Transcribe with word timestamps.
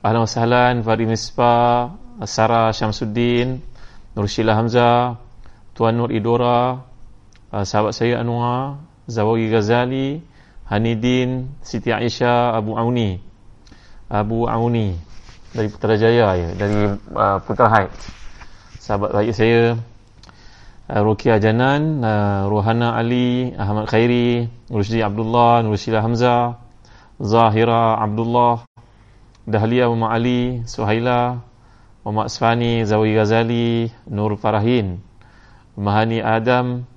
Ahlan 0.00 0.24
wa 0.24 0.32
sahlan 0.32 0.74
Fahri 0.80 1.04
Mispa 1.04 1.92
Sarah 2.24 2.72
Syamsuddin 2.72 3.60
Nur 4.16 4.24
Sheila 4.32 4.56
Hamzah 4.56 5.20
Tuan 5.76 5.92
Nur 5.92 6.08
Idora 6.08 6.80
uh, 7.52 7.64
Sahabat 7.68 7.92
saya 7.92 8.24
Anwar 8.24 8.80
Zawawi 9.04 9.52
Ghazali 9.52 10.24
Hanidin 10.72 11.52
Siti 11.60 11.92
Aisyah 11.92 12.56
Abu 12.56 12.80
Auni. 12.80 13.20
Abu 14.08 14.48
Auni 14.48 14.96
Dari 15.52 15.68
Putrajaya 15.68 16.32
ya 16.32 16.48
Dari 16.56 16.96
uh, 16.96 17.36
Putra 17.44 17.68
Haid. 17.68 17.92
Sahabat 18.80 19.12
baik 19.12 19.36
saya 19.36 19.76
uh, 20.88 21.00
Rukia 21.04 21.36
Janan 21.36 22.00
uh, 22.00 22.48
Ruhana 22.48 22.96
Ali 22.96 23.52
Ahmad 23.52 23.84
Khairi 23.84 24.48
Rusdi 24.72 25.04
Abdullah 25.04 25.60
Nur 25.60 25.76
Sheila 25.76 26.00
Hamzah 26.00 26.56
Zahira 27.20 28.00
Abdullah 28.00 28.64
Dahlia 29.48 29.88
Muhammad 29.88 30.10
Ali, 30.16 30.42
Suhaila, 30.68 31.40
Muhammad 32.04 32.32
Asfani, 32.32 32.84
Zawi 32.84 33.16
Ghazali, 33.16 33.92
Nur 34.08 34.36
Farahin, 34.40 35.00
Mahani 35.76 36.20
Adam, 36.20 36.88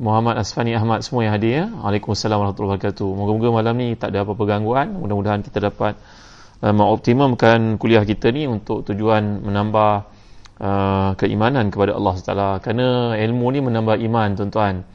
Muhammad 0.00 0.40
Asfani 0.40 0.72
Ahmad 0.72 1.04
semua 1.04 1.28
yang 1.28 1.36
hadir 1.36 1.52
ya. 1.52 1.64
Waalaikumsalam 1.68 2.40
warahmatullahi 2.40 2.80
wabarakatuh. 2.80 3.08
Moga-moga 3.12 3.48
malam 3.60 3.74
ni 3.76 3.92
tak 4.00 4.16
ada 4.16 4.24
apa-apa 4.24 4.44
gangguan. 4.48 4.96
Mudah-mudahan 4.96 5.44
kita 5.44 5.68
dapat 5.68 6.00
uh, 6.64 6.72
mengoptimumkan 6.72 7.76
kuliah 7.76 8.00
kita 8.08 8.32
ni 8.32 8.48
untuk 8.48 8.80
tujuan 8.88 9.44
menambah 9.44 9.92
uh, 10.56 11.12
keimanan 11.20 11.68
kepada 11.68 11.92
Allah 11.92 12.14
Taala. 12.24 12.50
Kerana 12.64 13.12
ilmu 13.12 13.46
ni 13.52 13.60
menambah 13.60 14.00
iman 14.00 14.28
tuan-tuan. 14.40 14.88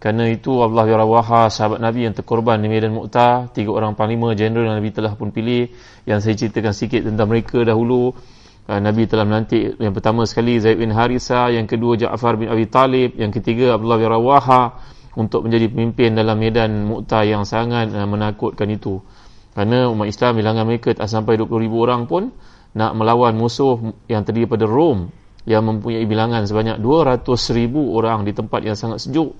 Kerana 0.00 0.32
itu 0.32 0.64
Allah 0.64 0.88
bin 0.88 0.96
Rawaha 0.96 1.52
sahabat 1.52 1.76
Nabi 1.76 2.08
yang 2.08 2.16
terkorban 2.16 2.56
di 2.56 2.72
medan 2.72 2.96
Mu'tah, 2.96 3.52
tiga 3.52 3.68
orang 3.76 3.92
panglima 3.92 4.32
jeneral 4.32 4.72
yang 4.72 4.80
Nabi 4.80 4.96
telah 4.96 5.12
pun 5.12 5.28
pilih 5.28 5.68
yang 6.08 6.24
saya 6.24 6.40
ceritakan 6.40 6.72
sikit 6.72 7.04
tentang 7.04 7.28
mereka 7.28 7.60
dahulu. 7.60 8.16
Uh, 8.64 8.80
Nabi 8.80 9.04
telah 9.04 9.28
melantik 9.28 9.76
yang 9.76 9.92
pertama 9.92 10.24
sekali 10.24 10.56
Zaid 10.56 10.80
bin 10.80 10.88
Harisa, 10.96 11.52
yang 11.52 11.68
kedua 11.68 12.00
Ja'far 12.00 12.40
bin 12.40 12.48
Abi 12.48 12.64
Talib, 12.72 13.12
yang 13.20 13.28
ketiga 13.28 13.76
Abdullah 13.76 14.00
bin 14.00 14.08
Rawaha 14.08 14.62
untuk 15.20 15.44
menjadi 15.44 15.68
pemimpin 15.68 16.16
dalam 16.16 16.40
medan 16.40 16.88
Mu'tah 16.88 17.28
yang 17.28 17.44
sangat 17.44 17.92
uh, 17.92 18.08
menakutkan 18.08 18.72
itu. 18.72 19.04
Kerana 19.52 19.92
umat 19.92 20.08
Islam 20.08 20.40
bilangan 20.40 20.64
mereka 20.64 20.96
tak 20.96 21.12
sampai 21.12 21.36
20,000 21.36 21.76
orang 21.76 22.08
pun 22.08 22.32
nak 22.72 22.96
melawan 22.96 23.36
musuh 23.36 23.76
yang 24.08 24.24
terdiri 24.24 24.48
pada 24.48 24.64
Rom 24.64 25.12
yang 25.44 25.60
mempunyai 25.60 26.08
bilangan 26.08 26.48
sebanyak 26.48 26.80
200,000 26.80 27.28
orang 27.76 28.24
di 28.24 28.32
tempat 28.32 28.64
yang 28.64 28.80
sangat 28.80 29.04
sejuk 29.04 29.36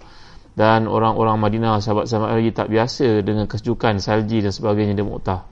dan 0.59 0.91
orang-orang 0.91 1.39
Madinah 1.39 1.79
sahabat-sahabat 1.79 2.31
lagi 2.37 2.51
tak 2.51 2.69
biasa 2.69 3.23
dengan 3.23 3.47
kesejukan 3.47 4.03
salji 4.03 4.43
dan 4.43 4.51
sebagainya 4.51 4.99
di 4.99 5.05
Mu'tah. 5.07 5.47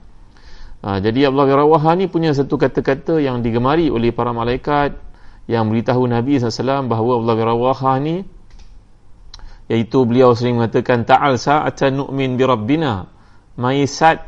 Ha, 0.79 1.03
jadi 1.03 1.27
Abdullah 1.27 1.47
bin 1.47 1.57
Rawahah 1.59 1.93
ni 1.99 2.05
punya 2.07 2.31
satu 2.31 2.55
kata-kata 2.55 3.19
yang 3.19 3.43
digemari 3.43 3.91
oleh 3.91 4.15
para 4.15 4.31
malaikat 4.31 4.95
yang 5.49 5.67
beritahu 5.67 6.07
Nabi 6.07 6.39
SAW 6.39 6.87
bahawa 6.87 7.19
Abdullah 7.19 7.37
bin 7.37 7.47
Rawahah 7.47 7.95
ni 7.99 8.15
iaitu 9.69 10.07
beliau 10.07 10.33
sering 10.33 10.57
mengatakan 10.57 11.03
ta'al 11.03 11.37
sa'atan 11.37 11.99
nu'min 12.05 12.39
bi 12.39 12.43
rabbina 12.47 13.11
mai 13.59 13.85
sat 13.85 14.23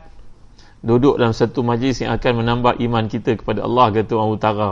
duduk 0.84 1.18
dalam 1.18 1.34
satu 1.34 1.66
majlis 1.66 2.06
yang 2.06 2.14
akan 2.14 2.46
menambah 2.46 2.78
iman 2.84 3.06
kita 3.10 3.38
kepada 3.40 3.66
Allah 3.66 3.90
kata 3.90 4.12
orang 4.18 4.32
utara 4.34 4.72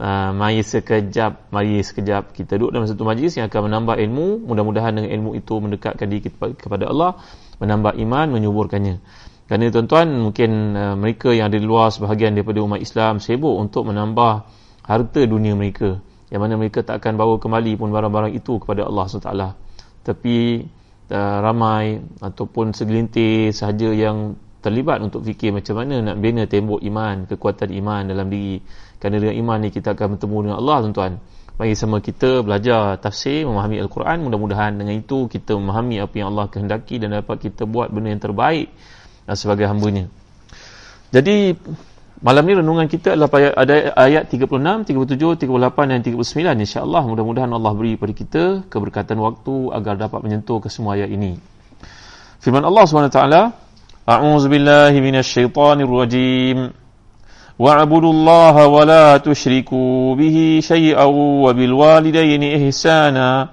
uh, 0.00 0.30
mari 0.32 0.60
sekejap 0.60 1.52
mari 1.52 1.80
sekejap 1.80 2.32
kita 2.36 2.56
duduk 2.56 2.76
dalam 2.76 2.86
satu 2.88 3.02
majlis 3.04 3.36
yang 3.36 3.48
akan 3.48 3.70
menambah 3.72 3.96
ilmu 4.00 4.44
mudah-mudahan 4.44 4.92
dengan 4.96 5.10
ilmu 5.12 5.30
itu 5.36 5.54
mendekatkan 5.56 6.06
diri 6.08 6.22
kita 6.28 6.56
kepada 6.56 6.88
Allah 6.88 7.20
menambah 7.60 7.96
iman 8.00 8.26
menyuburkannya 8.36 9.00
kerana 9.46 9.70
tuan-tuan 9.70 10.08
mungkin 10.10 10.50
uh, 10.74 10.94
mereka 10.98 11.30
yang 11.32 11.52
ada 11.52 11.58
di 11.58 11.66
luar 11.66 11.92
sebahagian 11.94 12.36
daripada 12.36 12.60
umat 12.64 12.80
Islam 12.82 13.22
sibuk 13.22 13.56
untuk 13.56 13.88
menambah 13.88 14.32
harta 14.84 15.20
dunia 15.24 15.56
mereka 15.56 16.00
yang 16.28 16.42
mana 16.42 16.58
mereka 16.58 16.82
tak 16.82 17.00
akan 17.04 17.14
bawa 17.14 17.38
kembali 17.38 17.78
pun 17.78 17.94
barang-barang 17.94 18.34
itu 18.34 18.58
kepada 18.58 18.82
Allah 18.86 19.04
SWT 19.06 19.30
tapi 20.02 20.66
uh, 21.10 21.38
ramai 21.42 22.02
ataupun 22.22 22.74
segelintir 22.74 23.54
sahaja 23.54 23.90
yang 23.94 24.34
terlibat 24.66 24.98
untuk 24.98 25.22
fikir 25.22 25.54
macam 25.54 25.78
mana 25.78 26.02
nak 26.02 26.16
bina 26.18 26.42
tembok 26.50 26.82
iman, 26.82 27.30
kekuatan 27.30 27.70
iman 27.70 28.02
dalam 28.10 28.26
diri 28.26 28.58
kerana 28.98 29.20
dengan 29.20 29.36
iman 29.46 29.58
ni 29.64 29.70
kita 29.72 29.92
akan 29.92 30.16
bertemu 30.16 30.36
dengan 30.48 30.56
Allah 30.60 30.76
tuan-tuan. 30.86 31.12
Bagi 31.56 31.72
sama 31.72 32.04
kita 32.04 32.44
belajar 32.44 33.00
tafsir 33.00 33.48
memahami 33.48 33.80
Al-Quran 33.80 34.28
mudah-mudahan 34.28 34.76
dengan 34.76 34.92
itu 34.92 35.24
kita 35.24 35.56
memahami 35.56 36.04
apa 36.04 36.12
yang 36.20 36.36
Allah 36.36 36.52
kehendaki 36.52 37.00
dan 37.00 37.16
dapat 37.16 37.48
kita 37.48 37.64
buat 37.64 37.88
benda 37.88 38.12
yang 38.12 38.20
terbaik 38.20 38.68
ah, 39.24 39.32
sebagai 39.32 39.64
hambanya. 39.64 40.12
Jadi 41.16 41.56
malam 42.20 42.44
ni 42.44 42.60
renungan 42.60 42.92
kita 42.92 43.16
adalah 43.16 43.32
ada 43.56 43.88
ayat 43.96 44.28
36, 44.28 44.52
37, 44.84 45.48
38 45.48 45.92
dan 45.96 46.04
39 46.04 46.68
insyaAllah 46.68 47.08
mudah-mudahan 47.08 47.48
Allah 47.48 47.72
beri 47.72 47.96
kepada 47.96 48.12
kita 48.12 48.68
keberkatan 48.68 49.16
waktu 49.16 49.72
agar 49.72 49.96
dapat 49.96 50.28
menyentuh 50.28 50.60
ke 50.60 50.68
semua 50.68 51.00
ayat 51.00 51.08
ini. 51.08 51.40
Firman 52.44 52.68
Allah 52.68 52.84
SWT 52.84 53.16
A'udzubillahiminasyaitanirrojim 54.06 54.06
A'udzubillahiminasyaitanirrojim 54.06 56.85
واعبدوا 57.58 58.12
الله 58.12 58.66
ولا 58.66 59.16
تشركوا 59.16 60.14
به 60.14 60.60
شيئا 60.62 61.04
وبالوالدين 61.44 62.66
إحسانا 62.66 63.48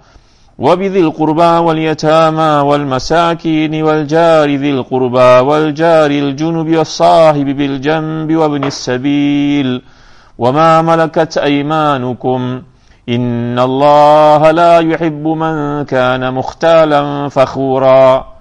وبذي 0.59 0.99
القربى 0.99 1.43
واليتامى 1.43 2.69
والمساكين 2.69 3.83
والجار 3.83 4.49
ذي 4.49 4.71
القربى 4.71 5.39
والجار 5.49 6.11
الجنب 6.11 6.75
والصاحب 6.77 7.45
بالجنب 7.45 8.35
وابن 8.35 8.63
السبيل 8.63 9.81
وما 10.37 10.81
ملكت 10.81 11.37
أيمانكم 11.37 12.61
إن 13.09 13.59
الله 13.59 14.51
لا 14.51 14.79
يحب 14.79 15.27
من 15.27 15.85
كان 15.85 16.33
مختالا 16.33 17.29
فخورا 17.29 18.32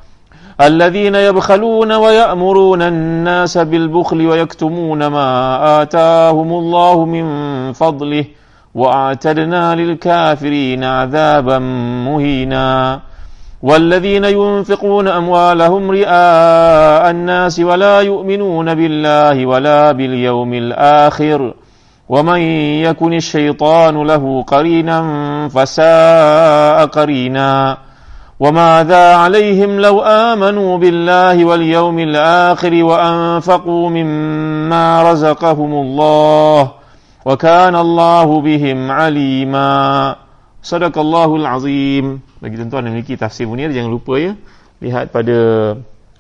الذين 0.61 1.15
يبخلون 1.15 1.93
ويأمرون 1.93 2.83
الناس 2.83 3.59
بالبخل 3.59 4.27
ويكتمون 4.27 5.07
ما 5.07 5.83
آتاهم 5.83 6.53
الله 6.53 7.05
من 7.05 7.27
فضله 7.73 8.25
وأعتدنا 8.75 9.75
للكافرين 9.75 10.85
عذابا 10.85 11.59
مهينا. 12.09 13.01
والذين 13.63 14.25
ينفقون 14.25 15.09
أموالهم 15.09 15.91
رئاء 15.91 17.11
الناس 17.11 17.61
ولا 17.61 18.01
يؤمنون 18.01 18.75
بالله 18.75 19.47
ولا 19.47 19.93
باليوم 19.93 20.55
الآخر. 20.55 21.55
ومن 22.09 22.41
يكن 22.83 23.13
الشيطان 23.13 24.03
له 24.03 24.43
قرينا 24.43 24.99
فساء 25.49 26.87
قرينا. 26.87 27.77
وماذا 28.42 29.06
عليهم 29.16 29.82
لو 29.82 29.96
آمنوا 30.06 30.72
بالله 30.78 31.38
واليوم 31.46 31.98
الآخر 32.00 32.74
وأنفقوا 32.84 33.86
مما 33.90 34.86
رزقهم 35.12 35.72
الله 35.74 36.62
وكان 37.26 37.76
الله 37.76 38.28
بهم 38.42 38.80
عليما 38.92 39.72
صدق 40.62 40.96
الله 40.96 41.30
العظيم 41.36 42.06
bagi 42.38 42.56
tuan-tuan 42.62 42.86
yang 42.86 42.94
memiliki 42.94 43.18
tafsir 43.18 43.50
munir 43.50 43.74
jangan 43.74 43.90
lupa 43.90 44.22
ya 44.22 44.38
lihat 44.86 45.10
pada 45.10 45.38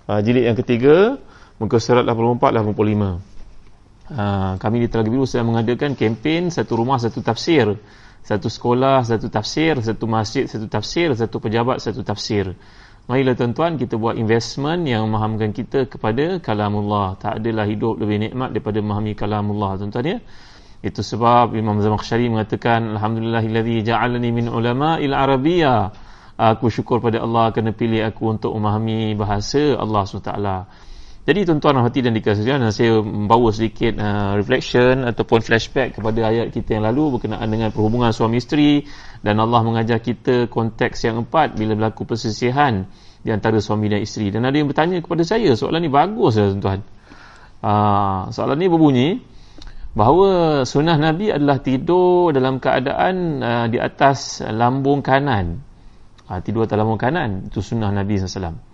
uh, 0.09 0.19
jilid 0.25 0.49
yang 0.49 0.57
ketiga 0.57 1.21
muka 1.61 1.77
surat 1.77 2.01
84 2.01 2.65
85 2.65 2.73
uh, 4.09 4.57
kami 4.57 4.75
di 4.81 4.87
Telaga 4.89 5.09
Biru 5.13 5.29
sedang 5.29 5.53
mengadakan 5.53 5.93
kempen 5.93 6.49
satu 6.49 6.81
rumah 6.81 6.97
satu 6.97 7.21
tafsir 7.21 7.77
satu 8.22 8.46
sekolah 8.46 9.02
satu 9.02 9.26
tafsir 9.26 9.74
satu 9.82 10.06
masjid 10.06 10.46
satu 10.46 10.66
tafsir 10.70 11.10
satu 11.14 11.36
pejabat 11.42 11.82
satu 11.82 12.06
tafsir. 12.06 12.54
Marilah 13.10 13.34
tuan-tuan 13.34 13.74
kita 13.82 13.98
buat 13.98 14.14
investment 14.14 14.86
yang 14.86 15.10
memahamkan 15.10 15.50
kita 15.50 15.90
kepada 15.90 16.38
kalamullah. 16.38 17.18
Tak 17.18 17.42
adalah 17.42 17.66
hidup 17.66 17.98
lebih 17.98 18.30
nikmat 18.30 18.54
daripada 18.54 18.78
memahami 18.78 19.18
kalamullah 19.18 19.74
tuan-tuan 19.74 20.06
ya? 20.06 20.18
Itu 20.82 21.02
sebab 21.02 21.54
Imam 21.58 21.82
Zamakhsyari 21.82 22.30
mengatakan 22.30 22.94
alhamdulillahillazi 22.94 23.86
ja'alani 23.86 24.30
min 24.30 24.46
ulama'il 24.50 25.14
arabiyyah 25.14 25.94
aku 26.38 26.70
syukur 26.70 26.98
pada 26.98 27.22
Allah 27.22 27.54
kerana 27.54 27.70
pilih 27.70 28.02
aku 28.02 28.34
untuk 28.34 28.50
memahami 28.54 29.14
bahasa 29.14 29.78
Allah 29.78 30.02
SWT 30.02 30.32
Jadi 31.22 31.46
tuan-tuan 31.46 31.78
hati 31.86 32.02
dan 32.02 32.18
dikasihkan 32.18 32.66
saya 32.74 32.98
membawa 32.98 33.54
sedikit 33.54 33.94
uh, 33.94 34.34
reflection 34.34 35.06
ataupun 35.06 35.38
flashback 35.38 35.94
kepada 35.94 36.26
ayat 36.26 36.50
kita 36.50 36.74
yang 36.74 36.82
lalu 36.90 37.14
berkenaan 37.14 37.46
dengan 37.46 37.70
perhubungan 37.70 38.10
suami 38.10 38.42
isteri 38.42 38.82
dan 39.22 39.38
Allah 39.38 39.62
mengajar 39.62 40.02
kita 40.02 40.50
konteks 40.50 41.06
yang 41.06 41.22
empat 41.22 41.54
bila 41.54 41.78
berlaku 41.78 42.10
persisihan 42.10 42.90
di 43.22 43.30
antara 43.30 43.62
suami 43.62 43.86
dan 43.86 44.02
isteri. 44.02 44.34
Dan 44.34 44.42
ada 44.42 44.58
yang 44.58 44.66
bertanya 44.66 44.98
kepada 44.98 45.22
saya, 45.22 45.54
soalan 45.54 45.86
ni 45.86 45.90
bagus 45.94 46.42
ya 46.42 46.50
tuan-tuan. 46.50 46.82
Uh, 47.62 48.26
soalan 48.34 48.58
ni 48.58 48.66
berbunyi 48.66 49.08
bahawa 49.94 50.66
sunnah 50.66 50.98
Nabi 50.98 51.30
adalah 51.30 51.62
tidur 51.62 52.34
dalam 52.34 52.58
keadaan 52.58 53.14
uh, 53.38 53.66
di 53.70 53.78
atas 53.78 54.42
lambung 54.42 55.06
kanan. 55.06 55.62
Uh, 56.26 56.42
tidur 56.42 56.66
atas 56.66 56.74
lambung 56.74 56.98
kanan 56.98 57.46
itu 57.46 57.62
sunnah 57.62 57.94
Nabi 57.94 58.18
SAW. 58.18 58.71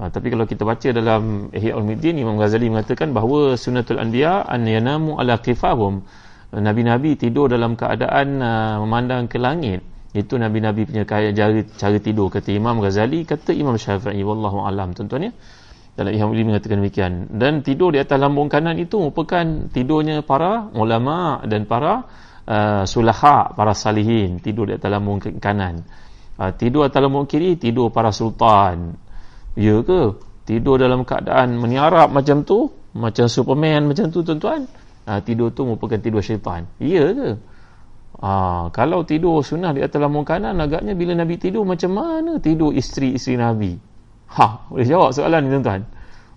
Ha, 0.00 0.08
tapi 0.08 0.32
kalau 0.32 0.48
kita 0.48 0.64
baca 0.64 0.88
dalam 0.96 1.52
Ihya 1.52 1.76
Ulumuddin 1.76 2.16
Imam 2.16 2.40
Ghazali 2.40 2.72
mengatakan 2.72 3.12
bahawa 3.12 3.52
sunnatul 3.60 4.00
anbiya 4.00 4.48
an 4.48 4.64
yanamu 4.64 5.20
ala 5.20 5.36
qifahum. 5.44 6.00
Nabi-nabi 6.56 7.20
tidur 7.20 7.52
dalam 7.52 7.76
keadaan 7.76 8.40
uh, 8.40 8.80
memandang 8.80 9.28
ke 9.28 9.36
langit. 9.36 9.84
Itu 10.16 10.40
nabi-nabi 10.40 10.88
punya 10.88 11.04
cara, 11.04 11.28
cara 11.76 11.98
tidur 12.00 12.32
kata 12.32 12.48
Imam 12.48 12.80
Ghazali, 12.80 13.28
kata 13.28 13.52
Imam 13.52 13.76
Syafi'i 13.76 14.24
wallahu 14.24 14.64
alam 14.64 14.96
tuan-tuan 14.96 15.28
ya. 15.28 15.32
Dalam 15.92 16.16
Ihya 16.16 16.24
Ulumuddin 16.24 16.48
mengatakan 16.48 16.76
demikian. 16.80 17.12
Dan 17.36 17.60
tidur 17.60 17.92
di 17.92 18.00
atas 18.00 18.16
lambung 18.16 18.48
kanan 18.48 18.80
itu 18.80 18.96
merupakan 18.96 19.68
tidurnya 19.68 20.24
para 20.24 20.72
ulama 20.80 21.44
dan 21.44 21.68
para 21.68 22.08
uh, 22.48 22.88
sulaha, 22.88 23.52
para 23.52 23.76
salihin 23.76 24.40
tidur 24.40 24.64
di 24.64 24.80
atas 24.80 24.88
lambung 24.88 25.20
kanan. 25.20 25.84
Uh, 26.40 26.56
tidur 26.56 26.88
atas 26.88 27.04
lambung 27.04 27.28
kiri 27.28 27.60
tidur 27.60 27.92
para 27.92 28.08
sultan 28.16 29.09
Ya 29.58 29.82
ke? 29.82 30.14
Tidur 30.46 30.82
dalam 30.82 31.06
keadaan 31.06 31.58
meniarap 31.58 32.10
macam 32.10 32.42
tu, 32.42 32.70
macam 32.94 33.30
Superman 33.30 33.86
macam 33.86 34.10
tu 34.10 34.22
tuan-tuan. 34.26 34.66
Ha, 35.06 35.22
tidur 35.22 35.50
tu 35.54 35.66
merupakan 35.66 35.98
tidur 35.98 36.22
syaitan. 36.22 36.66
Ya 36.82 37.10
ke? 37.10 37.30
Ha, 38.20 38.68
kalau 38.74 39.06
tidur 39.06 39.40
sunnah 39.40 39.72
di 39.72 39.80
atas 39.80 39.96
lambung 39.96 40.26
kanan, 40.26 40.58
agaknya 40.58 40.92
bila 40.92 41.16
Nabi 41.16 41.40
tidur 41.40 41.64
macam 41.64 41.96
mana 41.96 42.36
tidur 42.42 42.74
isteri-isteri 42.74 43.38
Nabi? 43.38 43.72
Ha, 44.36 44.70
boleh 44.70 44.86
jawab 44.86 45.10
soalan 45.10 45.40
ni 45.46 45.48
tuan-tuan? 45.58 45.82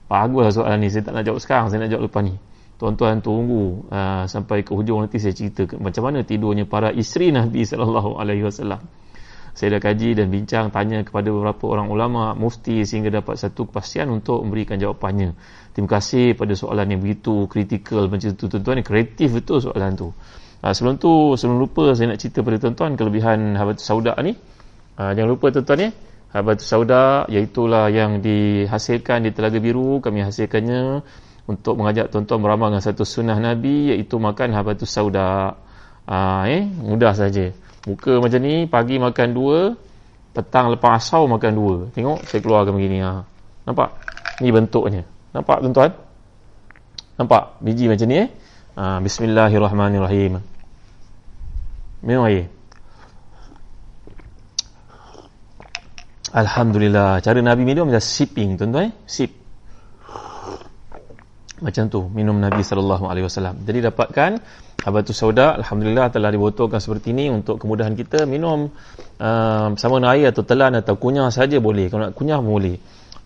Baguslah 0.10 0.54
soalan 0.54 0.78
ni. 0.82 0.90
Saya 0.90 1.04
tak 1.06 1.14
nak 1.18 1.24
jawab 1.26 1.40
sekarang, 1.42 1.66
saya 1.70 1.86
nak 1.86 1.90
jawab 1.94 2.06
lepas 2.10 2.22
ni. 2.26 2.34
Tuan-tuan 2.82 3.22
tunggu 3.22 3.86
uh, 3.94 4.26
sampai 4.26 4.66
ke 4.66 4.74
hujung 4.74 5.06
nanti 5.06 5.22
saya 5.22 5.32
cerita 5.32 5.64
macam 5.78 6.10
mana 6.10 6.26
tidurnya 6.26 6.66
para 6.66 6.90
isteri 6.90 7.30
Nabi 7.30 7.64
sallallahu 7.64 8.18
alaihi 8.18 8.44
wasallam 8.44 8.82
saya 9.54 9.78
dah 9.78 9.82
kaji 9.86 10.18
dan 10.18 10.34
bincang 10.34 10.74
tanya 10.74 11.06
kepada 11.06 11.30
beberapa 11.30 11.70
orang 11.70 11.94
ulama 11.94 12.34
mufti 12.34 12.82
sehingga 12.90 13.14
dapat 13.22 13.38
satu 13.38 13.70
kepastian 13.70 14.10
untuk 14.10 14.42
memberikan 14.42 14.82
jawapannya. 14.82 15.38
Terima 15.78 15.90
kasih 15.94 16.34
pada 16.34 16.58
soalan 16.58 16.90
yang 16.90 17.02
begitu 17.06 17.46
kritikal 17.46 18.10
macam 18.10 18.34
tu 18.34 18.50
tuan-tuan. 18.50 18.82
Kreatif 18.82 19.30
betul 19.30 19.62
soalan 19.62 19.94
tu. 19.94 20.10
Ha, 20.66 20.74
sebelum 20.74 20.98
tu 20.98 21.38
sebelum 21.38 21.62
lupa 21.62 21.94
saya 21.94 22.18
nak 22.18 22.20
cerita 22.24 22.42
pada 22.42 22.58
tuan-tuan 22.58 22.98
kelebihan 22.98 23.54
habatus 23.54 23.86
sauda 23.86 24.18
ni. 24.26 24.34
Ha, 24.98 25.14
jangan 25.14 25.30
lupa 25.30 25.54
tuan-tuan 25.54 25.80
ya. 25.86 25.90
Habatus 26.34 26.66
sauda 26.66 27.30
iaitulah 27.30 27.94
yang 27.94 28.26
dihasilkan 28.26 29.22
di 29.22 29.38
Telaga 29.38 29.62
Biru. 29.62 30.02
Kami 30.02 30.26
hasilkannya 30.26 31.06
untuk 31.46 31.78
mengajak 31.78 32.10
tuan-tuan 32.10 32.42
beramal 32.42 32.74
dengan 32.74 32.82
satu 32.82 33.06
sunnah 33.06 33.38
Nabi 33.38 33.94
iaitu 33.94 34.18
makan 34.18 34.50
habatus 34.50 34.90
sauda. 34.90 35.62
Ha, 36.10 36.50
eh 36.50 36.66
mudah 36.66 37.14
saja 37.14 37.54
Muka 37.84 38.24
macam 38.24 38.40
ni, 38.40 38.64
pagi 38.64 38.96
makan 38.96 39.30
dua, 39.36 39.76
petang 40.32 40.72
lepas 40.72 41.04
asau 41.04 41.28
makan 41.28 41.52
dua. 41.52 41.76
Tengok, 41.92 42.24
saya 42.24 42.40
keluarkan 42.40 42.72
begini. 42.80 43.04
Ha. 43.04 43.28
Nampak? 43.68 43.90
Ni 44.40 44.50
bentuknya. 44.56 45.04
Nampak 45.36 45.60
tuan-tuan? 45.60 45.92
Nampak? 47.20 47.60
Biji 47.60 47.92
macam 47.92 48.08
ni 48.08 48.24
eh? 48.24 48.28
Ha, 48.80 49.04
Bismillahirrahmanirrahim. 49.04 50.40
Minum 52.08 52.24
air. 52.24 52.48
Alhamdulillah. 56.32 57.20
Cara 57.20 57.44
Nabi 57.44 57.68
minum 57.68 57.92
macam 57.92 58.02
sipping 58.02 58.56
tuan-tuan 58.56 58.90
eh? 58.90 58.92
Sip 59.06 59.43
macam 61.64 61.88
tu 61.88 62.12
minum 62.12 62.36
Nabi 62.36 62.60
sallallahu 62.60 63.08
alaihi 63.08 63.26
wasallam. 63.26 63.64
Jadi 63.64 63.88
dapatkan 63.88 64.32
habatus 64.84 65.16
sauda 65.16 65.56
alhamdulillah 65.64 66.12
telah 66.12 66.28
dibotolkan 66.28 66.84
seperti 66.84 67.16
ini 67.16 67.32
untuk 67.32 67.56
kemudahan 67.64 67.96
kita 67.96 68.28
minum 68.28 68.68
uh, 69.24 69.68
sama 69.80 70.04
dengan 70.04 70.12
air 70.12 70.36
atau 70.36 70.44
telan 70.44 70.76
atau 70.76 71.00
kunyah 71.00 71.32
saja 71.32 71.58
boleh. 71.64 71.88
Kalau 71.88 72.12
nak 72.12 72.14
kunyah 72.20 72.44
boleh. 72.44 72.76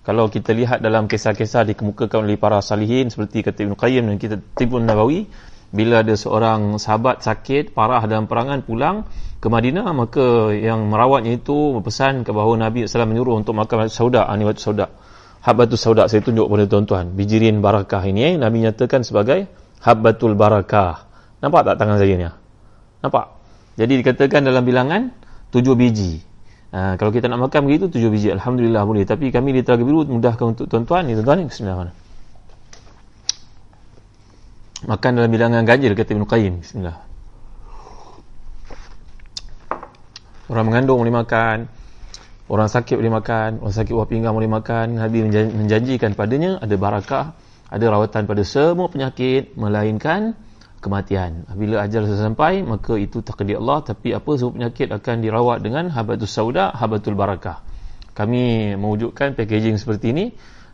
Kalau 0.06 0.32
kita 0.32 0.56
lihat 0.56 0.80
dalam 0.80 1.10
kisah-kisah 1.10 1.68
dikemukakan 1.68 2.24
oleh 2.24 2.40
para 2.40 2.64
salihin 2.64 3.12
seperti 3.12 3.44
kata 3.44 3.68
Ibn 3.68 3.76
Qayyim 3.76 4.04
dan 4.08 4.16
kita 4.16 4.40
Tibun 4.56 4.88
Nabawi 4.88 5.28
bila 5.68 6.00
ada 6.00 6.16
seorang 6.16 6.80
sahabat 6.80 7.28
sakit 7.28 7.76
parah 7.76 8.00
dalam 8.08 8.24
perangan 8.24 8.64
pulang 8.64 9.04
ke 9.44 9.52
Madinah 9.52 9.92
maka 9.92 10.56
yang 10.56 10.88
merawatnya 10.88 11.36
itu 11.36 11.76
berpesan 11.76 12.24
ke 12.24 12.32
bahawa 12.32 12.56
Nabi 12.56 12.88
SAW 12.88 13.04
menyuruh 13.04 13.36
untuk 13.36 13.52
makan 13.52 13.92
sauda 13.92 14.32
ani 14.32 14.48
batu 14.48 14.64
sauda 14.64 14.88
Habbatus 15.48 15.80
sauda 15.80 16.12
saya 16.12 16.20
tunjuk 16.20 16.52
kepada 16.52 16.68
tuan-tuan. 16.68 17.16
Bijirin 17.16 17.64
barakah 17.64 18.04
ini 18.04 18.20
eh, 18.28 18.34
Nabi 18.36 18.68
nyatakan 18.68 19.08
sebagai 19.08 19.48
habbatul 19.80 20.36
barakah. 20.36 21.08
Nampak 21.40 21.64
tak 21.64 21.80
tangan 21.80 21.96
saya 21.96 22.20
ni? 22.20 22.28
Nampak? 23.00 23.32
Jadi 23.80 24.04
dikatakan 24.04 24.44
dalam 24.44 24.68
bilangan 24.68 25.08
tujuh 25.56 25.80
biji. 25.80 26.20
Ha, 26.76 27.00
kalau 27.00 27.16
kita 27.16 27.32
nak 27.32 27.48
makan 27.48 27.64
begitu 27.64 27.88
tujuh 27.88 28.12
biji. 28.12 28.28
Alhamdulillah 28.36 28.84
boleh. 28.84 29.08
Tapi 29.08 29.32
kami 29.32 29.56
di 29.56 29.64
Telaga 29.64 29.88
Biru 29.88 30.04
mudahkan 30.04 30.52
untuk 30.52 30.68
tuan-tuan. 30.68 31.08
Ni 31.08 31.16
tuan-tuan 31.16 31.40
ni. 31.40 31.46
Bismillah. 31.48 31.96
Makan 34.84 35.12
dalam 35.16 35.32
bilangan 35.32 35.64
ganjil 35.64 35.96
kata 35.96 36.12
Ibn 36.12 36.28
Qayyim. 36.28 36.54
Bismillah. 36.60 36.98
Orang 40.52 40.66
mengandung 40.68 41.00
boleh 41.00 41.16
makan. 41.16 41.72
Orang 42.48 42.72
sakit 42.72 42.96
boleh 42.96 43.12
makan, 43.12 43.60
orang 43.60 43.76
sakit 43.76 43.92
buah 43.92 44.08
pinggang 44.08 44.32
boleh 44.32 44.48
makan. 44.48 44.96
Nabi 44.96 45.28
menjanjikan 45.52 46.16
padanya 46.16 46.64
ada 46.64 46.76
barakah, 46.80 47.36
ada 47.68 47.86
rawatan 47.92 48.24
pada 48.24 48.44
semua 48.48 48.88
penyakit 48.88 49.52
melainkan 49.60 50.32
kematian. 50.80 51.44
Bila 51.52 51.84
ajal 51.84 52.08
sampai, 52.08 52.64
maka 52.64 52.96
itu 52.96 53.20
takdir 53.20 53.60
Allah. 53.60 53.84
Tapi 53.84 54.16
apa 54.16 54.32
semua 54.40 54.56
penyakit 54.56 54.88
akan 54.96 55.16
dirawat 55.20 55.60
dengan 55.60 55.92
habatus 55.92 56.32
sauda, 56.32 56.72
habatul 56.72 57.20
barakah. 57.20 57.60
Kami 58.16 58.74
mewujudkan 58.80 59.36
packaging 59.36 59.76
seperti 59.76 60.16
ini 60.16 60.26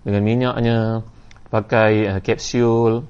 dengan 0.06 0.22
minyaknya, 0.22 1.02
pakai 1.50 1.92
uh, 2.06 2.20
kapsul, 2.22 3.02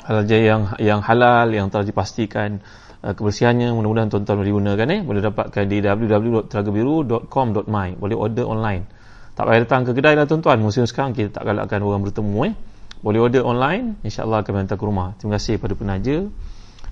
hal 0.00 0.24
yang 0.28 0.72
yang 0.80 1.00
halal 1.04 1.52
yang 1.52 1.68
telah 1.68 1.84
dipastikan 1.84 2.60
Uh, 3.06 3.14
kebersihannya 3.14 3.70
mudah-mudahan 3.70 4.10
tuan-tuan 4.10 4.42
boleh 4.42 4.50
gunakan 4.50 4.90
eh. 4.90 4.98
Boleh 5.06 5.22
dapatkan 5.22 5.62
di 5.70 5.78
www.telagabiru.com.my 5.78 8.02
boleh 8.02 8.16
order 8.18 8.50
online. 8.50 8.82
Tak 9.38 9.46
payah 9.46 9.62
datang 9.62 9.86
ke 9.86 9.94
kedai 9.94 10.18
lah 10.18 10.26
tuan-tuan. 10.26 10.58
Musim 10.58 10.90
sekarang 10.90 11.14
kita 11.14 11.38
tak 11.38 11.46
galakkan 11.46 11.86
orang 11.86 12.02
bertemu 12.02 12.50
eh. 12.50 12.58
Boleh 13.06 13.22
order 13.22 13.46
online 13.46 13.94
insyaAllah 14.02 14.42
akan 14.42 14.66
hantar 14.66 14.74
ke 14.74 14.82
rumah. 14.82 15.14
Terima 15.22 15.38
kasih 15.38 15.62
pada 15.62 15.78
penaja. 15.78 16.26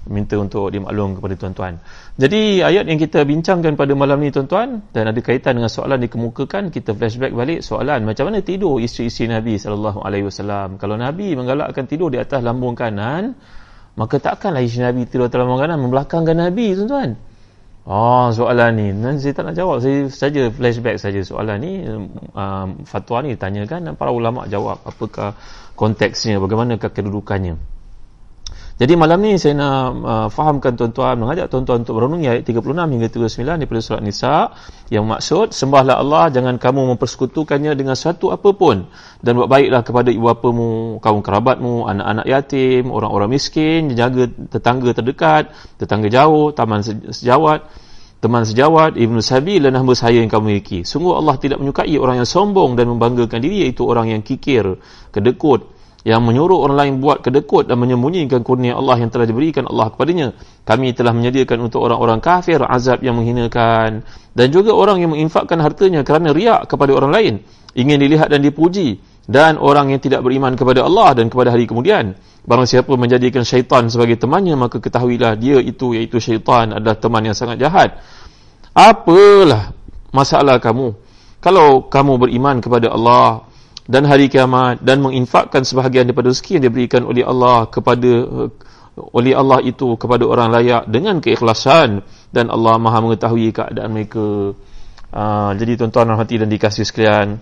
Minta 0.05 0.37
untuk 0.37 0.69
dimaklum 0.69 1.17
kepada 1.19 1.35
tuan-tuan. 1.35 1.81
Jadi 2.21 2.61
ayat 2.61 2.85
yang 2.87 3.01
kita 3.01 3.25
bincangkan 3.25 3.73
pada 3.75 3.97
malam 3.97 4.21
ni 4.21 4.29
tuan-tuan 4.31 4.85
dan 4.93 5.09
ada 5.11 5.19
kaitan 5.19 5.59
dengan 5.59 5.73
soalan 5.73 5.99
dikemukakan 5.99 6.69
kita 6.69 6.93
flashback 6.95 7.33
balik 7.33 7.65
soalan 7.65 8.05
macam 8.05 8.29
mana 8.29 8.45
tidur 8.45 8.85
isteri-isteri 8.85 9.33
Nabi 9.33 9.57
SAW 9.57 10.77
kalau 10.77 11.01
Nabi 11.01 11.33
menggalakkan 11.33 11.89
tidur 11.89 12.13
di 12.13 12.21
atas 12.21 12.45
lambung 12.45 12.77
kanan 12.77 13.33
maka 13.95 14.19
takkanlah 14.19 14.63
isteri 14.63 14.91
Nabi 14.91 15.07
tidur 15.07 15.31
dalam 15.31 15.55
makanan 15.55 15.79
membelakangkan 15.87 16.35
Nabi 16.35 16.75
tuan-tuan. 16.75 17.15
Oh 17.85 18.33
soalan 18.33 18.71
ni. 18.81 18.89
Dan 18.97 19.21
saya 19.21 19.37
tak 19.37 19.45
nak 19.53 19.57
jawab. 19.61 19.85
Saya 19.85 20.09
saja 20.09 20.49
flashback 20.49 20.97
saja 20.97 21.21
soalan 21.21 21.59
ni. 21.61 21.73
Um, 22.33 22.83
fatwa 22.89 23.23
ni 23.23 23.37
tanyakan 23.37 23.91
dan 23.91 23.95
para 23.95 24.09
ulama 24.09 24.49
jawab 24.49 24.81
apakah 24.89 25.37
konteksnya 25.77 26.41
bagaimanakah 26.41 26.91
kedudukannya 26.91 27.74
jadi 28.85 29.01
malam 29.01 29.25
ni 29.25 29.41
saya 29.41 29.57
nak 29.57 29.81
uh, 30.05 30.29
fahamkan 30.29 30.77
tuan-tuan, 30.77 31.17
mengajak 31.17 31.49
tuan-tuan 31.49 31.89
untuk 31.89 31.97
merenungi 31.97 32.29
ayat 32.29 32.45
36 32.45 32.69
hingga 32.69 33.09
39 33.09 33.65
daripada 33.65 33.81
surat 33.81 34.03
Nisa. 34.05 34.53
Yang 34.93 35.05
maksud, 35.09 35.47
sembahlah 35.57 35.97
Allah, 35.97 36.29
jangan 36.29 36.61
kamu 36.61 36.93
mempersekutukannya 36.93 37.73
dengan 37.73 37.97
satu 37.97 38.29
apapun 38.29 38.85
dan 39.25 39.41
buat 39.41 39.49
baiklah 39.49 39.81
kepada 39.81 40.13
ibu 40.13 40.29
bapamu, 40.29 41.01
kaum 41.01 41.25
kerabatmu, 41.25 41.89
anak-anak 41.89 42.27
yatim, 42.29 42.93
orang-orang 42.93 43.33
miskin, 43.33 43.89
jaga 43.97 44.29
tetangga 44.29 44.93
terdekat, 44.93 45.57
tetangga 45.81 46.13
jauh, 46.13 46.53
taman 46.53 46.85
sejawat, 47.09 47.65
teman 48.21 48.45
sejawat, 48.45 49.01
ibnu 49.01 49.25
sabil 49.25 49.65
dan 49.65 49.81
hamba 49.81 49.97
saya 49.97 50.21
yang 50.21 50.29
kamu 50.29 50.61
miliki. 50.61 50.85
Sungguh 50.85 51.17
Allah 51.17 51.41
tidak 51.41 51.57
menyukai 51.57 51.97
orang 51.97 52.21
yang 52.21 52.29
sombong 52.29 52.77
dan 52.77 52.93
membanggakan 52.93 53.41
diri 53.41 53.65
iaitu 53.65 53.89
orang 53.89 54.13
yang 54.13 54.21
kikir, 54.21 54.77
kedekut, 55.09 55.73
yang 56.05 56.21
menyuruh 56.21 56.61
orang 56.69 56.77
lain 56.77 56.95
buat 57.01 57.25
kedekut 57.25 57.65
dan 57.65 57.81
menyembunyikan 57.81 58.45
kurnia 58.45 58.77
Allah 58.77 59.01
yang 59.01 59.09
telah 59.09 59.25
diberikan 59.25 59.65
Allah 59.65 59.89
kepadanya. 59.89 60.37
Kami 60.69 60.93
telah 60.93 61.17
menyediakan 61.17 61.65
untuk 61.65 61.81
orang-orang 61.81 62.21
kafir 62.21 62.61
azab 62.61 63.01
yang 63.01 63.17
menghinakan 63.17 64.05
dan 64.37 64.47
juga 64.53 64.77
orang 64.77 65.01
yang 65.01 65.17
menginfakkan 65.17 65.57
hartanya 65.65 66.05
kerana 66.05 66.37
riak 66.37 66.69
kepada 66.69 66.93
orang 66.93 67.11
lain, 67.13 67.35
ingin 67.73 67.97
dilihat 67.97 68.29
dan 68.29 68.45
dipuji. 68.45 69.01
dan 69.25 69.57
orang 69.57 69.89
yang 69.89 70.01
tidak 70.05 70.21
beriman 70.21 70.53
kepada 70.53 70.85
Allah 70.85 71.17
dan 71.17 71.33
kepada 71.33 71.49
hari 71.49 71.65
kemudian 71.65 72.13
barang 72.45 72.69
siapa 72.69 72.93
menjadikan 72.93 73.41
syaitan 73.41 73.89
sebagai 73.89 74.21
temannya 74.21 74.53
maka 74.53 74.77
ketahuilah 74.77 75.33
dia 75.41 75.57
itu 75.65 75.97
iaitu 75.97 76.21
syaitan 76.21 76.77
adalah 76.77 76.97
teman 77.01 77.25
yang 77.25 77.33
sangat 77.33 77.57
jahat 77.57 77.97
apalah 78.77 79.73
masalah 80.13 80.61
kamu 80.61 80.93
kalau 81.41 81.89
kamu 81.89 82.21
beriman 82.21 82.61
kepada 82.61 82.93
Allah 82.93 83.49
dan 83.85 84.09
hari 84.09 84.33
kiamat 84.33 84.81
dan 84.81 85.05
menginfakkan 85.05 85.61
sebahagian 85.61 86.09
daripada 86.09 86.33
rezeki 86.33 86.61
yang 86.61 86.65
diberikan 86.73 87.03
oleh 87.05 87.21
Allah 87.21 87.69
kepada 87.69 88.13
oleh 88.95 89.33
Allah 89.35 89.59
itu 89.61 89.99
kepada 89.99 90.25
orang 90.25 90.49
layak 90.55 90.87
dengan 90.87 91.19
keikhlasan 91.19 92.01
dan 92.31 92.47
Allah 92.49 92.79
Maha 92.79 93.03
mengetahui 93.03 93.51
keadaan 93.51 93.91
mereka. 93.91 94.55
Uh, 95.15 95.55
jadi 95.55 95.79
tuan-tuan 95.79 96.11
dan 96.11 96.19
hati 96.19 96.43
dan 96.43 96.51
dikasih 96.51 96.83
sekalian, 96.83 97.39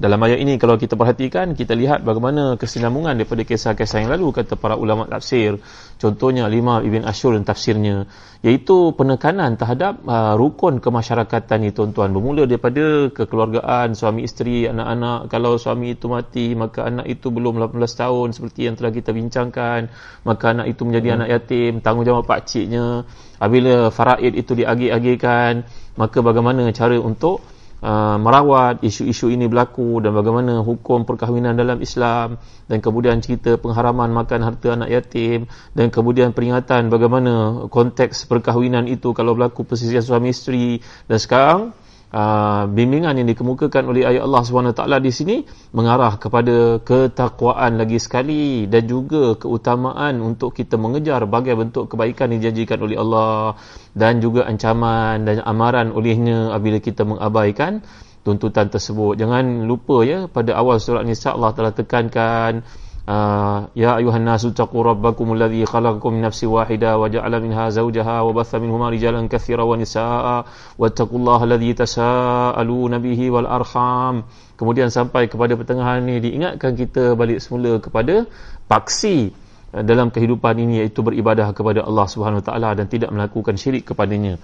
dalam 0.00 0.16
ayat 0.24 0.40
ini 0.40 0.56
kalau 0.56 0.80
kita 0.80 0.96
perhatikan 0.96 1.52
kita 1.52 1.76
lihat 1.76 2.00
bagaimana 2.00 2.56
kesinambungan 2.56 3.12
daripada 3.12 3.44
kisah-kisah 3.44 4.00
yang 4.00 4.10
lalu 4.16 4.32
kata 4.32 4.56
para 4.56 4.72
ulama 4.80 5.04
tafsir. 5.04 5.60
Contohnya 6.00 6.48
lima 6.48 6.80
ibn 6.80 7.04
Ashur 7.04 7.36
dan 7.36 7.44
tafsirnya 7.44 8.08
iaitu 8.40 8.96
penekanan 8.96 9.54
terhadap 9.60 10.00
uh, 10.08 10.34
rukun 10.34 10.80
kemasyarakatan 10.80 11.68
ini 11.68 11.76
tuan-tuan. 11.76 12.08
Bermula 12.08 12.48
daripada 12.48 13.12
kekeluargaan 13.12 13.92
suami 13.92 14.24
isteri 14.24 14.64
anak-anak. 14.64 15.28
Kalau 15.28 15.60
suami 15.60 15.92
itu 15.92 16.08
mati 16.08 16.56
maka 16.56 16.88
anak 16.88 17.06
itu 17.12 17.28
belum 17.28 17.60
18 17.60 17.76
tahun 17.76 18.28
seperti 18.32 18.60
yang 18.72 18.74
telah 18.80 18.96
kita 18.96 19.12
bincangkan. 19.12 19.92
Maka 20.24 20.44
anak 20.56 20.72
itu 20.72 20.88
menjadi 20.88 21.08
hmm. 21.12 21.16
anak 21.20 21.28
yatim 21.36 21.72
tanggungjawab 21.84 22.24
pak 22.24 22.48
ciknya. 22.48 23.04
Apabila 23.36 23.92
faraid 23.92 24.40
itu 24.40 24.56
diagih-agihkan 24.56 25.68
maka 26.00 26.18
bagaimana 26.24 26.64
cara 26.72 26.96
untuk 26.96 27.44
Uh, 27.82 28.14
merawat 28.14 28.78
isu-isu 28.86 29.26
ini 29.26 29.50
berlaku 29.50 29.98
dan 29.98 30.14
bagaimana 30.14 30.62
hukum 30.62 31.02
perkahwinan 31.02 31.58
dalam 31.58 31.82
Islam 31.82 32.38
dan 32.70 32.78
kemudian 32.78 33.18
cerita 33.18 33.58
pengharaman 33.58 34.06
makan 34.14 34.38
harta 34.38 34.78
anak 34.78 34.86
yatim 34.86 35.50
dan 35.74 35.90
kemudian 35.90 36.30
peringatan 36.30 36.94
bagaimana 36.94 37.66
konteks 37.66 38.30
perkahwinan 38.30 38.86
itu 38.86 39.10
kalau 39.10 39.34
berlaku 39.34 39.66
persisian 39.66 39.98
suami 39.98 40.30
isteri. 40.30 40.78
Dan 41.10 41.18
sekarang 41.18 41.74
uh, 42.12 42.68
bimbingan 42.68 43.16
yang 43.18 43.28
dikemukakan 43.28 43.88
oleh 43.88 44.04
ayat 44.04 44.22
Allah 44.22 44.42
SWT 44.44 44.82
di 45.00 45.12
sini 45.12 45.36
mengarah 45.72 46.20
kepada 46.20 46.78
ketakwaan 46.84 47.80
lagi 47.80 47.96
sekali 47.98 48.68
dan 48.68 48.84
juga 48.84 49.34
keutamaan 49.40 50.20
untuk 50.20 50.52
kita 50.52 50.76
mengejar 50.76 51.24
bagai 51.24 51.56
bentuk 51.56 51.88
kebaikan 51.90 52.30
yang 52.36 52.44
dijanjikan 52.44 52.78
oleh 52.84 52.96
Allah 53.00 53.56
dan 53.96 54.20
juga 54.20 54.44
ancaman 54.44 55.24
dan 55.24 55.40
amaran 55.42 55.90
olehnya 55.90 56.52
apabila 56.52 56.78
kita 56.78 57.02
mengabaikan 57.08 57.80
tuntutan 58.22 58.70
tersebut. 58.70 59.18
Jangan 59.18 59.66
lupa 59.66 60.06
ya 60.06 60.30
pada 60.30 60.54
awal 60.54 60.78
surat 60.78 61.02
Nisa 61.02 61.34
Allah 61.34 61.50
telah 61.56 61.72
tekankan 61.74 62.62
Taqu 63.02 64.78
rabbakum 64.78 65.34
alladhi 65.34 65.66
khalaqakum 65.66 66.14
min 66.14 66.22
nafsin 66.22 66.46
wahida 66.46 66.94
wa 66.94 67.10
ja'ala 67.10 67.42
minha 67.42 67.66
zawjaha 67.66 68.22
wa 68.22 68.30
batha 68.30 68.62
minhuma 68.62 68.94
rijalan 68.94 69.26
katsira 69.26 69.66
wa 69.66 69.74
nisaa 69.74 70.46
wattaqullaha 70.78 71.42
alladhi 71.42 71.74
tasaaluna 71.74 73.02
bihi 73.02 73.26
wal 73.26 73.50
arham. 73.50 74.22
Kemudian 74.54 74.94
sampai 74.94 75.26
kepada 75.26 75.58
pertengahan 75.58 76.06
ini 76.06 76.22
diingatkan 76.22 76.78
kita 76.78 77.18
balik 77.18 77.42
semula 77.42 77.82
kepada 77.82 78.30
paksi 78.70 79.34
uh, 79.74 79.82
dalam 79.82 80.14
kehidupan 80.14 80.62
ini 80.62 80.86
iaitu 80.86 81.02
beribadah 81.02 81.50
kepada 81.50 81.82
Allah 81.82 82.06
Subhanahu 82.06 82.38
wa 82.38 82.46
taala 82.46 82.70
dan 82.78 82.86
tidak 82.86 83.10
melakukan 83.10 83.58
syirik 83.58 83.82
kepadanya. 83.82 84.38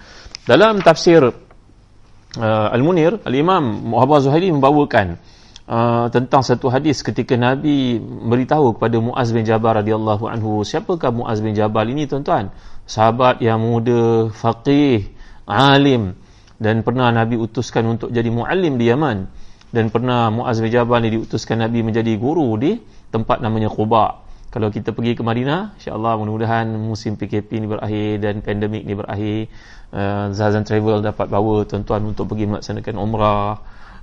Dalam 0.51 0.83
tafsir 0.83 1.23
uh, 1.23 2.75
Al-Munir 2.75 3.23
Al-Imam 3.23 3.63
Muhammad 3.95 4.27
Zuhairi 4.27 4.51
membawakan 4.51 5.38
Uh, 5.69 6.09
tentang 6.09 6.41
satu 6.41 6.73
hadis 6.73 7.05
ketika 7.05 7.37
Nabi 7.37 8.01
beritahu 8.01 8.73
kepada 8.73 9.05
Muaz 9.05 9.37
bin 9.37 9.45
Jabal 9.45 9.85
radhiyallahu 9.85 10.25
anhu 10.25 10.65
siapakah 10.65 11.13
Muaz 11.13 11.45
bin 11.45 11.53
Jabal 11.53 11.93
ini 11.93 12.09
tuan-tuan? 12.09 12.49
Sahabat 12.89 13.45
yang 13.45 13.61
muda 13.61 14.33
faqih 14.33 15.13
alim. 15.45 16.17
Dan 16.57 16.81
pernah 16.81 17.13
Nabi 17.13 17.37
utuskan 17.37 17.85
untuk 17.85 18.09
jadi 18.09 18.33
muallim 18.33 18.81
di 18.81 18.89
Yaman. 18.89 19.29
Dan 19.69 19.93
pernah 19.93 20.33
Muaz 20.33 20.57
bin 20.65 20.73
Jabal 20.73 21.05
ini 21.05 21.21
diutuskan 21.21 21.61
Nabi 21.61 21.85
menjadi 21.85 22.17
guru 22.17 22.57
di 22.57 22.81
tempat 23.13 23.45
namanya 23.45 23.69
Quba. 23.69 24.25
Kalau 24.49 24.73
kita 24.73 24.97
pergi 24.97 25.13
ke 25.13 25.21
Madinah 25.21 25.77
insyaallah 25.77 26.17
mudah-mudahan 26.17 26.65
musim 26.81 27.21
PKP 27.21 27.61
ini 27.61 27.69
berakhir 27.69 28.25
dan 28.25 28.41
pandemik 28.41 28.89
ini 28.89 28.97
berakhir 28.97 29.53
uh, 29.93 30.33
Zazan 30.33 30.65
Travel 30.65 31.05
dapat 31.05 31.29
bawa 31.29 31.69
tuan-tuan 31.69 32.09
untuk 32.09 32.33
pergi 32.33 32.49
melaksanakan 32.49 32.97
umrah 32.97 33.61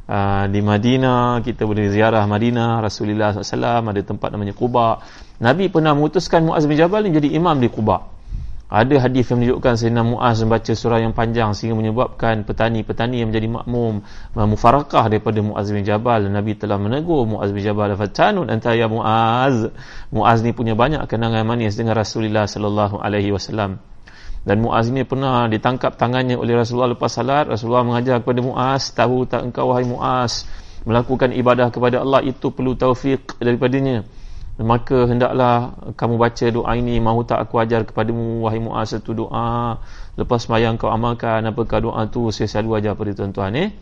uh, 0.10 0.46
di 0.50 0.62
Madinah 0.62 1.42
kita 1.42 1.66
boleh 1.66 1.90
ziarah 1.90 2.24
Madinah 2.26 2.82
Rasulullah 2.82 3.34
SAW 3.34 3.92
ada 3.92 4.02
tempat 4.02 4.30
namanya 4.34 4.54
Quba. 4.54 5.02
Nabi 5.42 5.68
pernah 5.68 5.92
memutuskan 5.92 6.46
Muaz 6.46 6.64
bin 6.66 6.80
Jabal 6.80 7.06
menjadi 7.06 7.30
imam 7.34 7.58
di 7.60 7.68
Quba. 7.68 8.16
Ada 8.66 8.98
hadis 8.98 9.30
yang 9.30 9.46
menunjukkan 9.46 9.78
Sayyidina 9.78 10.02
Muaz 10.02 10.42
membaca 10.42 10.74
surah 10.74 10.98
yang 10.98 11.14
panjang 11.14 11.54
sehingga 11.54 11.78
menyebabkan 11.78 12.42
petani-petani 12.50 13.22
yang 13.22 13.30
menjadi 13.30 13.46
makmum 13.46 14.02
mufarakah 14.34 15.06
daripada 15.06 15.38
Muaz 15.46 15.70
bin 15.70 15.86
Jabal. 15.86 16.26
Nabi 16.26 16.58
telah 16.58 16.82
menegur 16.82 17.30
Muaz 17.30 17.54
bin 17.54 17.62
Jabal 17.62 17.94
fatanun 17.94 18.50
anta 18.50 18.74
ya 18.74 18.90
Muaz? 18.90 19.70
Muaz 20.10 20.42
ni 20.42 20.50
punya 20.50 20.74
banyak 20.74 21.06
kenangan 21.06 21.46
manis 21.46 21.78
dengan 21.78 21.94
Rasulullah 21.94 22.50
sallallahu 22.50 22.98
alaihi 22.98 23.30
wasallam 23.30 23.78
dan 24.46 24.62
Muaz 24.62 24.94
ini 24.94 25.02
pernah 25.02 25.50
ditangkap 25.50 25.98
tangannya 25.98 26.38
oleh 26.38 26.54
Rasulullah 26.54 26.94
lepas 26.94 27.10
salat. 27.10 27.50
Rasulullah 27.50 27.82
mengajar 27.82 28.22
kepada 28.22 28.46
Muaz 28.46 28.94
tahu 28.94 29.26
tak 29.26 29.42
engkau 29.42 29.74
wahai 29.74 29.90
Muaz 29.90 30.46
melakukan 30.86 31.34
ibadah 31.34 31.74
kepada 31.74 32.06
Allah 32.06 32.22
itu 32.22 32.54
perlu 32.54 32.78
taufik 32.78 33.42
daripadanya? 33.42 34.06
Maka 34.62 35.10
hendaklah 35.10 35.74
kamu 35.98 36.16
baca 36.22 36.46
doa 36.54 36.72
ini. 36.78 37.02
Mahu 37.02 37.26
tak 37.26 37.42
aku 37.42 37.58
ajar 37.58 37.90
kepadamu 37.90 38.46
wahai 38.46 38.62
Muaz 38.62 38.94
satu 38.94 39.18
doa? 39.18 39.82
Lepas 40.14 40.46
mayang 40.46 40.78
kau 40.78 40.94
amalkan 40.94 41.42
apakah 41.50 41.82
doa 41.82 42.06
tu? 42.06 42.30
Saya 42.30 42.46
selalu 42.46 42.86
ajar 42.86 42.94
pada 42.94 43.18
tuan-tuan 43.18 43.52
eh? 43.58 43.74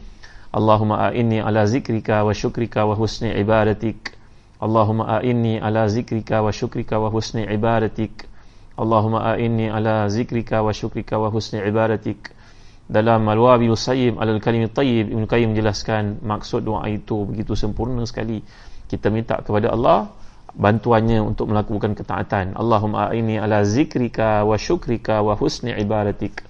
Allahumma 0.55 1.11
a'inni 1.11 1.43
ala 1.43 1.67
zikrika 1.67 2.23
wa 2.23 2.31
syukrika 2.31 2.87
wa 2.87 2.95
husni 2.95 3.35
ibadatik. 3.35 4.15
Allahumma 4.63 5.19
a'inni 5.19 5.59
ala 5.59 5.91
zikrika 5.91 6.39
wa 6.39 6.55
syukrika 6.55 7.03
wa 7.03 7.11
husni 7.11 7.43
ibadatik 7.51 8.31
Allahumma 8.73 9.21
a'inni 9.37 9.69
ala 9.69 10.09
zikrika 10.09 10.65
wa 10.65 10.73
syukrika 10.73 11.21
wa 11.21 11.29
husni 11.29 11.61
ibadatik. 11.61 12.33
Dalam 12.89 13.23
Al-Wabil 13.29 13.71
Sayyib 13.77 14.17
Al-Kalim 14.17 14.65
Tayyib 14.65 15.13
Ibn 15.13 15.23
Qayyim 15.29 15.53
menjelaskan 15.53 16.25
maksud 16.25 16.65
doa 16.65 16.83
itu 16.89 17.29
begitu 17.29 17.53
sempurna 17.53 18.01
sekali. 18.09 18.41
Kita 18.89 19.13
minta 19.13 19.39
kepada 19.45 19.69
Allah 19.69 20.09
bantuannya 20.57 21.21
untuk 21.21 21.53
melakukan 21.53 21.93
ketaatan. 21.93 22.57
Allahumma 22.57 23.09
a'inni 23.09 23.37
ala 23.37 23.61
zikrika 23.61 24.41
wa 24.41 24.57
syukrika 24.57 25.21
wa 25.21 25.37
husni 25.37 25.69
ibadatik. 25.73 26.41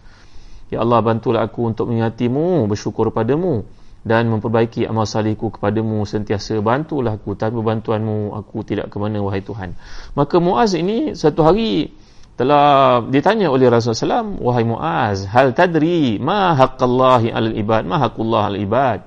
Ya 0.72 0.80
Allah 0.80 1.04
bantulah 1.04 1.44
aku 1.44 1.70
untuk 1.70 1.92
mengingatimu 1.92 2.66
bersyukur 2.72 3.12
padamu 3.12 3.68
dan 4.04 4.28
memperbaiki 4.28 4.88
amal 4.88 5.08
salihku 5.08 5.54
kepadamu. 5.54 6.04
Sentiasa 6.04 6.60
bantulah 6.60 7.16
aku 7.16 7.36
tanpa 7.36 7.64
bantuanmu 7.64 8.36
aku 8.36 8.64
tidak 8.68 8.92
ke 8.92 8.98
mana 9.00 9.24
wahai 9.24 9.44
Tuhan. 9.44 9.76
Maka 10.18 10.40
Muaz 10.44 10.76
ini 10.76 11.16
satu 11.16 11.46
hari 11.46 11.94
telah 12.34 13.02
ditanya 13.06 13.54
oleh 13.54 13.70
Rasulullah 13.70 14.26
SAW 14.26 14.42
wahai 14.42 14.66
Muaz 14.66 15.30
hal 15.30 15.54
tadri 15.54 16.18
ma 16.18 16.58
haqqallahi 16.58 17.30
alal 17.30 17.54
ibad? 17.54 17.86
Ma 17.86 18.02
haqqullah 18.02 18.50
alal 18.50 18.62
ibad? 18.62 19.04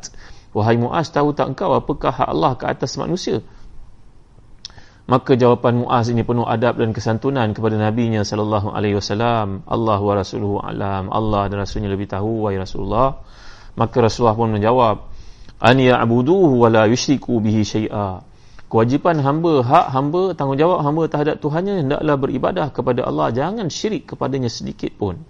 Wahai 0.54 0.78
Muaz 0.78 1.10
tahu 1.10 1.34
tak 1.34 1.52
engkau 1.52 1.74
apakah 1.74 2.14
hak 2.14 2.28
Allah 2.30 2.54
ke 2.54 2.64
atas 2.64 2.94
manusia? 2.96 3.42
Maka 5.06 5.38
jawapan 5.38 5.86
Muaz 5.86 6.10
ini 6.10 6.26
penuh 6.26 6.42
adab 6.42 6.82
dan 6.82 6.90
kesantunan 6.90 7.54
kepada 7.54 7.78
nabinya 7.78 8.26
sallallahu 8.26 8.74
alaihi 8.74 8.98
wasallam. 8.98 9.62
Allah 9.70 10.02
wa 10.02 10.14
rasuluhu 10.18 10.58
alam. 10.58 11.14
Allah 11.14 11.46
dan 11.46 11.62
rasulnya 11.62 11.86
lebih 11.86 12.10
tahu 12.10 12.46
wahai 12.46 12.58
Rasulullah. 12.58 13.22
Maka 13.78 14.02
Rasulullah 14.02 14.34
pun 14.34 14.50
menjawab 14.50 15.06
an 15.62 15.76
ya'buduhu 15.78 16.58
wa 16.58 16.66
la 16.66 16.90
yusyriku 16.90 17.38
bihi 17.38 17.62
syai'a 17.62 18.18
kewajipan 18.66 19.22
hamba 19.22 19.62
hak 19.62 19.86
hamba 19.94 20.34
tanggungjawab 20.34 20.82
hamba 20.82 21.02
terhadap 21.06 21.36
Tuhannya 21.38 21.86
hendaklah 21.86 22.16
beribadah 22.18 22.66
kepada 22.74 23.06
Allah. 23.06 23.30
Jangan 23.30 23.70
syirik 23.70 24.10
kepadanya 24.14 24.50
sedikit 24.50 24.94
pun. 24.98 25.22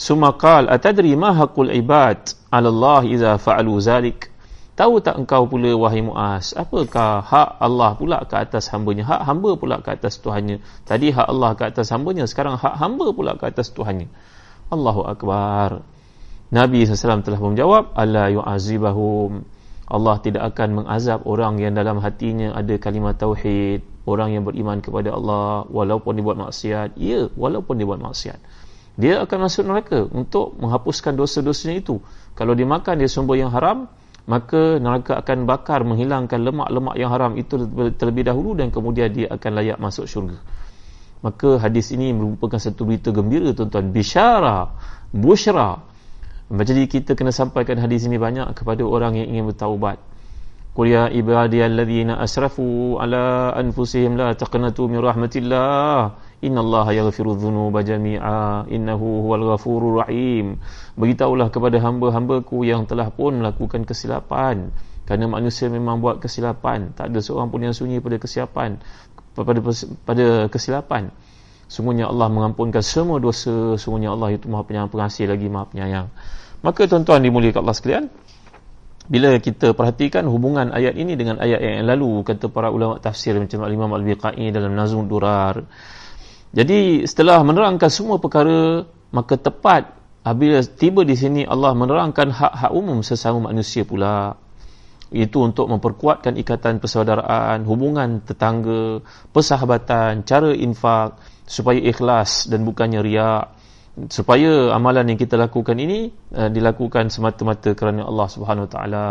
Sumakal 0.00 0.72
atadri 0.72 1.12
ma 1.12 1.36
haqqul 1.36 1.76
ibad 1.76 2.32
'ala 2.48 2.68
Allah 2.72 3.02
idza 3.04 3.32
fa'alu 3.36 3.72
zalik? 3.84 4.32
Tahu 4.80 5.04
tak 5.04 5.20
engkau 5.20 5.44
pula 5.44 5.76
wahai 5.76 6.00
muas 6.00 6.56
apakah 6.56 7.20
hak 7.20 7.60
Allah 7.60 7.92
pula 8.00 8.24
ke 8.24 8.32
atas 8.32 8.72
hambanya? 8.72 9.04
Hak 9.04 9.28
hamba 9.28 9.52
pula 9.60 9.76
ke 9.84 9.92
atas 9.92 10.16
Tuhannya. 10.16 10.64
Tadi 10.88 11.12
hak 11.12 11.26
Allah 11.28 11.52
ke 11.52 11.68
atas 11.68 11.92
hambanya 11.92 12.24
sekarang 12.24 12.56
hak 12.56 12.80
hamba 12.80 13.12
pula 13.12 13.36
ke 13.36 13.44
atas 13.44 13.68
Tuhannya. 13.76 14.08
Allahu 14.72 15.04
akbar. 15.04 15.84
Nabi 16.48 16.82
SAW 16.88 17.20
telah 17.20 17.38
menjawab 17.38 17.92
Allah 17.92 18.32
yu'azibahum 18.32 19.44
Allah 19.90 20.22
tidak 20.22 20.54
akan 20.54 20.82
mengazab 20.82 21.26
orang 21.26 21.58
yang 21.58 21.74
dalam 21.74 21.98
hatinya 21.98 22.54
ada 22.54 22.78
kalimat 22.78 23.18
tauhid, 23.18 23.82
orang 24.06 24.38
yang 24.38 24.46
beriman 24.46 24.78
kepada 24.78 25.10
Allah 25.10 25.66
walaupun 25.66 26.14
dia 26.14 26.24
buat 26.24 26.38
maksiat. 26.38 26.94
Ya, 26.94 27.26
walaupun 27.34 27.74
dia 27.74 27.86
buat 27.90 27.98
maksiat. 27.98 28.38
Dia 28.94 29.18
akan 29.26 29.38
masuk 29.50 29.66
neraka 29.66 30.06
untuk 30.14 30.54
menghapuskan 30.62 31.18
dosa-dosanya 31.18 31.82
itu. 31.82 31.98
Kalau 32.38 32.54
dia 32.54 32.68
makan 32.70 33.02
dia 33.02 33.10
sumber 33.10 33.42
yang 33.42 33.50
haram, 33.50 33.90
maka 34.30 34.78
neraka 34.78 35.18
akan 35.18 35.42
bakar 35.42 35.82
menghilangkan 35.82 36.38
lemak-lemak 36.38 36.94
yang 36.94 37.10
haram 37.10 37.34
itu 37.34 37.58
terlebih 37.98 38.30
dahulu 38.30 38.54
dan 38.54 38.70
kemudian 38.70 39.10
dia 39.10 39.26
akan 39.26 39.50
layak 39.58 39.78
masuk 39.82 40.06
syurga 40.06 40.38
maka 41.20 41.60
hadis 41.60 41.92
ini 41.92 42.16
merupakan 42.16 42.56
satu 42.56 42.88
berita 42.88 43.12
gembira 43.12 43.52
tuan-tuan 43.52 43.92
bisyara 43.92 44.72
busyra 45.12 45.84
jadi 46.50 46.90
kita 46.90 47.14
kena 47.14 47.30
sampaikan 47.30 47.78
hadis 47.78 48.02
ini 48.10 48.18
banyak 48.18 48.50
kepada 48.58 48.82
orang 48.82 49.14
yang 49.14 49.30
ingin 49.30 49.54
bertaubat. 49.54 50.02
Qul 50.70 50.90
ya 50.90 51.06
ibadiyalladzina 51.10 52.18
asrafu 52.18 52.98
ala 52.98 53.54
anfusihim 53.54 54.18
la 54.18 54.34
taqnatu 54.34 54.90
min 54.90 54.98
rahmatillah. 54.98 56.18
Innallaha 56.42 56.90
yaghfiru 56.90 57.38
dhunuba 57.38 57.86
jami'a. 57.86 58.66
Innahu 58.66 59.30
huwal 59.30 59.54
ghafurur 59.54 60.02
rahim. 60.02 60.58
Beritahulah 60.98 61.54
kepada 61.54 61.78
hamba-hambaku 61.78 62.66
yang 62.66 62.86
telah 62.86 63.14
pun 63.14 63.38
melakukan 63.38 63.86
kesilapan. 63.86 64.74
Kerana 65.06 65.26
manusia 65.30 65.70
memang 65.70 66.02
buat 66.02 66.18
kesilapan. 66.18 66.94
Tak 66.98 67.14
ada 67.14 67.18
seorang 67.22 67.50
pun 67.50 67.62
yang 67.62 67.74
sunyi 67.74 68.02
pada 68.02 68.18
kesilapan 68.18 68.82
pada 69.34 69.60
pada 70.04 70.26
kesilapan 70.50 71.14
sungguhnya 71.70 72.10
Allah 72.10 72.26
mengampunkan 72.26 72.82
semua 72.82 73.22
dosa 73.22 73.78
sungguhnya 73.78 74.10
Allah 74.10 74.34
itu 74.34 74.50
Maha 74.50 74.66
Penyayang 74.66 74.90
Pengasih 74.90 75.30
lagi 75.30 75.46
Maha 75.46 75.70
Penyayang. 75.70 76.06
Maka 76.66 76.90
tuan-tuan 76.90 77.22
dimuliakan 77.22 77.62
Allah 77.62 77.76
sekalian 77.78 78.04
bila 79.10 79.34
kita 79.42 79.74
perhatikan 79.74 80.26
hubungan 80.26 80.70
ayat 80.70 80.94
ini 80.94 81.18
dengan 81.18 81.38
ayat 81.42 81.58
yang 81.58 81.86
lalu 81.86 82.26
kata 82.26 82.46
para 82.46 82.70
ulama 82.70 82.98
tafsir 83.02 83.34
macam 83.38 83.66
Imam 83.66 83.90
Al-Biqai 83.90 84.50
dalam 84.50 84.74
Nazm 84.74 85.06
Durar. 85.06 85.62
Jadi 86.50 87.06
setelah 87.06 87.42
menerangkan 87.46 87.90
semua 87.90 88.18
perkara 88.18 88.82
maka 89.10 89.34
tepat 89.38 89.94
apabila 90.26 90.62
tiba 90.62 91.02
di 91.06 91.14
sini 91.18 91.42
Allah 91.46 91.74
menerangkan 91.74 92.30
hak-hak 92.30 92.70
umum 92.74 93.02
sesama 93.02 93.50
manusia 93.50 93.86
pula. 93.86 94.34
Itu 95.10 95.42
untuk 95.42 95.66
memperkuatkan 95.66 96.38
ikatan 96.38 96.78
persaudaraan, 96.78 97.66
hubungan 97.66 98.22
tetangga, 98.22 99.02
persahabatan, 99.34 100.22
cara 100.22 100.54
infak 100.54 101.18
supaya 101.50 101.82
ikhlas 101.82 102.46
dan 102.46 102.62
bukannya 102.62 103.02
riak 103.02 103.58
supaya 104.06 104.70
amalan 104.70 105.12
yang 105.12 105.18
kita 105.18 105.34
lakukan 105.34 105.74
ini 105.74 106.14
uh, 106.32 106.46
dilakukan 106.46 107.10
semata-mata 107.10 107.74
kerana 107.74 108.06
Allah 108.06 108.28
Subhanahu 108.30 108.70
Wa 108.70 108.72
Taala. 108.72 109.08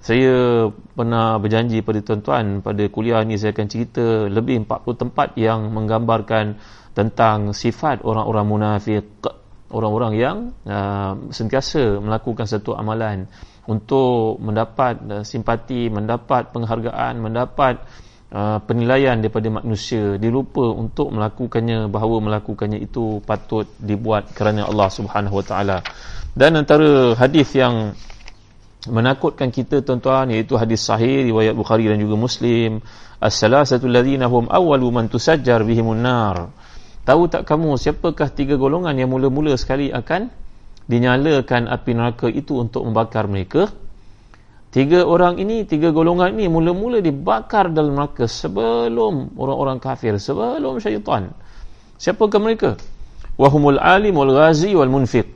Saya 0.00 0.64
pernah 0.72 1.36
berjanji 1.36 1.84
pada 1.84 2.00
tuan-tuan 2.00 2.64
pada 2.64 2.88
kuliah 2.88 3.20
ni 3.20 3.36
saya 3.36 3.52
akan 3.52 3.68
cerita 3.68 4.32
lebih 4.32 4.64
40 4.64 4.96
tempat 4.96 5.36
yang 5.36 5.68
menggambarkan 5.76 6.56
tentang 6.96 7.52
sifat 7.52 8.00
orang-orang 8.00 8.46
munafik, 8.48 9.04
orang-orang 9.68 10.12
yang 10.16 10.36
uh, 10.64 11.20
sentiasa 11.28 12.00
melakukan 12.00 12.48
satu 12.48 12.72
amalan 12.72 13.28
untuk 13.68 14.40
mendapat 14.40 14.94
uh, 15.04 15.20
simpati, 15.20 15.92
mendapat 15.92 16.48
penghargaan, 16.56 17.20
mendapat 17.20 17.84
Uh, 17.84 18.09
penilaian 18.64 19.18
daripada 19.18 19.50
manusia 19.50 20.14
dilupa 20.14 20.62
untuk 20.70 21.10
melakukannya 21.10 21.90
bahawa 21.90 22.22
melakukannya 22.22 22.78
itu 22.78 23.18
patut 23.26 23.66
dibuat 23.82 24.30
kerana 24.30 24.70
Allah 24.70 24.86
Subhanahu 24.86 25.42
Wa 25.42 25.44
Taala. 25.44 25.78
Dan 26.30 26.54
antara 26.54 27.18
hadis 27.18 27.50
yang 27.58 27.98
menakutkan 28.86 29.50
kita 29.50 29.82
tuan-tuan 29.82 30.30
iaitu 30.30 30.54
hadis 30.54 30.86
sahih 30.86 31.26
riwayat 31.26 31.52
Bukhari 31.58 31.90
dan 31.90 31.98
juga 31.98 32.14
Muslim 32.14 32.80
as-salasatu 33.20 33.84
alladhina 33.90 34.30
hum 34.30 34.46
awwalu 34.46 34.88
man 34.94 35.10
tusajjar 35.10 35.66
bihimun 35.66 35.98
nar. 36.00 36.54
Tahu 37.02 37.26
tak 37.26 37.42
kamu 37.50 37.74
siapakah 37.76 38.30
tiga 38.30 38.54
golongan 38.54 38.94
yang 38.94 39.10
mula-mula 39.10 39.58
sekali 39.58 39.90
akan 39.90 40.30
dinyalakan 40.86 41.66
api 41.66 41.90
neraka 41.98 42.26
itu 42.30 42.62
untuk 42.62 42.86
membakar 42.86 43.26
mereka 43.26 43.68
Tiga 44.70 45.02
orang 45.02 45.42
ini, 45.42 45.66
tiga 45.66 45.90
golongan 45.90 46.38
ini 46.38 46.46
mula-mula 46.46 47.02
dibakar 47.02 47.74
dalam 47.74 47.98
neraka 47.98 48.30
sebelum 48.30 49.34
orang-orang 49.34 49.82
kafir, 49.82 50.14
sebelum 50.14 50.78
syaitan. 50.78 51.34
Siapakah 51.98 52.38
mereka? 52.38 52.78
Wahumul 53.34 53.82
alim 53.82 54.14
wal 54.14 54.30
ghazi 54.30 54.70
wal 54.78 54.86
munfiq. 54.86 55.26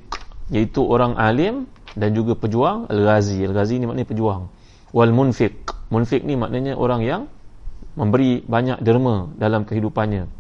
Iaitu 0.55 0.87
orang 0.87 1.19
alim 1.19 1.67
dan 1.99 2.15
juga 2.15 2.39
pejuang, 2.39 2.87
al-ghazi. 2.87 3.43
Al-ghazi 3.43 3.83
ni 3.83 3.91
maknanya 3.91 4.07
pejuang. 4.07 4.43
Wal 4.95 5.11
munfiq. 5.11 5.67
Munfiq 5.91 6.23
ni 6.23 6.39
maknanya 6.39 6.79
orang 6.79 7.03
yang 7.03 7.23
memberi 7.99 8.39
banyak 8.39 8.87
derma 8.87 9.35
dalam 9.35 9.67
kehidupannya. 9.67 10.31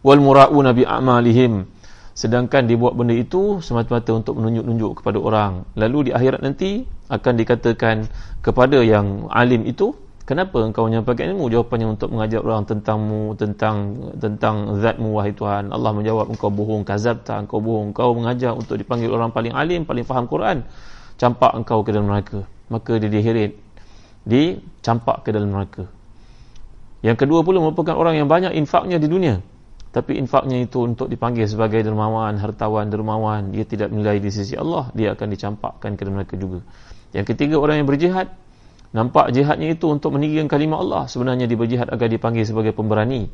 Wal 0.00 0.20
mura'una 0.24 0.72
bi 0.72 0.88
a'malihim 0.88 1.75
sedangkan 2.16 2.64
dia 2.64 2.80
buat 2.80 2.96
benda 2.96 3.12
itu 3.12 3.60
semata-mata 3.60 4.16
untuk 4.16 4.40
menunjuk-nunjuk 4.40 5.04
kepada 5.04 5.20
orang. 5.20 5.68
Lalu 5.76 6.08
di 6.08 6.10
akhirat 6.16 6.40
nanti 6.40 6.88
akan 7.12 7.32
dikatakan 7.36 8.08
kepada 8.40 8.80
yang 8.80 9.28
alim 9.28 9.68
itu 9.68 9.92
kenapa 10.24 10.64
engkau 10.64 10.88
menyampaikan 10.88 11.36
ilmu? 11.36 11.52
Jawapannya 11.52 11.92
untuk 11.92 12.16
mengajar 12.16 12.40
orang 12.40 12.64
tentangmu 12.64 13.36
tentang 13.36 13.76
tentang 14.16 14.80
zatmu 14.80 15.12
wahai 15.12 15.36
Tuhan. 15.36 15.68
Allah 15.68 15.92
menjawab 15.92 16.32
engkau 16.32 16.48
bohong 16.48 16.88
kazabta 16.88 17.36
engkau 17.36 17.60
bohong. 17.60 17.92
Engkau 17.92 18.16
mengajar 18.16 18.56
untuk 18.56 18.80
dipanggil 18.80 19.12
orang 19.12 19.28
paling 19.36 19.52
alim 19.52 19.84
paling 19.84 20.08
faham 20.08 20.24
Quran. 20.24 20.64
Campak 21.20 21.52
engkau 21.52 21.84
ke 21.84 21.92
dalam 21.92 22.08
neraka. 22.08 22.48
Maka 22.72 22.96
dia 22.96 23.12
diheret 23.12 23.60
dicampak 24.24 25.20
ke 25.20 25.36
dalam 25.36 25.52
neraka. 25.52 25.84
Yang 27.04 27.28
kedua 27.28 27.44
pula 27.44 27.60
merupakan 27.60 27.92
orang 27.92 28.16
yang 28.16 28.26
banyak 28.26 28.56
infaknya 28.56 28.96
di 28.96 29.04
dunia 29.04 29.36
tapi 29.96 30.20
infaknya 30.20 30.60
itu 30.60 30.84
untuk 30.84 31.08
dipanggil 31.08 31.48
sebagai 31.48 31.80
dermawan, 31.80 32.36
hartawan, 32.36 32.92
dermawan 32.92 33.48
dia 33.48 33.64
tidak 33.64 33.88
nilai 33.88 34.20
di 34.20 34.28
sisi 34.28 34.52
Allah 34.52 34.92
dia 34.92 35.16
akan 35.16 35.32
dicampakkan 35.32 35.96
ke 35.96 36.04
mereka 36.04 36.36
juga. 36.36 36.60
Yang 37.16 37.32
ketiga 37.32 37.56
orang 37.56 37.80
yang 37.80 37.88
berjihad. 37.88 38.28
Nampak 38.92 39.32
jihadnya 39.32 39.72
itu 39.72 39.88
untuk 39.88 40.12
meninggikan 40.12 40.52
kalimah 40.52 40.84
Allah. 40.84 41.02
Sebenarnya 41.08 41.48
dia 41.48 41.56
berjihad 41.56 41.88
agar 41.88 42.12
dipanggil 42.12 42.44
sebagai 42.44 42.76
pemberani. 42.76 43.24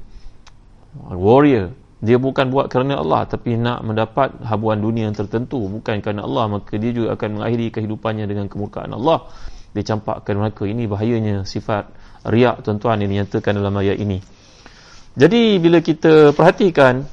Warrior. 1.11 1.75
Dia 1.99 2.19
bukan 2.23 2.51
buat 2.51 2.71
kerana 2.71 2.99
Allah 3.03 3.27
tapi 3.27 3.59
nak 3.59 3.83
mendapat 3.83 4.39
habuan 4.47 4.79
dunia 4.79 5.11
yang 5.11 5.19
tertentu. 5.19 5.67
Bukan 5.67 5.99
kerana 5.99 6.23
Allah 6.23 6.47
maka 6.47 6.79
dia 6.79 6.95
juga 6.95 7.19
akan 7.19 7.43
mengakhiri 7.43 7.75
kehidupannya 7.75 8.31
dengan 8.31 8.47
kemurkaan 8.47 8.95
Allah. 8.95 9.27
Dia 9.75 9.83
campakkan 9.83 10.39
mereka 10.39 10.63
ini 10.63 10.87
bahayanya 10.87 11.43
sifat 11.43 11.91
riak 12.23 12.63
tuan-tuan 12.63 13.03
yang 13.03 13.11
dinyatakan 13.11 13.59
dalam 13.59 13.75
ayat 13.83 13.99
ini 13.99 14.23
jadi 15.13 15.61
bila 15.61 15.85
kita 15.85 16.33
perhatikan 16.33 17.05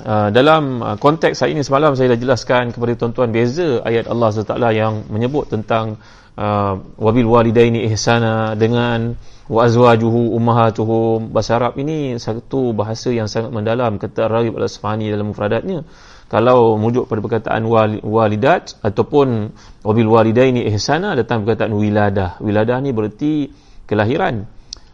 uh, 0.00 0.32
dalam 0.32 0.80
uh, 0.80 0.96
konteks 0.96 1.44
hari 1.44 1.52
ini 1.52 1.60
semalam 1.60 1.92
saya 1.92 2.16
dah 2.16 2.20
jelaskan 2.20 2.72
kepada 2.72 2.96
tuan-tuan 2.96 3.28
beza 3.28 3.84
ayat 3.84 4.08
Allah 4.08 4.32
SWT 4.32 4.56
yang 4.72 5.04
menyebut 5.12 5.52
tentang 5.52 6.00
uh, 6.40 6.80
wabil 6.96 7.28
walidaini 7.28 7.84
ihsana 7.92 8.56
dengan 8.56 9.20
wa 9.44 9.60
azwajuhu 9.68 10.32
ummahatuhum 10.32 11.28
bahasa 11.28 11.60
Arab 11.60 11.76
ini 11.76 12.16
satu 12.16 12.72
bahasa 12.72 13.12
yang 13.12 13.28
sangat 13.28 13.52
mendalam 13.52 14.00
kata 14.00 14.24
Raghib 14.24 14.56
al-Asfahani 14.56 15.12
dalam 15.12 15.36
mufradatnya. 15.36 15.84
Kalau 16.32 16.80
merujuk 16.80 17.04
pada 17.04 17.20
perkataan 17.20 17.62
walidat 18.00 18.80
ataupun 18.80 19.52
wabil 19.84 20.08
walidaini 20.08 20.64
ihsana 20.72 21.12
datang 21.12 21.44
perkataan 21.44 21.76
wiladah. 21.76 22.40
Wiladah 22.40 22.80
ni 22.80 22.90
berarti 22.96 23.52
kelahiran 23.84 24.48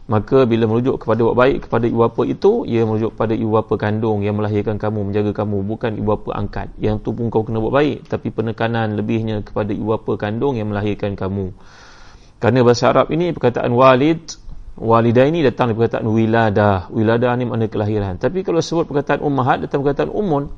maka 0.09 0.49
bila 0.49 0.65
merujuk 0.65 1.05
kepada 1.05 1.21
buat 1.21 1.37
baik 1.37 1.69
kepada 1.69 1.85
ibu 1.85 2.01
bapa 2.01 2.21
itu 2.25 2.65
ia 2.65 2.81
merujuk 2.83 3.13
kepada 3.13 3.33
ibu 3.37 3.51
bapa 3.53 3.73
kandung 3.77 4.25
yang 4.25 4.35
melahirkan 4.35 4.81
kamu 4.81 5.07
menjaga 5.07 5.31
kamu 5.45 5.61
bukan 5.61 5.91
ibu 5.95 6.07
bapa 6.17 6.29
angkat. 6.35 6.67
Yang 6.81 7.05
tu 7.05 7.09
pun 7.13 7.29
kau 7.29 7.45
kena 7.45 7.61
buat 7.61 7.73
baik 7.73 8.09
tapi 8.09 8.33
penekanan 8.33 8.97
lebihnya 8.97 9.45
kepada 9.45 9.71
ibu 9.71 9.93
bapa 9.93 10.17
kandung 10.17 10.57
yang 10.57 10.73
melahirkan 10.73 11.13
kamu. 11.13 11.53
Kerana 12.41 12.59
bahasa 12.65 12.89
Arab 12.89 13.13
ini 13.13 13.29
perkataan 13.31 13.69
walid 13.71 14.35
walidah 14.81 15.25
ini 15.29 15.45
datang 15.45 15.71
dari 15.71 15.77
perkataan 15.77 16.05
wiladah 16.09 16.89
wiladah 16.89 17.31
ni 17.37 17.45
makna 17.45 17.69
kelahiran. 17.69 18.17
Tapi 18.17 18.41
kalau 18.41 18.59
sebut 18.59 18.89
perkataan 18.89 19.21
ummahat 19.21 19.63
datang 19.63 19.85
perkataan 19.85 20.09
umun 20.09 20.49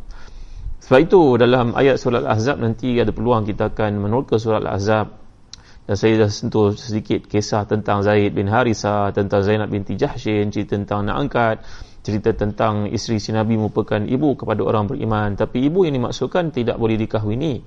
sebab 0.83 0.99
itu 0.99 1.21
dalam 1.39 1.71
ayat 1.79 1.95
surah 1.95 2.19
Al-Ahzab 2.27 2.59
nanti 2.59 2.99
ada 2.99 3.15
peluang 3.15 3.47
kita 3.47 3.71
akan 3.71 4.03
menolak 4.03 4.35
surah 4.35 4.59
Al-Ahzab 4.59 5.22
dan 5.83 5.95
saya 5.99 6.27
dah 6.27 6.31
sentuh 6.31 6.71
sedikit 6.79 7.27
kisah 7.27 7.67
tentang 7.67 8.07
Zaid 8.07 8.31
bin 8.31 8.47
Harisa 8.47 9.11
tentang 9.11 9.43
Zainab 9.43 9.67
binti 9.67 9.99
Jahshin 9.99 10.47
cerita 10.47 10.79
tentang 10.79 11.11
nak 11.11 11.17
angkat 11.19 11.55
cerita 12.03 12.35
tentang 12.35 12.91
isteri 12.91 13.17
si 13.19 13.31
Nabi 13.31 13.55
merupakan 13.55 14.03
ibu 14.03 14.35
kepada 14.35 14.59
orang 14.61 14.91
beriman. 14.91 15.39
Tapi 15.39 15.63
ibu 15.63 15.87
yang 15.87 15.95
dimaksudkan 15.95 16.51
tidak 16.51 16.75
boleh 16.75 16.99
dikahwini. 16.99 17.63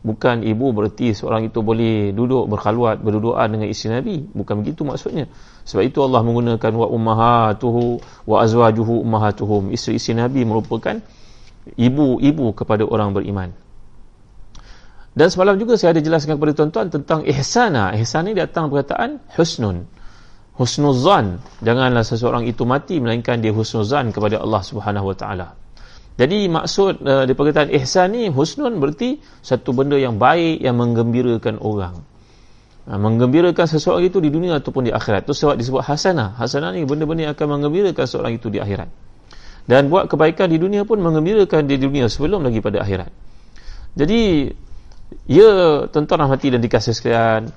Bukan 0.00 0.44
ibu 0.44 0.72
berarti 0.72 1.12
seorang 1.12 1.52
itu 1.52 1.60
boleh 1.60 2.12
duduk 2.12 2.48
berkhaluat 2.48 3.00
berduaan 3.00 3.56
dengan 3.56 3.68
isteri 3.72 3.96
Nabi. 4.00 4.16
Bukan 4.20 4.60
begitu 4.60 4.84
maksudnya. 4.84 5.28
Sebab 5.64 5.84
itu 5.84 6.00
Allah 6.04 6.20
menggunakan 6.20 6.72
wa 6.76 6.86
ummahatuhu 6.92 7.84
wa 8.28 8.36
azwajuhu 8.44 9.00
ummahatuhum. 9.00 9.72
Isteri-isteri 9.72 10.20
Nabi 10.20 10.44
merupakan 10.44 11.00
ibu-ibu 11.76 12.52
kepada 12.52 12.84
orang 12.84 13.16
beriman 13.16 13.52
dan 15.10 15.26
semalam 15.26 15.58
juga 15.58 15.74
saya 15.74 15.98
ada 15.98 16.02
jelaskan 16.02 16.38
kepada 16.38 16.52
tuan-tuan 16.54 16.86
tentang 16.86 17.20
ihsana. 17.26 17.90
Ihsan 17.98 18.30
ini 18.30 18.38
datang 18.38 18.70
perkataan 18.70 19.18
husnun. 19.34 19.82
Husnuzan. 20.54 21.42
Janganlah 21.66 22.06
seseorang 22.06 22.46
itu 22.46 22.62
mati 22.62 23.02
melainkan 23.02 23.42
dia 23.42 23.50
husnuzan 23.50 24.14
kepada 24.14 24.38
Allah 24.38 24.62
Subhanahu 24.62 25.10
Wa 25.10 25.16
Taala. 25.18 25.48
Jadi 26.14 26.46
maksud 26.52 27.00
uh, 27.02 27.24
di 27.26 27.32
perkataan 27.32 27.72
ihsan 27.80 28.12
ni 28.12 28.28
husnun 28.30 28.76
berarti 28.78 29.18
satu 29.42 29.72
benda 29.72 29.96
yang 29.96 30.20
baik 30.20 30.62
yang 30.62 30.76
menggembirakan 30.76 31.58
orang. 31.58 31.96
ha, 32.90 32.98
menggembirakan 32.98 33.66
seseorang 33.70 34.10
itu 34.10 34.18
di 34.18 34.30
dunia 34.34 34.58
ataupun 34.58 34.88
di 34.88 34.92
akhirat 34.92 35.22
itu 35.28 35.34
sebab 35.36 35.54
disebut 35.54 35.82
hasanah 35.86 36.34
hasanah 36.34 36.74
ni 36.74 36.82
benda-benda 36.82 37.30
yang 37.30 37.34
akan 37.38 37.46
menggembirakan 37.58 38.02
seseorang 38.02 38.34
itu 38.34 38.50
di 38.50 38.58
akhirat 38.58 38.90
dan 39.70 39.86
buat 39.86 40.10
kebaikan 40.10 40.50
di 40.50 40.58
dunia 40.58 40.82
pun 40.82 40.98
menggembirakan 40.98 41.70
di 41.70 41.76
dunia 41.78 42.10
sebelum 42.10 42.42
lagi 42.42 42.58
pada 42.58 42.82
akhirat 42.82 43.10
jadi 43.94 44.50
ya 45.30 45.86
tuan-tuan 45.90 46.26
rahmati 46.26 46.50
dan 46.50 46.60
dikasih 46.62 46.94
sekalian. 46.94 47.50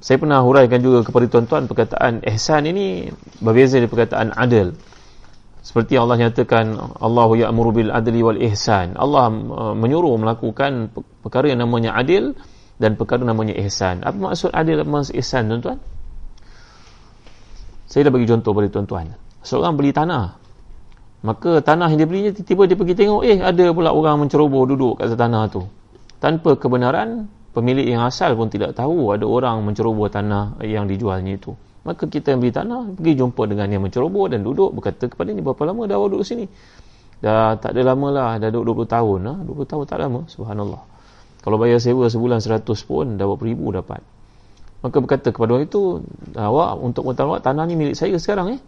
Saya 0.00 0.16
pernah 0.16 0.40
huraikan 0.40 0.80
juga 0.80 1.04
kepada 1.04 1.28
tuan-tuan 1.28 1.68
perkataan 1.68 2.24
ihsan 2.24 2.64
ini 2.64 3.12
berbeza 3.44 3.76
dari 3.76 3.88
perkataan 3.88 4.32
adil. 4.32 4.72
Seperti 5.60 6.00
Allah 6.00 6.16
nyatakan 6.16 6.72
Allahu 7.04 7.36
ya'muru 7.36 7.84
bil 7.84 7.90
adli 7.92 8.24
wal 8.24 8.40
ihsan. 8.48 8.96
Allah 8.96 9.28
uh, 9.28 9.76
menyuruh 9.76 10.16
melakukan 10.16 10.88
perkara 11.20 11.52
yang 11.52 11.60
namanya 11.60 11.92
adil 12.00 12.32
dan 12.80 12.96
perkara 12.96 13.28
namanya 13.28 13.52
ihsan. 13.68 14.00
Apa 14.00 14.16
maksud 14.16 14.56
adil 14.56 14.80
dan 14.80 14.88
maksud 14.88 15.12
ihsan 15.20 15.52
tuan-tuan? 15.52 15.78
Saya 17.84 18.08
dah 18.08 18.12
bagi 18.16 18.24
contoh 18.24 18.56
pada 18.56 18.68
tuan-tuan. 18.72 19.12
Seorang 19.44 19.76
beli 19.76 19.92
tanah. 19.92 20.40
Maka 21.20 21.60
tanah 21.60 21.92
yang 21.92 22.00
dia 22.00 22.08
belinya 22.08 22.30
tiba-tiba 22.32 22.64
dia 22.64 22.76
pergi 22.80 22.94
tengok 22.96 23.20
eh 23.28 23.36
ada 23.44 23.64
pula 23.76 23.92
orang 23.92 24.24
menceroboh 24.24 24.64
duduk 24.64 25.04
kat 25.04 25.12
tanah 25.12 25.52
tu 25.52 25.68
tanpa 26.20 26.54
kebenaran 26.60 27.26
pemilik 27.50 27.88
yang 27.88 28.06
asal 28.06 28.36
pun 28.38 28.52
tidak 28.52 28.76
tahu 28.76 29.10
ada 29.10 29.26
orang 29.26 29.64
menceroboh 29.64 30.06
tanah 30.06 30.60
yang 30.62 30.86
dijualnya 30.86 31.34
itu. 31.34 31.56
Maka 31.80 32.06
kita 32.06 32.36
yang 32.36 32.44
beli 32.44 32.52
tanah 32.52 32.92
pergi 32.92 33.12
jumpa 33.16 33.42
dengan 33.48 33.66
yang 33.72 33.82
menceroboh 33.82 34.28
dan 34.28 34.44
duduk 34.44 34.76
berkata 34.76 35.08
kepada 35.08 35.32
ni 35.32 35.40
berapa 35.40 35.64
lama 35.64 35.88
dah 35.88 35.96
awak 35.96 36.08
duduk 36.12 36.26
sini? 36.28 36.44
Dah 37.24 37.56
tak 37.56 37.72
ada 37.76 37.92
lama 37.92 38.08
lah 38.12 38.30
dah 38.36 38.48
duduk 38.52 38.84
20 38.84 38.94
tahun 38.94 39.20
ha? 39.26 39.34
20 39.48 39.64
tahun 39.64 39.82
tak 39.88 39.98
lama? 40.04 40.20
Subhanallah. 40.28 40.82
Kalau 41.40 41.56
bayar 41.56 41.80
sewa 41.80 42.04
sebulan 42.04 42.44
100 42.44 42.68
pun 42.84 43.16
dah 43.16 43.24
berapa 43.24 43.44
ribu 43.48 43.72
dapat. 43.72 44.04
Maka 44.84 44.96
berkata 45.00 45.32
kepada 45.32 45.56
orang 45.56 45.64
itu 45.68 46.04
awak 46.36 46.70
untuk 46.84 47.08
mengetahui 47.08 47.28
awak 47.32 47.42
tanah 47.44 47.64
ni 47.64 47.74
milik 47.80 47.96
saya 47.96 48.16
sekarang 48.20 48.56
eh 48.56 48.60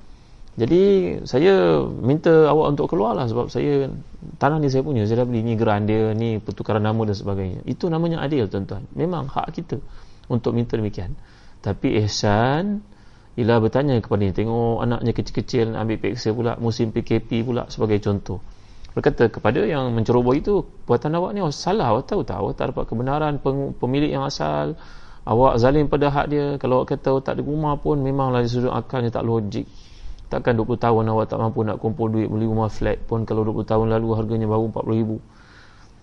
jadi 0.52 0.82
saya 1.24 1.80
minta 1.80 2.52
awak 2.52 2.76
untuk 2.76 2.92
keluar 2.92 3.16
lah 3.16 3.24
sebab 3.24 3.48
saya 3.48 3.88
tanah 4.36 4.60
ni 4.60 4.68
saya 4.68 4.84
punya 4.84 5.08
saya 5.08 5.24
dah 5.24 5.26
beli 5.32 5.40
ni 5.40 5.56
geran 5.56 5.88
dia 5.88 6.12
ni 6.12 6.36
pertukaran 6.44 6.84
nama 6.84 7.08
dan 7.08 7.16
sebagainya. 7.16 7.64
Itu 7.64 7.88
namanya 7.88 8.20
adil 8.20 8.44
tuan-tuan. 8.52 8.84
Memang 8.92 9.32
hak 9.32 9.48
kita 9.56 9.80
untuk 10.28 10.52
minta 10.52 10.76
demikian. 10.76 11.16
Tapi 11.64 11.96
ihsan 12.04 12.84
ialah 13.40 13.64
bertanya 13.64 13.96
kepada 14.04 14.28
ni 14.28 14.36
tengok 14.36 14.84
anaknya 14.84 15.16
kecil-kecil 15.16 15.72
ambil 15.72 15.96
peksa 15.96 16.36
pula 16.36 16.60
musim 16.60 16.92
PKP 16.92 17.48
pula 17.48 17.64
sebagai 17.72 17.96
contoh. 18.04 18.44
Berkata 18.92 19.32
kepada 19.32 19.64
yang 19.64 19.88
menceroboh 19.96 20.36
itu 20.36 20.68
buatan 20.84 21.16
awak 21.16 21.32
ni 21.32 21.40
oh, 21.40 21.48
salah 21.48 21.96
awak 21.96 22.12
tahu 22.12 22.28
tak? 22.28 22.36
Awak 22.36 22.52
tak 22.60 22.76
dapat 22.76 22.84
kebenaran 22.92 23.40
pemilik 23.80 24.12
yang 24.12 24.28
asal. 24.28 24.76
Awak 25.24 25.64
zalim 25.64 25.88
pada 25.88 26.12
hak 26.12 26.26
dia. 26.28 26.60
Kalau 26.60 26.84
awak 26.84 26.92
kata 26.92 27.16
awak 27.16 27.24
tak 27.24 27.40
ada 27.40 27.42
rumah 27.48 27.80
pun 27.80 28.04
memanglah 28.04 28.44
di 28.44 28.52
sudut 28.52 28.68
akalnya 28.68 29.08
tak 29.08 29.24
logik 29.24 29.64
takkan 30.32 30.56
20 30.56 30.80
tahun 30.80 31.12
awak 31.12 31.28
tak 31.28 31.36
mampu 31.36 31.60
nak 31.60 31.76
kumpul 31.76 32.08
duit 32.08 32.24
beli 32.24 32.48
rumah 32.48 32.72
flat 32.72 32.96
pun 33.04 33.28
kalau 33.28 33.44
20 33.44 33.68
tahun 33.68 33.86
lalu 33.92 34.08
harganya 34.16 34.48
baru 34.48 34.72
40 34.72 35.00
ribu. 35.04 35.16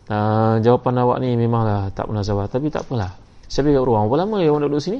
Uh, 0.09 0.61
jawapan 0.61 0.93
awak 1.01 1.17
ni 1.25 1.33
memanglah 1.33 1.89
tak 1.89 2.05
pernah 2.05 2.21
sabar 2.21 2.45
tapi 2.45 2.69
tak 2.69 2.85
apalah. 2.85 3.17
Saya 3.49 3.65
bagi 3.65 3.81
orang 3.81 4.05
berapa 4.05 4.29
lama 4.29 4.35
awak 4.45 4.59
nak 4.61 4.69
duduk 4.69 4.83
sini? 4.85 4.99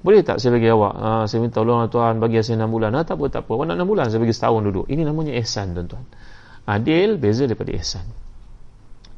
Boleh 0.00 0.20
tak 0.24 0.40
saya 0.40 0.56
bagi 0.56 0.68
awak? 0.72 0.94
Uh, 0.96 1.24
saya 1.28 1.38
minta 1.44 1.60
tolong 1.60 1.84
tuan 1.92 2.16
bagi 2.16 2.40
saya 2.40 2.64
6 2.64 2.72
bulan. 2.72 2.92
Ah, 2.96 3.04
tak 3.04 3.20
apa 3.20 3.24
tak 3.28 3.42
apa. 3.44 3.50
Awak 3.52 3.66
nak 3.68 3.76
6 3.84 3.92
bulan 3.92 4.04
saya 4.08 4.20
bagi 4.24 4.34
setahun 4.36 4.60
duduk. 4.64 4.86
Ini 4.88 5.02
namanya 5.04 5.32
ihsan 5.44 5.76
tuan-tuan. 5.76 6.04
Adil 6.64 7.20
beza 7.20 7.44
daripada 7.44 7.72
ihsan. 7.76 8.04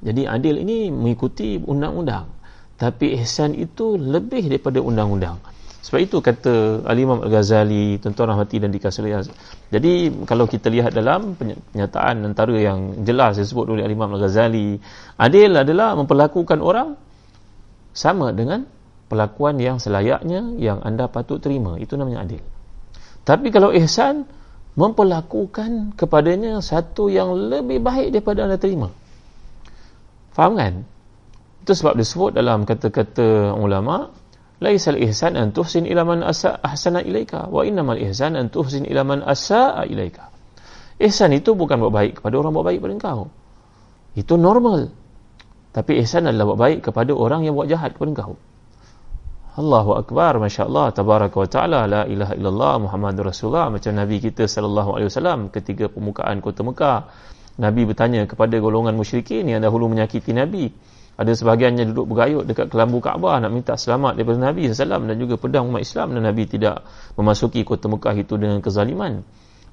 Jadi 0.03 0.27
adil 0.27 0.63
ini 0.63 0.91
mengikuti 0.91 1.59
undang-undang. 1.59 2.27
Tapi 2.77 3.15
ihsan 3.23 3.55
itu 3.55 3.95
lebih 3.95 4.51
daripada 4.51 4.83
undang-undang 4.83 5.39
sebab 5.87 6.01
itu 6.03 6.19
kata 6.19 6.83
Al-Imam 6.83 7.23
Al-Ghazali 7.23 8.03
tuan-tuan 8.03 8.35
rahmati 8.35 8.59
dan 8.59 8.75
dikasihi 8.75 9.23
jadi 9.71 9.93
kalau 10.27 10.51
kita 10.51 10.67
lihat 10.67 10.91
dalam 10.91 11.39
penyataan 11.39 12.27
antara 12.27 12.59
yang 12.59 13.07
jelas 13.07 13.39
disebut 13.39 13.71
oleh 13.71 13.87
Al-Imam 13.87 14.11
Al-Ghazali 14.19 14.83
adil 15.15 15.55
adalah 15.55 15.95
memperlakukan 15.95 16.59
orang 16.59 16.99
sama 17.95 18.35
dengan 18.35 18.67
perlakuan 19.07 19.57
yang 19.63 19.79
selayaknya 19.79 20.59
yang 20.59 20.83
anda 20.83 21.07
patut 21.07 21.39
terima. 21.41 21.79
Itu 21.79 21.97
namanya 21.97 22.27
adil. 22.27 22.43
Tapi 23.27 23.49
kalau 23.51 23.73
ihsan 23.75 24.27
memperlakukan 24.77 25.97
kepadanya 25.97 26.61
satu 26.61 27.09
yang 27.09 27.33
lebih 27.33 27.81
baik 27.81 28.13
daripada 28.13 28.45
anda 28.45 28.61
terima. 28.61 28.93
Faham 30.37 30.53
kan? 30.61 30.85
Itu 31.65 31.73
sebab 31.73 31.97
disebut 31.97 32.37
dalam 32.37 32.69
kata-kata 32.69 33.57
ulama 33.57 34.13
laisal 34.61 34.97
ihsan 34.97 35.37
an 35.37 35.53
tuhsin 35.53 35.85
ila 35.85 36.09
man 36.09 36.25
asa 36.25 36.57
ahsana 36.65 37.05
ilaika 37.05 37.49
wa 37.53 37.63
innamal 37.63 38.01
ihsan 38.01 38.37
an 38.37 38.49
tuhsin 38.49 38.89
ila 38.89 39.05
man 39.05 39.21
asaa 39.21 39.85
ilaika 39.85 40.33
ihsan 40.97 41.37
itu 41.37 41.53
bukan 41.53 41.77
buat 41.77 41.93
baik 41.93 42.13
kepada 42.21 42.35
orang 42.41 42.53
buat 42.57 42.67
baik 42.73 42.81
pada 42.81 42.93
engkau 42.97 43.21
itu 44.17 44.35
normal 44.41 44.89
tapi 45.77 46.01
ihsan 46.01 46.25
adalah 46.25 46.57
buat 46.57 46.61
baik 46.61 46.79
kepada 46.89 47.13
orang 47.13 47.45
yang 47.45 47.53
buat 47.53 47.69
jahat 47.69 47.93
kepada 47.97 48.11
engkau 48.17 48.33
Allahu 49.57 49.97
Akbar, 49.97 50.37
Masya 50.37 50.69
Allah, 50.69 50.93
Tabaraka 50.93 51.33
wa 51.41 51.49
Ta'ala, 51.49 51.81
La 51.89 52.03
ilaha 52.05 52.37
illallah, 52.37 52.77
Muhammadur 52.77 53.33
Rasulullah, 53.33 53.73
macam 53.73 53.89
Nabi 53.97 54.21
kita 54.21 54.45
Sallallahu 54.45 55.01
Alaihi 55.01 55.09
Wasallam 55.09 55.49
ketika 55.49 55.89
pembukaan 55.89 56.45
kota 56.45 56.61
Mekah. 56.61 57.09
Nabi 57.57 57.89
bertanya 57.89 58.29
kepada 58.29 58.53
golongan 58.61 58.93
musyrikin 58.93 59.49
yang 59.49 59.65
dahulu 59.65 59.89
menyakiti 59.89 60.37
Nabi. 60.37 60.69
Ada 61.17 61.33
sebahagiannya 61.33 61.89
duduk 61.93 62.13
bergayut 62.13 62.45
dekat 62.45 62.69
kelambu 62.69 63.01
Kaabah 63.01 63.41
nak 63.41 63.49
minta 63.49 63.73
selamat 63.73 64.21
daripada 64.21 64.53
Nabi 64.53 64.69
SAW 64.69 65.09
dan 65.09 65.17
juga 65.17 65.41
pedang 65.41 65.65
umat 65.73 65.81
Islam 65.81 66.13
dan 66.13 66.29
Nabi 66.29 66.45
tidak 66.45 66.85
memasuki 67.17 67.65
kota 67.65 67.89
Mekah 67.89 68.17
itu 68.21 68.37
dengan 68.37 68.61
kezaliman. 68.61 69.25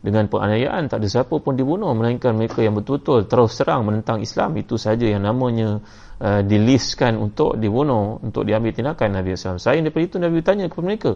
Dengan 0.03 0.27
penganiayaan 0.27 0.91
tak 0.91 0.99
ada 1.03 1.07
siapa 1.07 1.35
pun 1.39 1.55
dibunuh 1.55 1.91
melainkan 1.95 2.35
mereka 2.35 2.59
yang 2.59 2.75
betul-betul 2.75 3.27
terus 3.27 3.55
terang 3.55 3.87
menentang 3.87 4.19
Islam. 4.19 4.55
Itu 4.59 4.75
saja 4.75 5.03
yang 5.03 5.23
namanya 5.23 5.79
uh, 6.23 6.41
dilistkan 6.43 7.19
untuk 7.19 7.59
dibunuh 7.59 8.23
untuk 8.23 8.47
diambil 8.47 8.71
tindakan 8.71 9.19
Nabi 9.19 9.35
SAW 9.35 9.59
saya 9.59 9.83
daripada 9.83 10.03
itu 10.07 10.17
Nabi 10.19 10.39
bertanya 10.39 10.65
kepada 10.71 10.85
mereka 10.87 11.11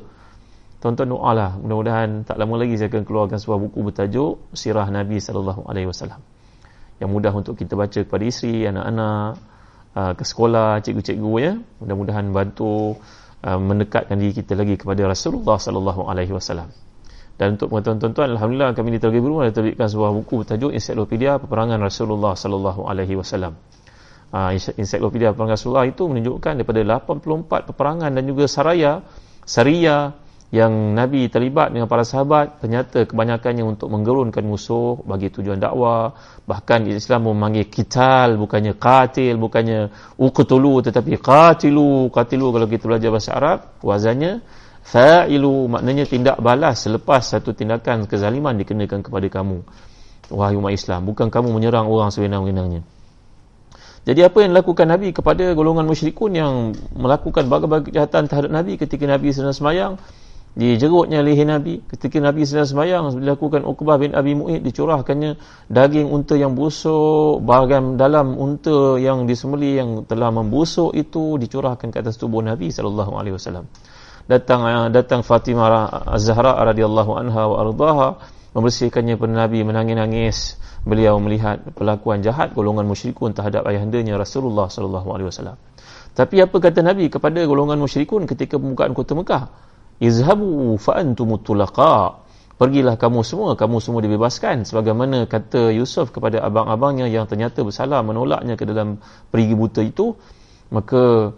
tuan-tuan 0.78 1.10
doa 1.10 1.32
lah 1.34 1.52
mudah-mudahan 1.58 2.28
tak 2.28 2.38
lama 2.38 2.54
lagi 2.62 2.78
saya 2.78 2.92
akan 2.94 3.04
keluarkan 3.08 3.38
sebuah 3.42 3.60
buku 3.66 3.80
bertajuk 3.92 4.34
Sirah 4.54 4.88
Nabi 4.92 5.18
SAW 5.18 6.38
yang 6.98 7.10
mudah 7.13 7.30
untuk 7.30 7.54
kita 7.54 7.78
baca 7.78 8.00
kepada 8.02 8.24
isteri, 8.26 8.66
anak-anak 8.66 9.38
uh, 9.98 10.14
ke 10.14 10.22
sekolah 10.22 10.86
cikgu-cikgu 10.86 11.34
ya 11.42 11.54
mudah-mudahan 11.82 12.30
bantu 12.30 13.02
uh, 13.42 13.58
mendekatkan 13.58 14.22
diri 14.22 14.38
kita 14.38 14.54
lagi 14.54 14.78
kepada 14.78 15.10
Rasulullah 15.10 15.58
sallallahu 15.58 16.06
alaihi 16.06 16.38
wasallam 16.38 16.70
dan 17.38 17.54
untuk 17.54 17.70
tuan-tuan 17.70 18.34
alhamdulillah 18.34 18.74
kami 18.74 18.98
di 18.98 19.00
Telagi 19.00 19.22
Biru 19.22 19.46
ada 19.46 19.54
terbitkan 19.54 19.86
sebuah 19.86 20.10
buku 20.10 20.42
bertajuk 20.42 20.74
Ensiklopedia 20.74 21.38
Peperangan 21.38 21.78
Rasulullah 21.78 22.34
sallallahu 22.34 22.90
alaihi 22.90 23.14
wasallam. 23.14 23.54
Uh, 24.34 24.58
Ensiklopedia 24.58 25.38
Peperangan 25.38 25.54
Rasulullah 25.54 25.86
itu 25.86 26.10
menunjukkan 26.10 26.58
daripada 26.58 26.82
84 27.06 27.70
peperangan 27.70 28.10
dan 28.10 28.24
juga 28.26 28.50
saraya, 28.50 29.06
saria 29.46 30.18
yang 30.48 30.96
Nabi 30.96 31.28
terlibat 31.28 31.76
dengan 31.76 31.92
para 31.92 32.08
sahabat 32.08 32.64
ternyata 32.64 33.04
kebanyakannya 33.04 33.68
untuk 33.68 33.92
menggerunkan 33.92 34.48
musuh 34.48 34.96
bagi 35.04 35.28
tujuan 35.28 35.60
dakwah. 35.60 36.16
Bahkan 36.48 36.88
Islam 36.88 37.28
memanggil 37.28 37.68
kital 37.68 38.40
bukannya 38.40 38.80
qatil 38.80 39.36
bukannya 39.36 39.92
uqtulu 40.16 40.88
tetapi 40.88 41.20
qatilu. 41.20 42.08
Qatilu 42.08 42.56
kalau 42.56 42.68
kita 42.72 42.84
belajar 42.88 43.10
bahasa 43.12 43.32
Arab 43.36 43.60
wazannya 43.84 44.40
fa'ilu. 44.88 45.68
Maknanya 45.68 46.08
tindak 46.08 46.40
balas 46.40 46.88
selepas 46.88 47.28
satu 47.28 47.52
tindakan 47.52 48.08
kezaliman 48.08 48.56
dikenakan 48.56 49.04
kepada 49.04 49.28
kamu. 49.28 49.68
Wahai 50.32 50.56
umat 50.56 50.72
Islam 50.72 51.12
bukan 51.12 51.28
kamu 51.28 51.52
menyerang 51.52 51.92
orang 51.92 52.08
sewenang-wenangnya. 52.08 52.88
Jadi 54.08 54.24
apa 54.24 54.40
yang 54.40 54.56
dilakukan 54.56 54.88
Nabi 54.88 55.12
kepada 55.12 55.52
golongan 55.52 55.84
musyrikun 55.84 56.32
yang 56.32 56.72
melakukan 56.96 57.52
berbagai 57.52 57.92
kejahatan 57.92 58.32
terhadap 58.32 58.52
Nabi 58.56 58.80
ketika 58.80 59.04
Nabi 59.04 59.36
sedang 59.36 59.52
semayang 59.52 60.00
dijerutnya 60.58 61.22
leher 61.22 61.46
Nabi. 61.46 61.86
Ketika 61.86 62.17
Nabi 62.17 62.41
sedang 62.50 62.65
semayang 62.65 63.13
dilakukan 63.13 63.62
Uqbah 63.62 64.02
bin 64.02 64.17
Abi 64.17 64.34
Mu'id 64.34 64.65
dicurahkannya 64.65 65.38
daging 65.70 66.10
unta 66.10 66.34
yang 66.34 66.58
busuk 66.58 67.46
bahagian 67.46 67.93
dalam 67.93 68.34
unta 68.34 68.98
yang 68.98 69.30
disembeli 69.30 69.78
yang 69.78 70.10
telah 70.10 70.34
membusuk 70.34 70.98
itu 70.98 71.38
dicurahkan 71.38 71.93
ke 71.93 71.98
atas 72.02 72.17
tubuh 72.17 72.41
Nabi 72.41 72.74
sallallahu 72.74 73.13
alaihi 73.13 73.38
wasallam. 73.38 73.70
Datang 74.26 74.65
eh, 74.65 74.88
datang 74.89 75.22
Fatimah 75.22 76.10
Az-Zahra 76.10 76.58
radhiyallahu 76.65 77.12
anha 77.13 77.43
wa 77.46 77.58
ardhaha 77.62 78.08
membersihkannya 78.58 79.15
pada 79.22 79.34
Nabi 79.46 79.62
menangis-nangis. 79.62 80.58
Beliau 80.88 81.20
melihat 81.22 81.62
perlakuan 81.76 82.26
jahat 82.26 82.56
golongan 82.58 82.88
musyrikun 82.88 83.36
terhadap 83.36 83.67
ayahandanya 83.67 84.17
Rasulullah 84.17 84.72
sallallahu 84.72 85.08
alaihi 85.13 85.30
wasallam. 85.30 85.60
Tapi 86.17 86.41
apa 86.41 86.58
kata 86.58 86.82
Nabi 86.82 87.13
kepada 87.13 87.46
golongan 87.46 87.78
musyrikun 87.78 88.26
ketika 88.26 88.58
pembukaan 88.58 88.98
kota 88.98 89.13
Mekah 89.13 89.67
izhabu 90.00 90.78
fa 90.82 91.00
antum 91.02 91.38
tulaqa. 91.42 92.24
Pergilah 92.58 92.98
kamu 92.98 93.22
semua 93.22 93.54
kamu 93.54 93.78
semua 93.78 94.02
dibebaskan. 94.02 94.66
Sebagaimana 94.66 95.30
kata 95.30 95.70
Yusuf 95.78 96.10
kepada 96.10 96.42
abang-abangnya 96.42 97.06
yang 97.06 97.30
ternyata 97.30 97.62
bersalah 97.62 98.02
menolaknya 98.02 98.58
ke 98.58 98.66
dalam 98.66 98.98
perigi 99.30 99.54
buta 99.54 99.86
itu 99.86 100.18
maka 100.68 101.32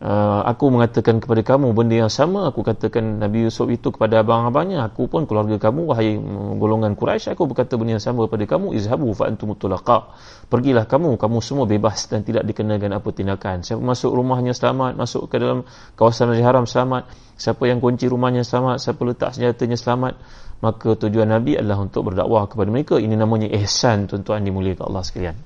uh, 0.00 0.40
aku 0.44 0.68
mengatakan 0.68 1.22
kepada 1.22 1.40
kamu 1.40 1.72
benda 1.72 1.96
yang 2.06 2.12
sama 2.12 2.52
aku 2.52 2.60
katakan 2.60 3.22
Nabi 3.22 3.48
Yusuf 3.48 3.68
itu 3.72 3.92
kepada 3.94 4.20
abang-abangnya. 4.20 4.84
Aku 4.88 5.08
pun 5.08 5.24
keluarga 5.24 5.56
kamu 5.56 5.88
wahai 5.88 6.16
golongan 6.58 6.98
Quraisy 6.98 7.32
aku 7.32 7.48
berkata 7.48 7.80
benda 7.80 7.96
yang 7.96 8.04
sama 8.04 8.28
kepada 8.28 8.44
kamu. 8.56 8.76
Izhabu 8.76 9.12
fa 9.16 9.30
antum 9.30 9.56
tulaqa. 9.56 10.12
Pergilah 10.52 10.84
kamu 10.84 11.16
kamu 11.16 11.38
semua 11.40 11.64
bebas 11.64 12.08
dan 12.10 12.26
tidak 12.26 12.44
dikenakan 12.44 13.00
apa 13.00 13.08
tindakan. 13.12 13.64
Siapa 13.64 13.80
masuk 13.80 14.12
rumahnya 14.12 14.52
selamat 14.52 14.98
masuk 14.98 15.28
ke 15.32 15.40
dalam 15.40 15.64
kawasan 15.96 16.32
Masjid 16.32 16.44
Haram 16.44 16.68
selamat. 16.68 17.08
Siapa 17.36 17.62
yang 17.68 17.80
kunci 17.80 18.08
rumahnya 18.08 18.44
selamat 18.44 18.80
siapa 18.80 19.00
letak 19.04 19.30
senjatanya 19.36 19.76
selamat. 19.76 20.14
Maka 20.56 20.96
tujuan 20.96 21.28
Nabi 21.28 21.52
adalah 21.60 21.84
untuk 21.84 22.08
berdakwah 22.08 22.48
kepada 22.48 22.72
mereka. 22.72 22.96
Ini 22.96 23.12
namanya 23.12 23.52
ihsan 23.60 24.08
tuan-tuan 24.08 24.40
dimuliakan 24.40 24.88
Allah 24.88 25.04
sekalian. 25.04 25.36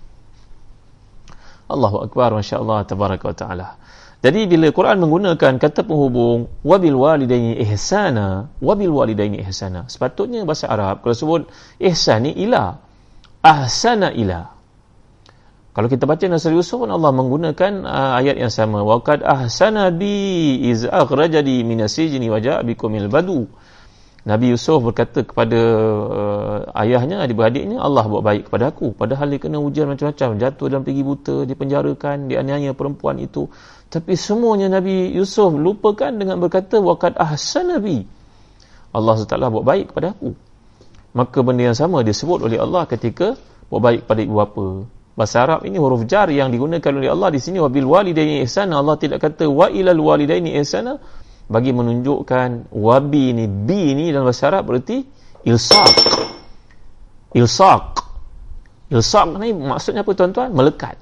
Allahu 1.71 2.03
Akbar 2.03 2.35
Masya 2.35 2.63
Allah 2.63 2.83
Tabaraka 2.83 3.25
wa 3.31 3.35
Ta'ala 3.35 3.69
jadi 4.21 4.45
bila 4.45 4.69
Quran 4.69 5.01
menggunakan 5.01 5.57
kata 5.57 5.81
penghubung 5.81 6.53
wabil 6.61 6.93
walidaini 6.93 7.57
ihsana, 7.65 8.53
wabil 8.61 8.93
walidaini 8.93 9.41
ihsana. 9.49 9.89
Sepatutnya 9.89 10.45
bahasa 10.45 10.69
Arab 10.69 11.01
kalau 11.01 11.17
sebut 11.17 11.43
ihsan 11.81 12.29
ni 12.29 12.37
ila. 12.45 12.85
Ahsana 13.41 14.13
ila. 14.13 14.53
Kalau 15.73 15.89
kita 15.89 16.05
baca 16.05 16.21
Nasr 16.29 16.53
Yusuf 16.53 16.85
Allah 16.85 17.09
menggunakan 17.17 17.89
uh, 17.89 18.21
ayat 18.21 18.37
yang 18.37 18.53
sama. 18.53 18.85
Wa 18.85 19.01
qad 19.01 19.25
ahsana 19.25 19.89
bi 19.89 20.69
iz 20.69 20.85
akhrajani 20.85 21.65
min 21.65 21.81
asijni 21.81 22.29
wa 22.29 22.37
ja'a 22.45 22.61
bikumil 22.61 23.09
badu. 23.09 23.49
Nabi 24.21 24.53
Yusuf 24.53 24.85
berkata 24.85 25.25
kepada 25.25 25.57
uh, 25.57 26.59
ayahnya, 26.85 27.25
adik-beradiknya, 27.25 27.81
Allah 27.81 28.05
buat 28.05 28.21
baik 28.21 28.53
kepada 28.53 28.69
aku. 28.69 28.93
Padahal 28.93 29.33
dia 29.33 29.41
kena 29.41 29.57
ujian 29.57 29.89
macam-macam. 29.89 30.37
Jatuh 30.37 30.67
dalam 30.69 30.85
pergi 30.85 31.01
buta, 31.01 31.49
dipenjarakan, 31.49 32.29
dianiaya 32.29 32.77
perempuan 32.77 33.17
itu. 33.17 33.49
Tapi 33.91 34.15
semuanya 34.15 34.71
Nabi 34.71 35.11
Yusuf 35.11 35.51
lupakan 35.51 36.15
dengan 36.15 36.39
berkata, 36.39 36.79
Waqad 36.79 37.19
ahsan 37.19 37.75
Nabi. 37.75 38.07
Allah 38.95 39.19
SWT 39.19 39.35
buat 39.51 39.67
baik 39.67 39.91
kepada 39.91 40.15
aku. 40.15 40.31
Maka 41.11 41.39
benda 41.43 41.67
yang 41.67 41.75
sama 41.75 42.07
disebut 42.07 42.47
oleh 42.47 42.63
Allah 42.63 42.87
ketika 42.87 43.35
buat 43.67 43.83
baik 43.83 44.07
kepada 44.07 44.21
ibu 44.23 44.35
bapa. 44.39 44.67
Bahasa 45.19 45.43
Arab 45.43 45.67
ini 45.67 45.75
huruf 45.75 46.07
jar 46.07 46.31
yang 46.31 46.55
digunakan 46.55 46.91
oleh 46.95 47.11
Allah 47.11 47.35
di 47.35 47.43
sini. 47.43 47.59
Wabil 47.59 47.83
walidaini 47.83 48.47
ihsana. 48.47 48.79
Allah 48.79 48.95
tidak 48.95 49.19
kata 49.27 49.51
wa 49.51 49.67
ilal 49.67 49.99
walidaini 49.99 50.55
ihsana 50.63 51.03
bagi 51.51 51.75
menunjukkan 51.75 52.71
wabi 52.71 53.35
ni 53.35 53.51
bi 53.51 53.91
ni 53.99 54.15
dalam 54.15 54.31
bahasa 54.31 54.55
Arab 54.55 54.71
berarti 54.71 55.03
ilsaq 55.43 55.99
ilsaq 57.35 57.85
ilsaq 58.95 59.29
ni 59.43 59.51
maksudnya 59.51 60.07
apa 60.07 60.15
tuan-tuan 60.15 60.55
melekat 60.55 60.95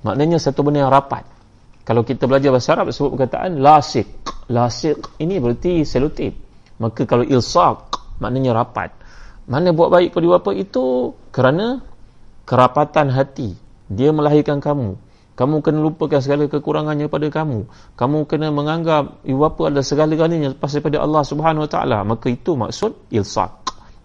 maknanya 0.00 0.40
satu 0.40 0.64
benda 0.64 0.88
yang 0.88 0.92
rapat 0.92 1.28
kalau 1.84 2.00
kita 2.00 2.24
belajar 2.24 2.48
bahasa 2.48 2.72
Arab 2.72 2.90
sebut 2.90 3.12
perkataan 3.16 3.60
lasiq. 3.60 4.08
Lasiq 4.48 5.20
ini 5.20 5.40
berarti 5.40 5.84
selotip 5.84 6.44
maka 6.78 7.06
kalau 7.06 7.22
ilsaq 7.22 7.94
maknanya 8.18 8.64
rapat. 8.64 8.90
Mana 9.44 9.76
buat 9.76 9.92
baik 9.92 10.16
pada 10.16 10.26
bapa 10.40 10.50
itu 10.56 11.12
kerana 11.28 11.84
kerapatan 12.48 13.12
hati. 13.12 13.54
Dia 13.92 14.10
melahirkan 14.10 14.58
kamu. 14.58 14.96
Kamu 15.34 15.60
kena 15.66 15.82
lupakan 15.82 16.22
segala 16.22 16.46
kekurangannya 16.46 17.10
pada 17.10 17.26
kamu. 17.28 17.66
Kamu 17.98 18.24
kena 18.24 18.54
menganggap 18.54 19.20
ibu 19.26 19.44
bapa 19.44 19.68
adalah 19.68 19.84
segala-galanya 19.84 20.54
lepas 20.54 20.70
daripada 20.72 21.02
Allah 21.02 21.22
Subhanahu 21.26 21.66
Wa 21.66 21.70
Taala. 21.70 21.98
Maka 22.06 22.32
itu 22.32 22.54
maksud 22.56 23.12
ilsaq. 23.12 23.52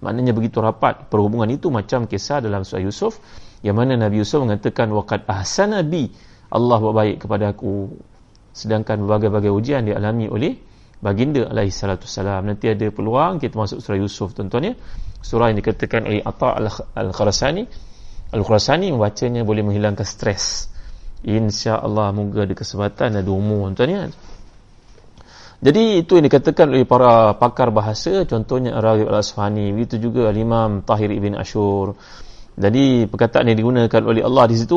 Maknanya 0.04 0.34
begitu 0.36 0.60
rapat. 0.60 1.08
Perhubungan 1.08 1.48
itu 1.48 1.72
macam 1.72 2.10
kisah 2.10 2.44
dalam 2.44 2.66
surah 2.66 2.84
Yusuf 2.84 3.22
yang 3.64 3.76
mana 3.80 3.96
Nabi 3.96 4.24
Yusuf 4.24 4.44
mengatakan 4.44 4.92
waqad 4.92 5.28
ahsana 5.28 5.84
bi 5.84 6.08
Allah 6.50 6.78
buat 6.82 6.96
baik 6.98 7.26
kepada 7.26 7.54
aku. 7.54 7.94
Sedangkan 8.54 9.06
berbagai-bagai 9.06 9.54
ujian 9.54 9.86
dialami 9.86 10.26
oleh 10.28 10.54
baginda 11.00 11.48
alaihi 11.48 11.72
salatu 11.72 12.10
salam. 12.10 12.46
Nanti 12.46 12.70
ada 12.70 12.90
peluang 12.90 13.38
kita 13.38 13.56
masuk 13.56 13.80
surah 13.80 14.00
Yusuf 14.02 14.34
tuan-tuan 14.34 14.72
ya. 14.72 14.74
Surah 15.22 15.54
yang 15.54 15.62
dikatakan 15.62 16.10
oleh 16.10 16.22
Atha 16.26 16.58
al-Khurasani. 16.98 17.64
Al-Khurasani 18.34 18.94
membacanya 18.94 19.46
boleh 19.46 19.62
menghilangkan 19.66 20.06
stres 20.06 20.70
insya-Allah 21.24 22.16
moga 22.16 22.48
ada 22.48 22.56
kesempatan 22.56 23.20
ada 23.20 23.32
umur 23.32 23.72
tuan 23.76 23.92
ya 23.92 24.02
jadi 25.60 26.00
itu 26.00 26.16
yang 26.16 26.26
dikatakan 26.32 26.72
oleh 26.72 26.88
para 26.88 27.36
pakar 27.36 27.68
bahasa 27.76 28.24
contohnya 28.24 28.80
Raghib 28.80 29.12
Al-Asfahani 29.12 29.76
begitu 29.76 30.00
juga 30.00 30.32
Al-Imam 30.32 30.88
Tahir 30.88 31.12
Ibn 31.12 31.36
Ashur 31.36 32.00
jadi 32.60 33.08
perkataan 33.08 33.48
yang 33.48 33.56
digunakan 33.56 34.02
oleh 34.04 34.20
Allah 34.20 34.44
di 34.52 34.60
situ 34.60 34.76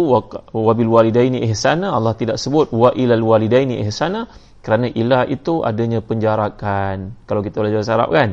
wabil 0.55 0.87
walidaini 0.87 1.43
ihsana 1.51 1.91
Allah 1.91 2.15
tidak 2.15 2.39
sebut 2.39 2.71
wa 2.71 2.95
ilal 2.95 3.27
walidaini 3.27 3.83
ihsana 3.83 4.31
kerana 4.63 4.87
ilah 4.87 5.27
itu 5.27 5.67
adanya 5.67 5.99
penjarakan. 5.99 7.27
Kalau 7.27 7.43
kita 7.43 7.59
belajar 7.59 7.83
bahasa 7.83 7.95
Arab 7.99 8.11
kan? 8.15 8.31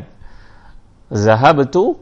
Zahab 1.09 1.65
tu 1.73 1.97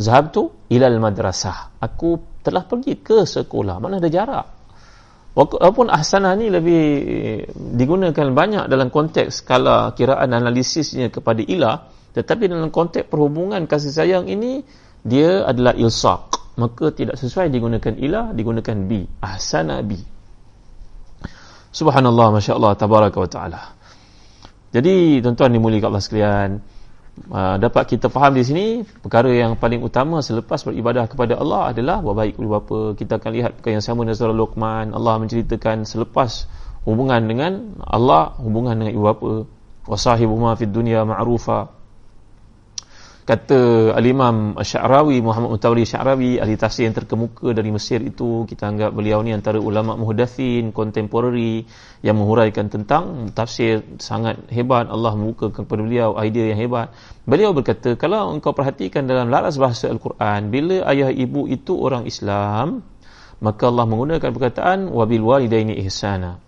zahab 0.00 0.32
tu 0.32 0.48
ilal 0.72 0.96
madrasah. 0.96 1.76
Aku 1.84 2.40
telah 2.40 2.64
pergi 2.64 2.96
ke 3.04 3.28
sekolah 3.28 3.76
mana 3.76 4.00
ada 4.00 4.08
jarak? 4.08 4.46
Walaupun 5.36 5.92
ahsanah 5.92 6.32
ni 6.40 6.48
lebih 6.48 6.84
digunakan 7.76 8.32
banyak 8.32 8.72
dalam 8.72 8.88
konteks 8.88 9.44
kalau 9.44 9.92
kiraan 9.92 10.32
analisisnya 10.32 11.12
kepada 11.12 11.44
ilah 11.44 11.88
tetapi 12.12 12.48
dalam 12.48 12.68
konteks 12.68 13.08
perhubungan 13.08 13.64
kasih 13.64 13.92
sayang 13.92 14.28
ini 14.28 14.60
dia 15.02 15.42
adalah 15.42 15.74
ilsaq. 15.74 16.30
Maka 16.52 16.92
tidak 16.92 17.16
sesuai 17.16 17.48
digunakan 17.48 17.94
ilah 17.96 18.30
digunakan 18.36 18.76
bi. 18.86 19.02
Ahsana 19.24 19.80
bi. 19.82 19.98
Subhanallah 21.72 22.36
masyaallah 22.36 22.76
tabaraka 22.76 23.18
wa 23.18 23.30
taala. 23.30 23.62
Jadi 24.72 25.20
tuan-tuan 25.24 25.52
dimuliakan 25.52 25.88
Allah 25.88 26.04
sekalian 26.04 26.50
uh, 27.32 27.56
dapat 27.56 27.96
kita 27.96 28.08
faham 28.12 28.36
di 28.36 28.44
sini 28.44 28.66
perkara 28.84 29.28
yang 29.32 29.56
paling 29.56 29.80
utama 29.80 30.20
selepas 30.20 30.64
beribadah 30.64 31.08
kepada 31.08 31.36
Allah 31.40 31.72
adalah 31.72 32.04
baik 32.04 32.36
kepada 32.36 32.48
bapa. 32.60 32.80
Kita 32.96 33.12
akan 33.16 33.30
lihat 33.32 33.50
perkara 33.60 33.72
yang 33.80 33.84
sama 33.84 34.04
dengan 34.04 34.16
surah 34.20 34.36
Luqman. 34.36 34.86
Allah 34.92 35.14
menceritakan 35.20 35.88
selepas 35.88 36.44
hubungan 36.84 37.20
dengan 37.24 37.80
Allah 37.80 38.36
hubungan 38.36 38.76
dengan 38.76 38.92
ibu 38.92 39.04
bapa. 39.08 39.32
Wasahibuhuma 39.82 40.54
fid 40.54 40.70
dunya 40.70 41.02
ma'rufa 41.02 41.81
kata 43.22 43.94
al-imam 43.94 44.58
Sya'rawi 44.58 45.22
Muhammad 45.22 45.54
Mutawali 45.54 45.86
Sya'rawi 45.86 46.42
ahli 46.42 46.58
tafsir 46.58 46.90
yang 46.90 46.96
terkemuka 46.96 47.54
dari 47.54 47.70
Mesir 47.70 48.02
itu 48.02 48.42
kita 48.50 48.66
anggap 48.66 48.90
beliau 48.90 49.22
ni 49.22 49.30
antara 49.30 49.62
ulama 49.62 49.94
muhdatsin 49.94 50.74
kontemporari 50.74 51.62
yang 52.02 52.18
menghuraikan 52.18 52.66
tentang 52.66 53.30
tafsir 53.30 53.86
sangat 54.02 54.42
hebat. 54.50 54.90
Allah 54.90 55.14
membuka 55.14 55.54
kepada 55.54 55.86
beliau 55.86 56.18
idea 56.18 56.50
yang 56.50 56.60
hebat. 56.66 56.90
Beliau 57.22 57.54
berkata 57.54 57.94
kalau 57.94 58.34
engkau 58.34 58.50
perhatikan 58.50 59.06
dalam 59.06 59.30
laras 59.30 59.54
bahasa 59.54 59.86
Al-Quran 59.86 60.50
bila 60.50 60.82
ayah 60.90 61.14
ibu 61.14 61.46
itu 61.46 61.78
orang 61.78 62.10
Islam 62.10 62.82
maka 63.42 63.66
Allah 63.66 63.86
menggunakan 63.90 64.30
perkataan 64.30 64.86
wabil 64.90 65.22
walidaini 65.22 65.74
ihsana 65.82 66.38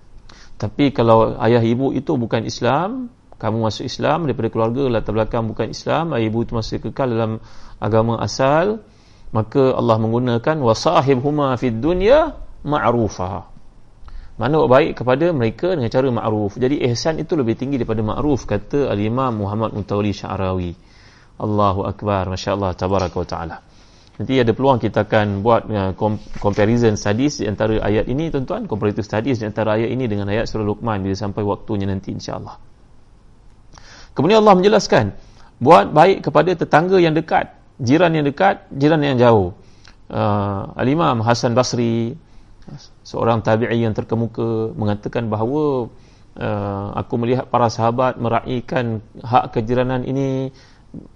tapi 0.55 0.95
kalau 0.95 1.35
ayah 1.43 1.59
ibu 1.59 1.91
itu 1.91 2.15
bukan 2.15 2.47
Islam 2.47 3.11
kamu 3.39 3.67
masuk 3.67 3.85
Islam 3.85 4.31
daripada 4.31 4.49
keluarga 4.51 4.83
latar 4.87 5.13
belakang 5.13 5.51
bukan 5.51 5.71
Islam 5.75 6.15
ibu 6.15 6.47
itu 6.47 6.53
masih 6.55 6.79
kekal 6.79 7.11
dalam 7.11 7.33
agama 7.83 8.23
asal 8.23 8.81
maka 9.35 9.75
Allah 9.75 9.99
menggunakan 9.99 10.63
wasahibhuma 10.63 11.59
fid 11.59 11.83
dunya 11.83 12.39
ma'rufa. 12.63 13.51
Mana 14.39 14.63
buat 14.63 14.71
baik 14.71 15.03
kepada 15.03 15.31
mereka 15.35 15.75
dengan 15.75 15.91
cara 15.91 16.07
ma'ruf. 16.07 16.55
Jadi 16.55 16.83
ihsan 16.91 17.19
itu 17.19 17.35
lebih 17.35 17.59
tinggi 17.59 17.83
daripada 17.83 18.03
ma'ruf 18.03 18.47
kata 18.47 18.91
al-imam 18.95 19.43
Muhammad 19.43 19.75
Mutawali 19.75 20.15
Sya'rawi. 20.15 20.75
Allahu 21.39 21.83
Akbar 21.83 22.31
Masya 22.31 22.55
Allah 22.55 22.79
Tabaraka 22.79 23.17
wa 23.19 23.27
Ta'ala. 23.27 23.57
Nanti 24.15 24.39
ada 24.39 24.55
peluang 24.55 24.79
kita 24.79 25.03
akan 25.03 25.43
buat 25.43 25.67
uh, 25.67 25.91
comparison 26.39 26.95
studies 26.95 27.43
di 27.43 27.51
antara 27.51 27.83
ayat 27.83 28.07
ini. 28.07 28.31
Tuan-tuan 28.31 28.71
comparative 28.71 29.03
studies 29.03 29.43
di 29.43 29.47
antara 29.51 29.75
ayat 29.75 29.91
ini 29.91 30.07
dengan 30.07 30.31
ayat 30.31 30.47
surah 30.47 30.63
Luqman 30.63 31.03
bila 31.03 31.19
sampai 31.19 31.43
waktunya 31.43 31.91
nanti 31.91 32.15
insyaAllah 32.15 32.74
Kemudian 34.15 34.41
Allah 34.41 34.55
menjelaskan 34.55 35.15
buat 35.59 35.91
baik 35.91 36.31
kepada 36.31 36.55
tetangga 36.55 36.99
yang 37.03 37.15
dekat, 37.15 37.51
jiran 37.83 38.15
yang 38.15 38.27
dekat, 38.27 38.63
jiran 38.71 39.03
yang 39.03 39.19
jauh. 39.19 39.55
Uh, 40.07 40.71
Al-Imam 40.79 41.19
Hasan 41.27 41.59
Basri 41.59 42.15
seorang 43.05 43.45
tabi'i 43.45 43.85
yang 43.85 43.93
terkemuka 43.93 44.73
mengatakan 44.73 45.29
bahawa 45.29 45.91
uh, 46.39 46.87
aku 46.97 47.15
melihat 47.21 47.51
para 47.51 47.69
sahabat 47.69 48.17
meraihkan 48.17 49.05
hak 49.21 49.53
kejiranan 49.59 50.07
ini 50.07 50.55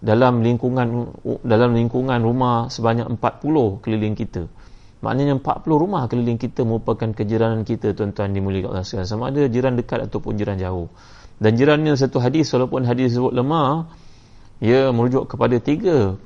dalam 0.03 0.43
lingkungan 0.43 1.15
dalam 1.47 1.71
lingkungan 1.79 2.19
rumah 2.19 2.67
sebanyak 2.69 3.07
40 3.15 3.83
keliling 3.85 4.19
kita. 4.19 4.51
Maknanya 4.99 5.39
40 5.39 5.63
rumah 5.71 6.11
keliling 6.11 6.43
kita 6.43 6.67
merupakan 6.67 7.15
kejiranan 7.15 7.63
kita 7.63 7.95
tuan-tuan 7.95 8.35
dimuliakan 8.35 8.75
Allah 8.75 8.83
sekalian. 8.83 9.07
Sama 9.07 9.31
ada 9.31 9.47
jiran 9.47 9.79
dekat 9.79 10.11
ataupun 10.11 10.35
jiran 10.35 10.59
jauh 10.59 10.91
dan 11.39 11.55
jirannya 11.55 11.95
satu 11.95 12.19
hadis 12.19 12.51
walaupun 12.55 12.83
hadis 12.87 13.15
sebut 13.15 13.31
lemah 13.31 13.91
ia 14.59 14.91
merujuk 14.91 15.31
kepada 15.31 15.57
tiga 15.63 16.19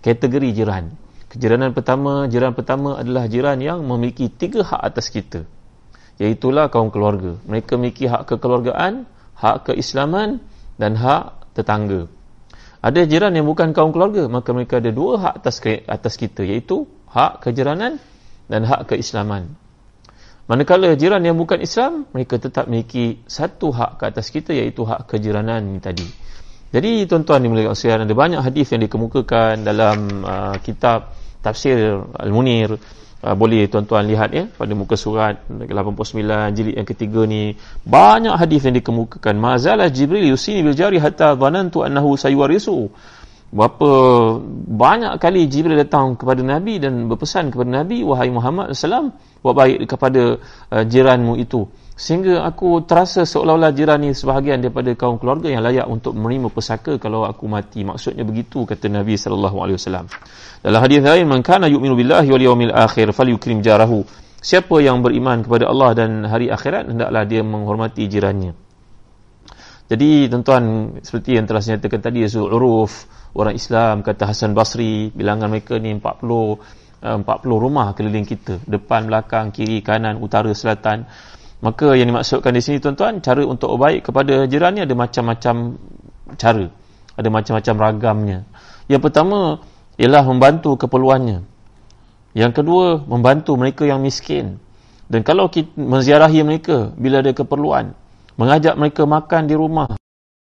kategori 0.00 0.54
jiran 0.54 0.94
kejiranan 1.30 1.74
pertama 1.74 2.30
jiran 2.30 2.54
pertama 2.54 2.96
adalah 2.98 3.26
jiran 3.26 3.58
yang 3.58 3.82
memiliki 3.82 4.30
tiga 4.30 4.62
hak 4.62 4.80
atas 4.94 5.10
kita 5.10 5.46
Iaitulah 6.22 6.70
kaum 6.70 6.94
keluarga. 6.94 7.42
Mereka 7.42 7.74
memiliki 7.74 8.06
hak 8.06 8.30
kekeluargaan, 8.30 9.06
hak 9.34 9.56
keislaman 9.70 10.38
dan 10.78 10.94
hak 10.94 11.54
tetangga. 11.58 12.06
Ada 12.84 13.08
jiran 13.08 13.34
yang 13.34 13.48
bukan 13.48 13.74
kaum 13.74 13.90
keluarga, 13.90 14.30
maka 14.30 14.54
mereka 14.54 14.78
ada 14.78 14.94
dua 14.94 15.18
hak 15.18 15.34
atas 15.42 15.58
atas 15.88 16.14
kita 16.14 16.46
iaitu 16.46 16.86
hak 17.10 17.42
kejiranan 17.42 17.98
dan 18.46 18.62
hak 18.62 18.94
keislaman. 18.94 19.58
Manakala 20.44 20.92
jiran 20.92 21.24
yang 21.24 21.40
bukan 21.40 21.64
Islam, 21.64 22.04
mereka 22.12 22.36
tetap 22.36 22.68
memiliki 22.68 23.24
satu 23.24 23.72
hak 23.72 23.96
ke 23.96 24.04
atas 24.12 24.28
kita 24.28 24.52
iaitu 24.52 24.84
hak 24.84 25.08
kejiranan 25.08 25.64
ini 25.64 25.80
tadi. 25.80 26.04
Jadi 26.68 27.08
tuan-tuan 27.08 27.40
dimulai 27.40 27.64
sekalian 27.72 28.04
ada 28.04 28.12
banyak 28.12 28.44
hadis 28.44 28.68
yang 28.76 28.84
dikemukakan 28.84 29.64
dalam 29.64 30.20
uh, 30.20 30.56
kitab 30.60 31.16
tafsir 31.40 31.96
Al-Munir. 31.96 32.76
Uh, 33.24 33.32
boleh 33.32 33.72
tuan-tuan 33.72 34.04
lihat 34.04 34.36
ya 34.36 34.44
pada 34.52 34.76
muka 34.76 35.00
surat 35.00 35.48
89 35.48 36.20
jilid 36.52 36.76
yang 36.76 36.84
ketiga 36.84 37.24
ni 37.24 37.56
banyak 37.88 38.36
hadis 38.36 38.68
yang 38.68 38.76
dikemukakan. 38.76 39.40
Mazalah 39.40 39.88
Jibril 39.88 40.28
yusini 40.28 40.60
bil 40.60 40.76
jari 40.76 41.00
hatta 41.00 41.32
dhanantu 41.32 41.88
annahu 41.88 42.20
sayuwarisu 42.20 42.92
berapa 43.54 43.90
banyak 44.66 45.22
kali 45.22 45.46
Jibril 45.46 45.78
datang 45.78 46.18
kepada 46.18 46.42
Nabi 46.42 46.82
dan 46.82 47.06
berpesan 47.06 47.54
kepada 47.54 47.70
Nabi 47.70 48.02
wahai 48.02 48.34
Muhammad 48.34 48.74
sallam 48.74 49.14
buat 49.46 49.54
baik 49.54 49.86
kepada 49.86 50.42
uh, 50.74 50.82
jiranmu 50.82 51.38
itu. 51.38 51.62
Sehingga 51.94 52.42
aku 52.42 52.82
terasa 52.82 53.22
seolah-olah 53.22 53.70
jiran 53.70 54.02
ini 54.02 54.18
sebahagian 54.18 54.58
daripada 54.58 54.90
kaum 54.98 55.14
keluarga 55.14 55.46
yang 55.46 55.62
layak 55.62 55.86
untuk 55.86 56.18
menerima 56.18 56.50
pesaka 56.50 56.98
kalau 56.98 57.22
aku 57.22 57.46
mati. 57.46 57.86
Maksudnya 57.86 58.26
begitu 58.26 58.66
kata 58.66 58.90
Nabi 58.90 59.14
wasallam. 59.14 60.10
Dalam 60.58 60.80
hadis 60.82 60.98
lain 60.98 61.30
man 61.30 61.46
kana 61.46 61.70
yu'minu 61.70 61.94
billahi 61.94 62.26
wal 62.34 62.42
yawmil 62.42 62.74
akhir 62.74 63.14
falyukrim 63.14 63.62
jarahu. 63.62 64.02
Siapa 64.42 64.82
yang 64.82 65.06
beriman 65.06 65.46
kepada 65.46 65.70
Allah 65.70 65.94
dan 65.94 66.26
hari 66.26 66.50
akhirat 66.50 66.90
hendaklah 66.90 67.22
dia 67.22 67.46
menghormati 67.46 68.10
jirannya. 68.10 68.58
Jadi 69.86 70.26
tuan-tuan 70.26 70.98
seperti 70.98 71.38
yang 71.38 71.46
telah 71.46 71.62
saya 71.62 71.78
nyatakan 71.78 72.00
tadi 72.02 72.26
Yusuf 72.26 72.50
Uruf 72.50 72.92
orang 73.34 73.54
Islam 73.58 74.00
kata 74.00 74.30
Hasan 74.30 74.54
Basri 74.56 75.10
bilangan 75.10 75.50
mereka 75.50 75.76
ni 75.76 75.94
40 75.94 76.82
40 77.04 77.20
eh, 77.20 77.58
rumah 77.60 77.92
keliling 77.92 78.24
kita. 78.24 78.64
Depan 78.64 79.12
belakang 79.12 79.52
kiri 79.52 79.84
kanan 79.84 80.22
utara 80.24 80.48
selatan. 80.56 81.04
Maka 81.60 81.92
yang 81.96 82.08
dimaksudkan 82.08 82.52
di 82.52 82.64
sini 82.64 82.80
tuan-tuan 82.80 83.20
cara 83.20 83.44
untuk 83.44 83.76
baik 83.76 84.08
kepada 84.08 84.48
jiran 84.48 84.76
ni 84.76 84.80
ada 84.84 84.96
macam-macam 84.96 85.76
cara. 86.40 86.66
Ada 87.14 87.28
macam-macam 87.28 87.74
ragamnya. 87.76 88.38
Yang 88.88 89.02
pertama 89.10 89.60
ialah 90.00 90.24
membantu 90.24 90.80
keperluannya. 90.80 91.44
Yang 92.32 92.52
kedua 92.56 93.04
membantu 93.04 93.54
mereka 93.60 93.84
yang 93.84 94.00
miskin. 94.00 94.56
Dan 95.04 95.20
kalau 95.20 95.52
kita 95.52 95.76
menziarahi 95.76 96.40
mereka 96.40 96.88
bila 96.96 97.20
ada 97.20 97.36
keperluan 97.36 97.92
mengajak 98.34 98.74
mereka 98.74 99.02
makan 99.06 99.46
di 99.46 99.54
rumah 99.54 99.94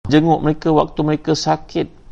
jenguk 0.08 0.40
mereka 0.40 0.70
waktu 0.72 1.00
mereka 1.02 1.32
sakit 1.36 2.05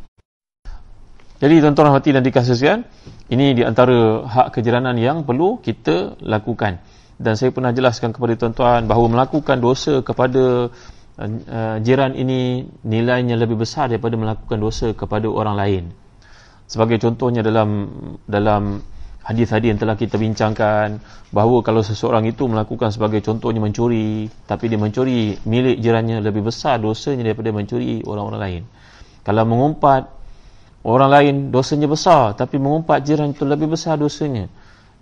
jadi 1.42 1.58
tuan-tuan 1.58 1.90
hati 1.90 2.14
dan 2.14 2.22
dikasihkan, 2.22 2.86
ini 3.26 3.58
di 3.58 3.62
antara 3.66 4.22
hak 4.22 4.54
kejiranan 4.54 4.94
yang 4.94 5.26
perlu 5.26 5.58
kita 5.58 6.14
lakukan. 6.22 6.78
Dan 7.18 7.34
saya 7.34 7.50
pernah 7.50 7.74
jelaskan 7.74 8.14
kepada 8.14 8.38
tuan-tuan 8.38 8.86
bahawa 8.86 9.06
melakukan 9.18 9.58
dosa 9.58 10.02
kepada 10.02 10.70
uh, 11.18 11.76
jiran 11.82 12.14
ini 12.14 12.66
nilainya 12.86 13.38
lebih 13.38 13.58
besar 13.58 13.90
daripada 13.90 14.14
melakukan 14.18 14.58
dosa 14.58 14.94
kepada 14.94 15.26
orang 15.26 15.56
lain. 15.58 15.84
Sebagai 16.70 17.02
contohnya 17.02 17.42
dalam 17.42 17.90
dalam 18.26 18.82
hadis-hadis 19.26 19.74
yang 19.74 19.80
telah 19.80 19.96
kita 19.98 20.20
bincangkan 20.20 21.00
bahawa 21.34 21.64
kalau 21.64 21.80
seseorang 21.80 22.28
itu 22.28 22.44
melakukan 22.44 22.92
sebagai 22.92 23.24
contohnya 23.24 23.58
mencuri 23.58 24.28
tapi 24.44 24.68
dia 24.68 24.76
mencuri 24.76 25.38
milik 25.48 25.80
jirannya 25.80 26.20
lebih 26.20 26.44
besar 26.44 26.76
dosanya 26.76 27.32
daripada 27.32 27.50
mencuri 27.50 28.04
orang-orang 28.04 28.40
lain. 28.40 28.62
Kalau 29.24 29.44
mengumpat 29.48 30.23
orang 30.84 31.10
lain 31.10 31.34
dosanya 31.48 31.88
besar 31.88 32.36
tapi 32.36 32.60
mengumpat 32.60 33.00
jiran 33.02 33.32
itu 33.32 33.48
lebih 33.48 33.72
besar 33.72 33.96
dosanya. 33.96 34.46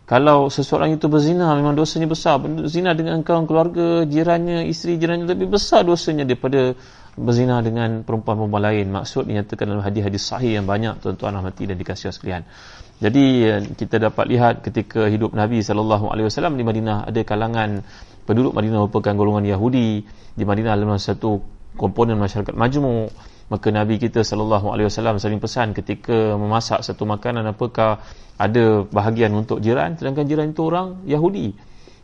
Kalau 0.02 0.50
seseorang 0.50 0.98
itu 0.98 1.06
berzina 1.06 1.54
memang 1.54 1.78
dosanya 1.78 2.10
besar. 2.10 2.36
Berzina 2.42 2.92
dengan 2.92 3.22
kawan 3.22 3.46
keluarga 3.46 4.02
jirannya 4.04 4.66
isteri 4.66 4.98
jirannya 4.98 5.30
lebih 5.30 5.48
besar 5.54 5.86
dosanya 5.86 6.26
daripada 6.26 6.74
berzina 7.16 7.62
dengan 7.62 8.02
perempuan-perempuan 8.02 8.62
lain. 8.62 8.86
Maksud 8.92 9.30
dinyatakan 9.30 9.64
dalam 9.72 9.80
hadis-hadis 9.80 10.22
sahih 10.26 10.58
yang 10.58 10.66
banyak 10.66 11.00
tuan-tuan 11.00 11.38
rahmati 11.38 11.70
dan 11.70 11.78
dikasihi 11.78 12.12
sekalian. 12.12 12.42
Jadi 13.02 13.24
kita 13.78 13.98
dapat 13.98 14.30
lihat 14.30 14.54
ketika 14.62 15.10
hidup 15.10 15.34
Nabi 15.34 15.58
sallallahu 15.64 16.12
alaihi 16.12 16.30
wasallam 16.30 16.54
di 16.54 16.62
Madinah 16.66 17.08
ada 17.10 17.20
kalangan 17.26 17.82
penduduk 18.28 18.52
Madinah 18.54 18.84
merupakan 18.84 19.14
golongan 19.16 19.48
Yahudi. 19.48 20.02
Di 20.34 20.44
Madinah 20.44 20.76
adalah 20.76 21.00
satu 21.00 21.40
komponen 21.78 22.20
masyarakat 22.20 22.52
majmuk 22.52 23.10
maka 23.52 23.68
Nabi 23.68 24.00
kita 24.00 24.24
sallallahu 24.24 24.72
alaihi 24.72 24.88
wasallam 24.88 25.20
saling 25.20 25.36
pesan 25.36 25.76
ketika 25.76 26.40
memasak 26.40 26.80
satu 26.80 27.04
makanan 27.04 27.44
apakah 27.52 28.00
ada 28.40 28.88
bahagian 28.88 29.36
untuk 29.36 29.60
jiran? 29.60 30.00
Sedangkan 30.00 30.24
jiran 30.24 30.56
itu 30.56 30.64
orang 30.64 31.04
Yahudi. 31.04 31.52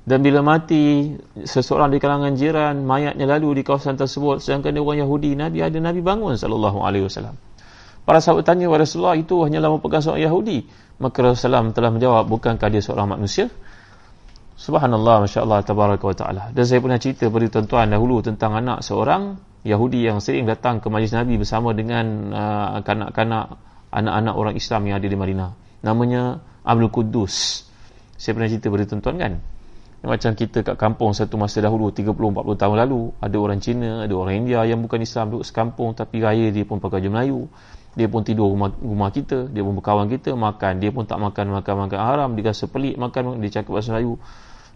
Dan 0.05 0.21
bila 0.21 0.45
mati 0.45 1.17
seseorang 1.41 1.89
di 1.89 1.97
kalangan 1.97 2.37
jiran 2.37 2.85
mayatnya 2.85 3.25
lalu 3.25 3.61
di 3.61 3.63
kawasan 3.65 3.97
tersebut. 3.97 4.45
Sedangkan 4.45 4.77
dia 4.77 4.85
orang 4.85 5.01
Yahudi 5.01 5.33
Nabi 5.33 5.65
ada 5.65 5.81
Nabi 5.81 6.05
bangun 6.05 6.37
sallallahu 6.37 6.85
alaihi 6.85 7.09
wasallam. 7.09 7.33
Para 8.05 8.21
sahabat 8.21 8.45
tanya 8.45 8.69
kepada 8.69 8.85
Rasulullah 8.85 9.17
itu 9.17 9.41
hanyalah 9.41 9.69
merupakan 9.73 10.01
seorang 10.05 10.29
Yahudi? 10.29 10.69
Maka 11.01 11.33
Rasulullah 11.33 11.65
telah 11.73 11.91
menjawab 11.93 12.25
bukankah 12.29 12.69
dia 12.69 12.85
seorang 12.85 13.09
manusia? 13.09 13.49
Subhanallah, 14.59 15.25
Masya 15.25 15.49
Allah, 15.49 15.65
Tabaraka 15.65 16.05
wa 16.05 16.17
Ta'ala. 16.17 16.45
Dan 16.51 16.65
saya 16.67 16.83
pernah 16.83 16.99
cerita 16.99 17.31
pada 17.31 17.47
tuan-tuan 17.47 17.89
dahulu 17.89 18.21
tentang 18.21 18.59
anak 18.59 18.83
seorang 18.83 19.39
Yahudi 19.69 20.09
yang 20.09 20.25
sering 20.25 20.49
datang 20.49 20.81
ke 20.81 20.89
majlis 20.89 21.13
Nabi 21.13 21.37
bersama 21.37 21.77
dengan 21.77 22.33
uh, 22.33 22.81
kanak-kanak 22.81 23.61
anak-anak 23.93 24.35
orang 24.37 24.55
Islam 24.57 24.81
yang 24.89 24.97
ada 24.97 25.09
di 25.09 25.17
Madinah. 25.17 25.51
Namanya 25.85 26.41
Abdul 26.65 26.93
Kudus. 26.93 27.65
Saya 28.17 28.33
pernah 28.35 28.49
cerita 28.49 28.73
pada 28.73 28.85
tuan-tuan 28.89 29.17
kan. 29.21 29.33
Macam 29.99 30.31
kita 30.39 30.63
kat 30.63 30.79
kampung 30.79 31.11
satu 31.11 31.35
masa 31.35 31.59
dahulu 31.59 31.91
30-40 31.91 32.15
tahun 32.55 32.77
lalu 32.87 33.11
ada 33.19 33.37
orang 33.37 33.59
Cina, 33.59 34.07
ada 34.07 34.15
orang 34.15 34.47
India 34.47 34.63
yang 34.63 34.79
bukan 34.79 35.03
Islam 35.03 35.35
duduk 35.35 35.45
sekampung 35.45 35.91
tapi 35.93 36.23
raya 36.23 36.55
dia 36.55 36.63
pun 36.63 36.79
pakai 36.79 37.03
baju 37.03 37.09
Melayu. 37.13 37.41
Dia 37.99 38.07
pun 38.07 38.23
tidur 38.23 38.47
rumah, 38.55 38.71
rumah 38.79 39.11
kita, 39.11 39.51
dia 39.51 39.59
pun 39.59 39.75
berkawan 39.75 40.07
kita, 40.07 40.39
makan. 40.39 40.79
Dia 40.79 40.95
pun 40.95 41.03
tak 41.03 41.19
makan 41.19 41.51
makan-makan 41.51 41.99
haram, 41.99 42.31
dia 42.39 42.55
rasa 42.55 42.71
pelik 42.71 42.95
makan, 42.95 43.43
dia 43.43 43.59
cakap 43.59 43.75
bahasa 43.75 43.91
Melayu 43.91 44.23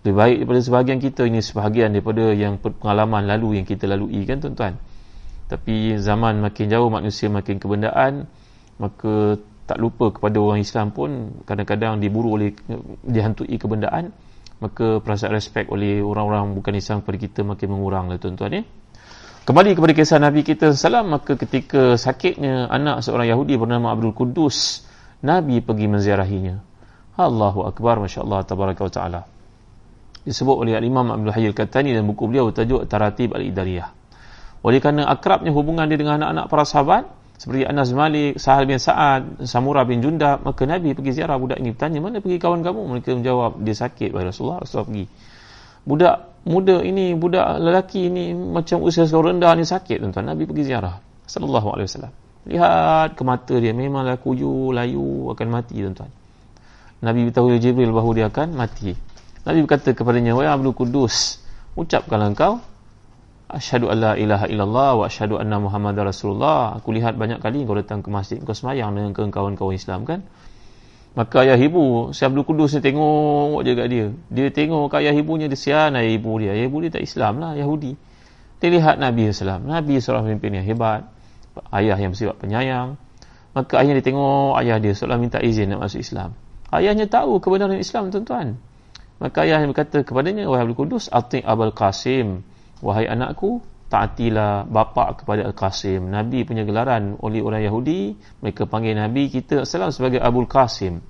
lebih 0.03 0.17
baik 0.19 0.37
daripada 0.43 0.61
sebahagian 0.67 0.99
kita 0.99 1.23
ini 1.31 1.39
sebahagian 1.39 1.95
daripada 1.95 2.35
yang 2.35 2.59
pengalaman 2.59 3.23
lalu 3.23 3.63
yang 3.63 3.67
kita 3.67 3.87
lalui 3.87 4.27
kan 4.27 4.43
tuan-tuan? 4.43 4.75
Tapi 5.47 5.95
zaman 6.03 6.43
makin 6.43 6.67
jauh 6.67 6.91
manusia 6.91 7.31
makin 7.31 7.63
kebendaan 7.63 8.27
maka 8.83 9.39
tak 9.69 9.79
lupa 9.79 10.11
kepada 10.11 10.43
orang 10.43 10.59
Islam 10.59 10.91
pun 10.91 11.41
kadang-kadang 11.47 12.03
diburu 12.03 12.35
oleh 12.35 12.51
dihantui 13.07 13.55
kebendaan 13.63 14.11
maka 14.59 14.99
perasaan 14.99 15.35
respect 15.35 15.71
oleh 15.71 16.03
orang-orang 16.03 16.55
bukan 16.55 16.75
Islam 16.75 17.03
kepada 17.03 17.19
kita 17.19 17.41
makin 17.47 17.69
mengurang 17.71 18.11
lah 18.11 18.19
tuan-tuan 18.19 18.59
ya 18.59 18.63
kembali 19.47 19.79
kepada 19.79 19.93
kisah 19.95 20.19
Nabi 20.19 20.43
kita 20.43 20.75
salam 20.75 21.15
maka 21.15 21.39
ketika 21.39 21.95
sakitnya 21.95 22.67
anak 22.71 23.07
seorang 23.07 23.31
Yahudi 23.31 23.55
bernama 23.55 23.95
Abdul 23.95 24.15
Kudus 24.15 24.87
Nabi 25.23 25.63
pergi 25.63 25.87
menziarahinya. 25.87 26.59
Allahu 27.15 27.69
Akbar 27.69 28.03
Masya 28.03 28.27
Allah 28.27 28.41
Tabaraka 28.43 28.83
wa 28.83 28.93
Ta'ala 28.93 29.21
disebut 30.23 30.57
oleh 30.57 30.79
Imam 30.79 31.11
Abdul 31.11 31.35
Hayy 31.35 31.51
Al-Katani 31.51 31.95
dan 31.95 32.07
buku 32.07 32.31
beliau 32.31 32.51
bertajuk 32.51 32.87
Taratib 32.87 33.35
Al-Idariyah. 33.35 33.89
Oleh 34.63 34.79
kerana 34.79 35.11
akrabnya 35.11 35.51
hubungan 35.51 35.91
dia 35.91 35.99
dengan 35.99 36.23
anak-anak 36.23 36.47
para 36.47 36.65
sahabat 36.67 37.03
seperti 37.43 37.67
Anas 37.67 37.91
Malik, 37.91 38.39
Sahal 38.39 38.71
bin 38.71 38.79
Sa'ad, 38.79 39.43
Samura 39.51 39.83
bin 39.83 39.99
Jundab, 39.99 40.47
maka 40.47 40.63
Nabi 40.63 40.95
pergi 40.95 41.19
ziarah 41.19 41.35
budak 41.43 41.59
ini 41.59 41.75
bertanya, 41.75 41.99
mana 41.99 42.23
pergi 42.23 42.39
kawan 42.39 42.63
kamu? 42.63 42.81
Mereka 42.87 43.19
menjawab, 43.19 43.59
dia 43.67 43.75
sakit 43.75 44.15
wahai 44.15 44.31
Rasulullah, 44.31 44.63
Rasulullah 44.63 44.87
pergi. 44.87 45.07
Budak 45.83 46.17
muda 46.47 46.79
ini, 46.87 47.19
budak 47.19 47.59
lelaki 47.59 48.07
ini 48.07 48.31
macam 48.31 48.87
usia 48.87 49.11
seorang 49.11 49.43
rendah 49.43 49.59
ni 49.59 49.67
sakit 49.67 49.99
tuan-tuan. 49.99 50.31
Nabi 50.31 50.47
pergi 50.47 50.71
ziarah. 50.71 51.03
Sallallahu 51.27 51.69
alaihi 51.75 51.87
wasallam. 51.91 52.13
Lihat 52.47 53.19
ke 53.19 53.23
mata 53.27 53.55
dia 53.59 53.75
memanglah 53.75 54.23
kuyu, 54.23 54.71
layu 54.71 55.27
akan 55.35 55.47
mati 55.51 55.83
tuan-tuan. 55.83 56.15
Nabi 57.03 57.27
beritahu 57.27 57.59
Jibril 57.59 57.91
bahawa 57.91 58.13
dia 58.15 58.27
akan 58.31 58.55
mati. 58.55 58.95
Nabi 59.43 59.59
berkata 59.67 59.91
kepadanya, 59.91 60.39
Wahai 60.39 60.51
Abdul 60.51 60.75
Kudus, 60.75 61.43
ucapkanlah 61.75 62.31
engkau, 62.31 62.63
Asyhadu 63.53 63.93
an 63.93 64.01
la 64.01 64.13
ilaha 64.17 64.49
illallah 64.49 64.91
wa 64.97 65.05
asyhadu 65.05 65.37
anna 65.37 65.61
Muhammad 65.61 65.93
Rasulullah. 66.01 66.73
Aku 66.81 66.89
lihat 66.89 67.21
banyak 67.21 67.37
kali 67.37 67.69
kau 67.69 67.77
datang 67.77 68.01
ke 68.01 68.09
masjid, 68.09 68.41
kau 68.41 68.57
semayang 68.57 68.97
dengan 68.97 69.13
kawan-kawan 69.13 69.77
Islam 69.77 70.09
kan? 70.09 70.25
Maka 71.13 71.45
ayah 71.45 71.61
ibu, 71.61 72.17
si 72.17 72.25
Abdul 72.25 72.49
Kudus 72.49 72.73
ni 72.73 72.81
tengok 72.81 73.61
je 73.61 73.77
kat 73.77 73.87
dia. 73.93 74.09
Dia 74.33 74.49
tengok 74.49 74.89
kat 74.89 75.05
ayah 75.05 75.13
ibunya, 75.13 75.53
dia 75.53 75.61
sian 75.61 75.93
ayah 75.93 76.09
ibu 76.09 76.33
dia. 76.41 76.57
Ayah 76.57 76.65
ibu 76.65 76.81
dia 76.81 76.91
tak 76.97 77.05
Islam 77.05 77.45
lah, 77.45 77.53
Yahudi. 77.53 77.93
Dia 78.65 78.69
lihat 78.73 78.97
Nabi 78.97 79.29
SAW. 79.29 79.61
Nabi 79.69 80.01
seorang 80.01 80.33
pemimpin 80.33 80.57
yang 80.57 80.65
hebat. 80.65 81.05
Ayah 81.69 82.01
yang 82.01 82.17
bersifat 82.17 82.41
penyayang. 82.41 82.97
Maka 83.53 83.85
ayah 83.85 83.93
dia 84.01 84.05
tengok 84.09 84.57
ayah 84.65 84.81
dia 84.81 84.97
seolah 84.97 85.21
minta 85.21 85.37
izin 85.37 85.69
nak 85.69 85.85
masuk 85.85 86.01
Islam. 86.01 86.33
Ayahnya 86.73 87.05
tahu 87.05 87.37
kebenaran 87.37 87.77
Islam 87.77 88.09
tuan-tuan. 88.09 88.57
Maka 89.23 89.47
ayah 89.47 89.63
yang 89.63 89.71
berkata 89.71 90.03
kepadanya, 90.03 90.51
Wahai 90.51 90.67
Abdul 90.67 90.79
Kudus, 90.83 91.07
Ati 91.07 91.47
Abul 91.47 91.71
Qasim, 91.71 92.43
Wahai 92.83 93.07
anakku, 93.07 93.63
taatilah 93.93 94.67
bapa 94.67 95.21
kepada 95.21 95.45
Al-Qasim. 95.47 96.09
Nabi 96.09 96.49
punya 96.49 96.65
gelaran 96.65 97.21
oleh 97.21 97.45
orang 97.45 97.61
Yahudi, 97.63 98.17
mereka 98.43 98.65
panggil 98.65 98.97
Nabi 98.97 99.29
kita 99.29 99.69
salam 99.69 99.93
sebagai 99.93 100.19
Abul 100.19 100.49
Qasim. 100.49 101.05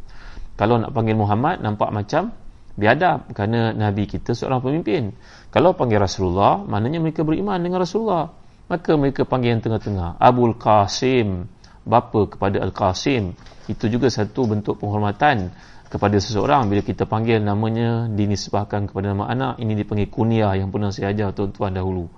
Kalau 0.59 0.77
nak 0.83 0.91
panggil 0.91 1.15
Muhammad, 1.15 1.65
nampak 1.65 1.95
macam 1.95 2.35
biadab 2.75 3.31
kerana 3.33 3.71
Nabi 3.71 4.11
kita 4.11 4.35
seorang 4.35 4.61
pemimpin. 4.61 5.15
Kalau 5.49 5.73
panggil 5.79 6.03
Rasulullah, 6.03 6.61
maknanya 6.67 6.99
mereka 6.99 7.23
beriman 7.23 7.63
dengan 7.63 7.87
Rasulullah. 7.87 8.35
Maka 8.67 8.99
mereka 8.99 9.25
panggil 9.25 9.57
yang 9.57 9.63
tengah-tengah. 9.63 10.19
Abul 10.19 10.59
Qasim, 10.59 11.47
bapa 11.87 12.35
kepada 12.35 12.59
Al-Qasim. 12.61 13.39
Itu 13.71 13.87
juga 13.87 14.11
satu 14.11 14.51
bentuk 14.51 14.83
penghormatan 14.83 15.55
kepada 15.93 16.17
seseorang. 16.17 16.73
Bila 16.73 16.81
kita 16.81 17.05
panggil 17.05 17.45
namanya 17.45 18.09
dinisbahkan 18.09 18.89
kepada 18.89 19.13
nama 19.13 19.29
anak 19.29 19.61
ini 19.61 19.77
dipanggil 19.77 20.09
kunyah 20.09 20.57
yang 20.57 20.73
pernah 20.73 20.89
saya 20.89 21.13
ajar 21.13 21.37
tuan-tuan 21.37 21.77
dahulu. 21.77 22.09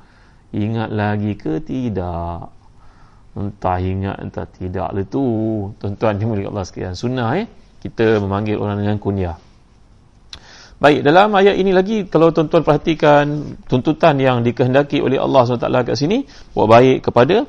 Ingat 0.55 0.95
lagi 0.95 1.35
ke 1.35 1.59
tidak? 1.59 2.55
Entah 3.35 3.79
ingat 3.83 4.23
entah 4.23 4.47
tidak 4.47 4.95
lah 4.95 5.03
tu. 5.03 5.27
Tuan-tuan 5.83 6.15
dimulai 6.23 6.47
Allah 6.47 6.63
sekalian. 6.63 6.95
Sunnah 6.95 7.35
eh? 7.35 7.51
Kita 7.83 8.23
memanggil 8.23 8.55
orang 8.55 8.79
dengan 8.79 9.03
kunyah. 9.03 9.35
Baik 10.79 11.03
dalam 11.03 11.35
ayat 11.35 11.59
ini 11.59 11.75
lagi 11.75 12.07
kalau 12.07 12.31
tuan-tuan 12.31 12.63
perhatikan 12.63 13.59
tuntutan 13.67 14.15
yang 14.23 14.43
dikehendaki 14.47 15.03
oleh 15.03 15.19
Allah 15.19 15.47
SWT 15.47 15.67
kat 15.67 15.97
sini 15.99 16.27
buat 16.55 16.67
baik 16.67 17.11
kepada 17.11 17.47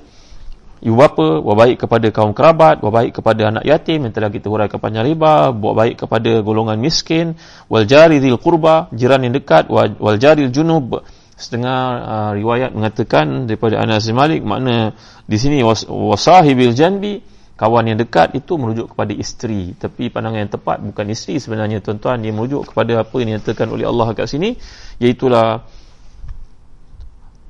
ibu 0.83 0.95
bapa, 0.95 1.39
buat 1.39 1.55
baik 1.55 1.87
kepada 1.87 2.07
kaum 2.11 2.31
kerabat, 2.35 2.83
buat 2.83 2.91
baik 2.91 3.21
kepada 3.21 3.51
anak 3.53 3.63
yatim 3.63 4.07
yang 4.07 4.13
telah 4.15 4.33
kita 4.33 4.51
huraikan 4.51 4.79
panjang 4.81 5.07
lebar, 5.07 5.55
buat 5.55 5.75
baik 5.77 5.95
kepada 6.07 6.43
golongan 6.43 6.79
miskin, 6.81 7.39
wal 7.71 7.87
jari 7.87 8.19
dhil 8.19 8.35
qurba, 8.41 8.91
jiran 8.91 9.23
yang 9.23 9.33
dekat, 9.35 9.71
wal 9.71 10.17
jari 10.19 10.51
junub, 10.51 11.05
setengah 11.35 11.79
uh, 11.99 12.31
riwayat 12.31 12.71
mengatakan 12.71 13.43
daripada 13.43 13.83
Anas 13.83 14.07
bin 14.07 14.15
Malik 14.15 14.41
makna 14.41 14.95
di 15.27 15.35
sini 15.35 15.59
wasahibil 15.91 16.71
janbi 16.71 17.19
kawan 17.59 17.91
yang 17.91 17.99
dekat 17.99 18.35
itu 18.39 18.55
merujuk 18.55 18.95
kepada 18.95 19.11
isteri. 19.11 19.75
Tapi 19.75 20.07
pandangan 20.11 20.39
yang 20.47 20.51
tepat 20.51 20.77
bukan 20.79 21.05
isteri 21.11 21.39
sebenarnya 21.39 21.83
tuan-tuan. 21.83 22.23
Dia 22.23 22.31
merujuk 22.31 22.71
kepada 22.71 23.03
apa 23.03 23.15
yang 23.19 23.35
dinyatakan 23.35 23.67
oleh 23.67 23.83
Allah 23.87 24.07
kat 24.15 24.27
sini 24.31 24.55
iaitulah 24.99 25.67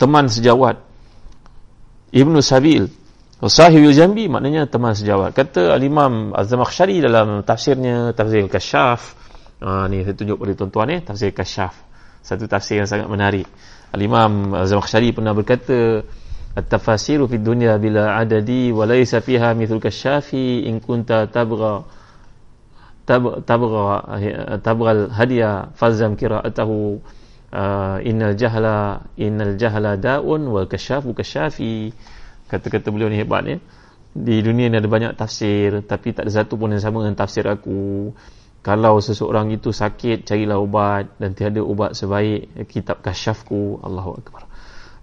teman 0.02 0.30
sejawat 0.30 0.82
Ibnu 2.10 2.42
Sabil 2.42 3.05
Wasahibil 3.46 3.94
janbi 3.94 4.26
maknanya 4.26 4.66
teman 4.66 4.98
sejawat. 4.98 5.38
Kata 5.38 5.78
Al-Imam 5.78 6.34
Az-Zamakhsyari 6.34 6.98
dalam 6.98 7.46
tafsirnya 7.46 8.10
tafsir 8.18 8.42
Kasyaf 8.50 9.14
uh, 9.62 9.86
ni 9.86 10.02
saya 10.02 10.18
tunjuk 10.18 10.42
pada 10.42 10.54
tuan-tuan 10.58 10.98
eh 10.98 11.00
tafsir 11.06 11.30
Kasyaf 11.30 11.78
satu 12.26 12.50
tafsir 12.50 12.82
yang 12.82 12.90
sangat 12.90 13.06
menarik. 13.06 13.46
Al-Imam 13.94 14.50
Zamakhsyari 14.66 15.14
pernah 15.14 15.38
berkata 15.38 16.02
At-tafasiru 16.58 17.30
fi 17.30 17.38
dunya 17.38 17.78
bila 17.78 18.18
adadi 18.18 18.74
wa 18.74 18.90
laysa 18.90 19.22
fiha 19.22 19.54
mithlu 19.54 19.78
kasyafi 19.78 20.66
in 20.66 20.82
kunta 20.82 21.30
tabgha 21.30 21.86
tabgha 23.06 23.86
tabgha 24.58 24.90
al-hadiya 24.90 25.76
fazam 25.78 26.18
qira'atahu. 26.18 26.98
Uh, 27.56 28.02
innal 28.04 28.34
jahla 28.36 29.06
innal 29.16 29.54
jahla 29.56 29.96
da'un 29.96 30.44
wal 30.50 30.68
kasyafu 30.68 31.14
kasyafi 31.16 31.94
kata-kata 32.50 32.90
beliau 32.94 33.10
ni 33.10 33.18
hebat 33.20 33.42
ni. 33.46 33.56
Di 34.16 34.40
dunia 34.40 34.72
ni 34.72 34.80
ada 34.80 34.88
banyak 34.88 35.20
tafsir 35.20 35.84
tapi 35.84 36.16
tak 36.16 36.30
ada 36.30 36.44
satu 36.44 36.56
pun 36.56 36.72
yang 36.72 36.80
sama 36.80 37.04
dengan 37.04 37.20
tafsir 37.20 37.44
aku. 37.46 38.14
Kalau 38.66 38.98
seseorang 38.98 39.54
itu 39.54 39.70
sakit 39.70 40.26
carilah 40.26 40.58
ubat 40.58 41.22
dan 41.22 41.38
tiada 41.38 41.62
ubat 41.62 41.94
sebaik 41.94 42.66
kitab 42.72 43.04
kasyafku. 43.06 43.84
Allahu 43.84 44.12
akbar. 44.18 44.50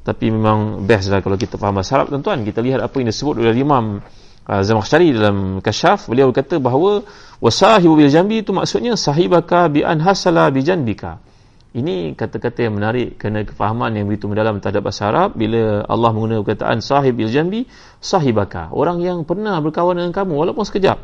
Tapi 0.03 0.35
memang 0.35 0.83
best 0.83 1.15
lah 1.15 1.23
kalau 1.23 1.39
kita 1.39 1.55
faham 1.61 1.79
bahasa 1.79 1.95
Arab 1.95 2.11
tuan-tuan 2.11 2.43
kita 2.43 2.59
lihat 2.59 2.83
apa 2.83 2.95
yang 2.99 3.07
disebut 3.15 3.39
oleh 3.39 3.55
Imam 3.55 4.03
uh, 4.49 4.63
Zamakhsyari 4.67 5.15
dalam 5.15 5.63
kasyaf. 5.63 6.11
Beliau 6.11 6.35
kata 6.35 6.59
bahawa 6.59 7.07
wasahibu 7.39 7.95
bil 7.95 8.11
jambi 8.11 8.43
itu 8.43 8.51
maksudnya 8.51 8.99
sahibaka 8.99 9.71
bi 9.71 9.87
an 9.87 10.03
hasala 10.03 10.51
bi 10.51 10.67
janbika 10.67 11.23
ini 11.73 12.13
kata-kata 12.13 12.69
yang 12.69 12.77
menarik 12.77 13.17
kerana 13.17 13.49
kefahaman 13.49 13.97
yang 13.97 14.05
begitu 14.05 14.29
mendalam 14.29 14.61
terhadap 14.61 14.85
bahasa 14.85 15.09
Arab 15.09 15.33
bila 15.41 15.81
Allah 15.89 16.11
menggunakan 16.13 16.45
perkataan 16.45 16.85
sahib 16.85 17.17
bil 17.17 17.33
jambi 17.33 17.65
sahibaka. 17.97 18.69
Orang 18.77 19.01
yang 19.01 19.25
pernah 19.25 19.57
berkawan 19.65 19.97
dengan 19.97 20.13
kamu 20.13 20.37
walaupun 20.37 20.69
sekejap. 20.69 21.01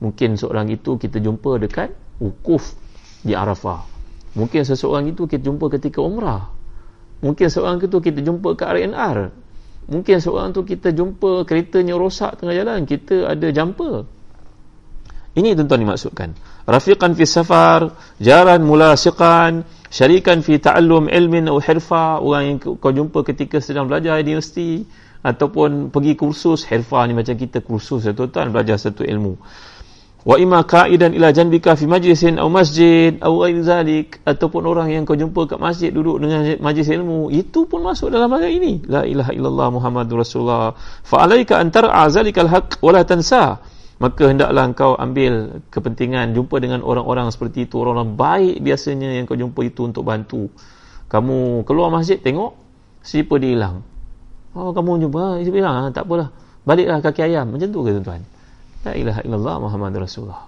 Mungkin 0.00 0.40
seorang 0.40 0.72
itu 0.72 0.96
kita 0.96 1.20
jumpa 1.20 1.60
dekat 1.60 1.92
wukuf 2.20 2.72
di 3.20 3.36
Arafah. 3.36 3.84
Mungkin 4.32 4.64
seseorang 4.64 5.12
itu 5.12 5.28
kita 5.28 5.44
jumpa 5.44 5.68
ketika 5.76 6.00
umrah. 6.00 6.48
Mungkin 7.20 7.48
seorang 7.48 7.76
itu 7.80 8.00
kita 8.00 8.20
jumpa 8.24 8.56
ke 8.56 8.64
RNR 8.64 9.46
mungkin 9.86 10.18
seorang 10.18 10.50
itu 10.50 10.62
kita 10.66 10.90
jumpa 10.90 11.46
keretanya 11.46 11.94
rosak 11.94 12.42
tengah 12.42 12.54
jalan 12.54 12.82
kita 12.84 13.30
ada 13.30 13.48
jumper 13.54 14.10
ini 15.36 15.52
tuan-tuan 15.52 15.84
dimaksudkan. 15.84 16.32
Rafiqan 16.64 17.12
fi 17.12 17.24
safar 17.28 17.92
jaran 18.16 18.64
mulasiqan 18.64 19.68
syarikan 19.92 20.40
fi 20.40 20.56
ta'allum 20.56 21.12
ilmin 21.12 21.46
atau 21.52 21.60
hirfa 21.60 22.24
orang 22.24 22.42
yang 22.48 22.56
kau 22.58 22.90
jumpa 22.90 23.20
ketika 23.22 23.60
sedang 23.60 23.84
belajar 23.86 24.16
di 24.24 24.32
universiti 24.32 24.82
ataupun 25.20 25.92
pergi 25.92 26.16
kursus 26.16 26.64
hirfa 26.64 27.04
ni 27.04 27.12
macam 27.12 27.36
kita 27.36 27.60
kursus 27.60 28.08
ya 28.08 28.16
tuan-tuan 28.16 28.48
belajar 28.48 28.80
satu 28.80 29.04
ilmu. 29.04 29.36
Wa 30.26 30.42
imma 30.42 30.66
qa'idan 30.66 31.14
ila 31.14 31.30
janbika 31.30 31.78
fi 31.78 31.86
majlisin 31.86 32.42
aw 32.42 32.50
masjid 32.50 33.14
aw 33.22 33.30
ghairi 33.46 33.62
zalik 33.62 34.08
ataupun 34.26 34.66
orang 34.66 34.90
yang 34.90 35.06
kau 35.06 35.14
jumpa 35.14 35.46
kat 35.46 35.60
masjid 35.62 35.94
duduk 35.94 36.18
dengan 36.18 36.58
majlis 36.58 36.90
ilmu 36.90 37.30
itu 37.30 37.62
pun 37.70 37.84
masuk 37.86 38.10
dalam 38.10 38.32
ayat 38.34 38.50
ini. 38.50 38.82
La 38.90 39.06
ilaha 39.06 39.30
illallah 39.30 39.68
muhammadur 39.70 40.26
rasulullah. 40.26 40.74
Fa 41.06 41.22
alayka 41.22 41.62
an 41.62 41.70
tar'a 41.70 42.10
zalikal 42.10 42.50
haqq 42.50 42.82
wa 42.82 42.90
la 42.90 43.06
tansa 43.06 43.62
maka 43.96 44.28
hendaklah 44.28 44.68
engkau 44.68 44.92
ambil 44.92 45.64
kepentingan 45.72 46.36
jumpa 46.36 46.60
dengan 46.60 46.84
orang-orang 46.84 47.32
seperti 47.32 47.64
itu. 47.64 47.80
Orang-orang 47.80 48.12
baik 48.12 48.60
biasanya 48.60 49.16
yang 49.16 49.24
kau 49.24 49.40
jumpa 49.40 49.60
itu 49.64 49.88
untuk 49.88 50.04
bantu. 50.04 50.52
Kamu 51.08 51.64
keluar 51.64 51.88
masjid 51.88 52.20
tengok 52.20 52.52
siapa 53.00 53.40
dia 53.40 53.56
hilang? 53.56 53.80
Oh 54.52 54.76
kamu 54.76 55.08
jumpa 55.08 55.40
siapa 55.40 55.56
hilang? 55.56 55.74
Ha, 55.80 55.82
tak 55.96 56.04
apalah. 56.04 56.28
Baliklah 56.68 57.00
kaki 57.00 57.24
ayam. 57.24 57.48
Macam 57.48 57.72
tu 57.72 57.80
ke 57.80 57.90
tuan-tuan? 57.96 58.20
La 58.84 58.92
ilaha 58.92 59.20
illallah 59.24 59.56
Muhammad 59.64 59.92
Rasulullah. 59.96 60.44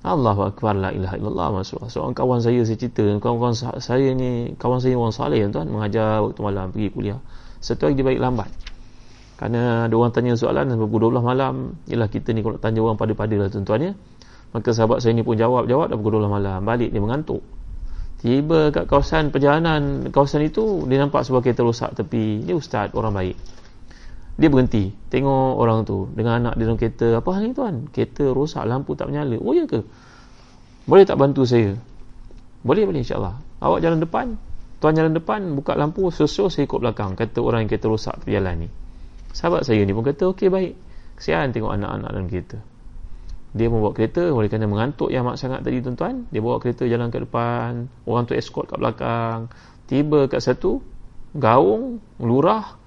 Allahu 0.00 0.48
Akbar 0.48 0.74
la 0.74 0.90
ilaha 0.90 1.14
illallah 1.20 1.60
Rasulullah. 1.60 1.92
Seorang 1.92 2.16
kawan 2.16 2.40
saya 2.40 2.64
saya 2.64 2.78
cerita, 2.80 3.04
kawan-kawan 3.20 3.52
saya 3.78 4.08
ni, 4.16 4.56
kawan 4.56 4.80
saya 4.80 4.96
orang 4.96 5.12
saleh 5.12 5.44
tuan, 5.52 5.68
mengajar 5.68 6.24
waktu 6.24 6.40
malam 6.40 6.72
pergi 6.72 6.88
kuliah. 6.88 7.20
Satu 7.60 7.86
hari 7.86 8.00
dia 8.00 8.08
balik 8.08 8.24
lambat. 8.24 8.48
Kerana 9.40 9.88
ada 9.88 9.94
orang 9.96 10.12
tanya 10.12 10.36
soalan 10.36 10.68
pukul 10.76 11.08
12 11.08 11.24
malam, 11.24 11.80
ialah 11.88 12.12
kita 12.12 12.36
ni 12.36 12.44
kalau 12.44 12.60
tanya 12.60 12.84
orang 12.84 13.00
pada-pada 13.00 13.40
lah 13.40 13.48
tuan-tuan 13.48 13.80
ya. 13.80 13.92
Maka 14.52 14.76
sahabat 14.76 15.00
saya 15.00 15.16
ni 15.16 15.24
pun 15.24 15.32
jawab-jawab 15.40 15.88
dah 15.88 15.96
pukul 15.96 16.20
12 16.20 16.28
malam. 16.28 16.60
Balik 16.60 16.92
dia 16.92 17.00
mengantuk. 17.00 17.40
Tiba 18.20 18.68
kat 18.68 18.84
kawasan 18.84 19.32
perjalanan 19.32 20.12
kawasan 20.12 20.44
itu 20.44 20.84
dia 20.84 21.00
nampak 21.00 21.24
sebuah 21.24 21.40
kereta 21.40 21.64
rosak 21.64 21.96
tepi. 21.96 22.44
Dia 22.44 22.52
ustaz, 22.52 22.92
orang 22.92 23.16
baik. 23.16 23.36
Dia 24.36 24.52
berhenti. 24.52 24.92
Tengok 25.08 25.56
orang 25.56 25.88
tu 25.88 26.12
dengan 26.12 26.44
anak 26.44 26.60
dia 26.60 26.68
dalam 26.68 26.76
kereta 26.76 27.06
apa 27.16 27.28
hal 27.32 27.40
ni 27.48 27.56
tuan? 27.56 27.88
Kereta 27.88 28.36
rosak 28.36 28.68
lampu 28.68 28.92
tak 28.92 29.08
menyala. 29.08 29.40
Oh 29.40 29.56
ya 29.56 29.64
ke? 29.64 29.80
Boleh 30.84 31.08
tak 31.08 31.16
bantu 31.16 31.48
saya? 31.48 31.80
Boleh 32.60 32.84
boleh 32.84 33.00
insyaAllah. 33.00 33.40
Awak 33.64 33.78
jalan 33.88 34.04
depan. 34.04 34.26
Tuan 34.84 34.92
jalan 34.92 35.16
depan 35.16 35.56
buka 35.56 35.72
lampu 35.80 36.12
susul 36.12 36.52
saya 36.52 36.68
ikut 36.68 36.76
belakang 36.76 37.16
kata 37.16 37.40
orang 37.40 37.64
yang 37.64 37.72
kereta 37.72 37.88
rosak 37.88 38.20
tu 38.20 38.36
jalan 38.36 38.68
ni 38.68 38.89
sahabat 39.30 39.62
saya 39.66 39.82
ni 39.86 39.92
pun 39.94 40.04
kata 40.04 40.30
ok 40.30 40.50
baik. 40.50 40.74
Kesian 41.20 41.52
tengok 41.52 41.76
anak-anak 41.76 42.10
dalam 42.16 42.26
kereta. 42.32 42.58
Dia 43.50 43.66
membawa 43.66 43.90
kereta 43.90 44.30
oleh 44.30 44.46
kerana 44.46 44.70
mengantuk 44.70 45.10
yang 45.10 45.26
amat 45.26 45.36
sangat 45.42 45.60
tadi 45.66 45.82
tuan-tuan. 45.82 46.30
Dia 46.30 46.40
bawa 46.40 46.62
kereta 46.62 46.86
jalan 46.86 47.10
ke 47.10 47.18
depan 47.26 47.90
orang 48.06 48.24
tu 48.24 48.34
escort 48.38 48.70
kat 48.70 48.78
belakang. 48.78 49.50
Tiba 49.90 50.30
kat 50.30 50.40
satu 50.40 50.78
gaung 51.34 51.98
lurah 52.22 52.78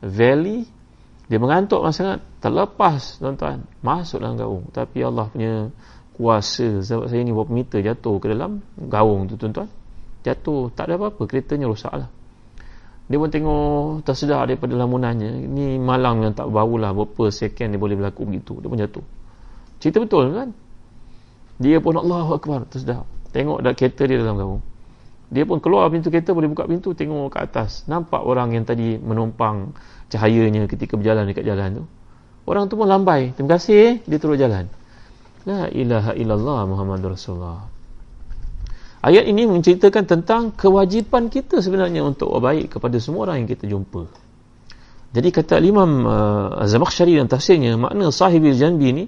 valley. 0.00 0.64
Dia 1.28 1.36
mengantuk 1.36 1.84
sangat 1.92 2.24
terlepas 2.40 3.20
tuan-tuan 3.20 3.68
masuk 3.84 4.24
dalam 4.24 4.40
gaung. 4.40 4.64
Tapi 4.72 4.98
Allah 5.04 5.28
punya 5.28 5.68
kuasa 6.16 6.82
sebab 6.82 7.06
saya 7.06 7.22
ni 7.22 7.30
berapa 7.30 7.52
meter 7.52 7.78
jatuh 7.84 8.16
ke 8.18 8.32
dalam 8.32 8.64
gaung 8.74 9.28
tu 9.28 9.36
tuan-tuan. 9.36 9.68
Jatuh 10.24 10.72
tak 10.72 10.88
ada 10.88 10.96
apa-apa. 10.96 11.28
Keretanya 11.28 11.68
rosak 11.68 11.92
lah 11.92 12.17
dia 13.08 13.16
pun 13.16 13.32
tengok 13.32 14.04
tersedar 14.04 14.44
daripada 14.44 14.76
lamunannya 14.76 15.48
ni 15.48 15.80
malang 15.80 16.20
yang 16.20 16.36
tak 16.36 16.52
bau 16.52 16.76
lah 16.76 16.92
berapa 16.92 17.32
second 17.32 17.72
dia 17.72 17.80
boleh 17.80 17.96
berlaku 17.96 18.28
begitu. 18.28 18.60
Dia 18.60 18.68
pun 18.68 18.78
jatuh. 18.78 19.04
Cerita 19.80 19.98
betul 20.04 20.36
kan? 20.36 20.52
Dia 21.56 21.80
pun 21.80 21.96
Allah 21.96 22.28
Akbar 22.28 22.68
tersedar. 22.68 23.08
Tengok 23.32 23.64
dah 23.64 23.72
kereta 23.72 24.04
dia 24.04 24.20
dalam 24.20 24.36
gaung 24.36 24.62
dia 25.28 25.44
pun 25.44 25.60
keluar 25.60 25.92
pintu 25.92 26.08
kereta 26.08 26.32
boleh 26.32 26.48
buka 26.48 26.64
pintu 26.64 26.96
tengok 26.96 27.36
ke 27.36 27.38
atas. 27.44 27.84
Nampak 27.84 28.24
orang 28.24 28.56
yang 28.56 28.64
tadi 28.64 28.96
menumpang 28.96 29.76
cahayanya 30.08 30.64
ketika 30.64 30.96
berjalan 30.96 31.28
dekat 31.28 31.44
jalan 31.44 31.84
tu. 31.84 31.84
Orang 32.48 32.72
tu 32.72 32.80
pun 32.80 32.88
lambai. 32.88 33.36
Terima 33.36 33.60
kasih 33.60 34.00
dia 34.08 34.16
terus 34.16 34.40
jalan. 34.40 34.72
La 35.44 35.68
ilaha 35.68 36.16
illallah 36.16 36.64
muhammadur 36.64 37.12
rasulullah 37.12 37.68
ayat 39.02 39.24
ini 39.26 39.46
menceritakan 39.46 40.04
tentang 40.04 40.42
kewajipan 40.54 41.30
kita 41.30 41.62
sebenarnya 41.62 42.02
untuk 42.02 42.32
baik 42.38 42.78
kepada 42.78 42.96
semua 42.98 43.30
orang 43.30 43.44
yang 43.44 43.48
kita 43.50 43.64
jumpa. 43.70 44.08
Jadi 45.08 45.28
kata 45.32 45.56
Imam 45.64 46.04
uh, 46.04 46.68
Zamakhsyari 46.68 47.16
dan 47.16 47.32
tafsirnya 47.32 47.80
makna 47.80 48.12
sahibil 48.12 48.52
janbi 48.52 48.92
ni 48.92 49.04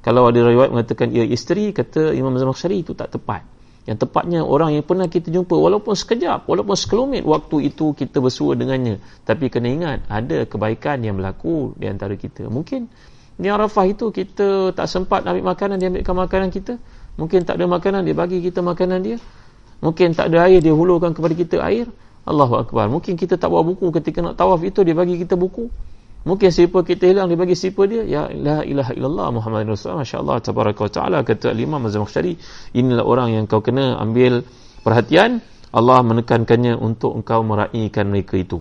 kalau 0.00 0.30
ada 0.30 0.40
riwayat 0.40 0.70
mengatakan 0.70 1.10
ia 1.10 1.26
isteri 1.26 1.74
kata 1.74 2.14
Imam 2.14 2.32
Zamakhsyari 2.38 2.86
itu 2.86 2.94
tak 2.94 3.10
tepat. 3.12 3.42
Yang 3.88 4.06
tepatnya 4.06 4.44
orang 4.44 4.76
yang 4.76 4.84
pernah 4.86 5.08
kita 5.10 5.32
jumpa 5.32 5.56
walaupun 5.56 5.96
sekejap 5.96 6.46
walaupun 6.46 6.76
sekelumit 6.76 7.24
waktu 7.26 7.72
itu 7.72 7.96
kita 7.96 8.20
bersua 8.20 8.54
dengannya 8.54 9.00
tapi 9.24 9.48
kena 9.48 9.72
ingat 9.72 9.98
ada 10.06 10.44
kebaikan 10.46 11.02
yang 11.02 11.18
berlaku 11.18 11.74
di 11.74 11.90
antara 11.90 12.14
kita. 12.14 12.46
Mungkin 12.46 12.86
di 13.40 13.48
Arafah 13.48 13.88
itu 13.88 14.12
kita 14.12 14.76
tak 14.76 14.84
sempat 14.84 15.24
ambil 15.24 15.56
makanan 15.56 15.80
dia 15.80 15.88
ambilkan 15.88 16.12
makanan 16.12 16.52
kita 16.52 16.76
mungkin 17.18 17.42
tak 17.42 17.58
ada 17.58 17.66
makanan 17.66 18.06
dia 18.06 18.14
bagi 18.14 18.42
kita 18.44 18.60
makanan 18.60 19.00
dia. 19.02 19.16
Mungkin 19.80 20.12
tak 20.12 20.28
ada 20.30 20.44
air 20.44 20.60
dia 20.60 20.76
hulurkan 20.76 21.16
kepada 21.16 21.32
kita 21.32 21.56
air. 21.64 21.88
Allahu 22.28 22.68
Akbar. 22.68 22.92
Mungkin 22.92 23.16
kita 23.16 23.40
tak 23.40 23.48
bawa 23.48 23.64
buku 23.64 23.88
ketika 23.96 24.20
nak 24.20 24.36
tawaf 24.36 24.60
itu 24.60 24.84
dia 24.84 24.92
bagi 24.92 25.16
kita 25.16 25.40
buku. 25.40 25.72
Mungkin 26.20 26.52
siapa 26.52 26.84
kita 26.84 27.08
hilang 27.08 27.32
dia 27.32 27.38
bagi 27.40 27.56
siapa 27.56 27.88
dia. 27.88 28.04
Ya 28.04 28.28
la 28.28 28.60
ilaha 28.60 28.92
illallah 28.92 29.26
Muhammad 29.32 29.72
Rasulullah. 29.72 30.04
Masyaallah 30.04 30.36
tabaraka 30.44 30.84
taala 30.92 31.24
kata 31.24 31.56
Imam 31.56 31.80
Azam 31.88 32.04
Khsyari 32.04 32.36
inilah 32.76 33.08
orang 33.08 33.32
yang 33.32 33.44
kau 33.48 33.64
kena 33.64 33.96
ambil 33.96 34.44
perhatian. 34.84 35.40
Allah 35.70 36.02
menekankannya 36.04 36.76
untuk 36.76 37.16
engkau 37.16 37.40
meraihkan 37.40 38.10
mereka 38.12 38.36
itu. 38.36 38.60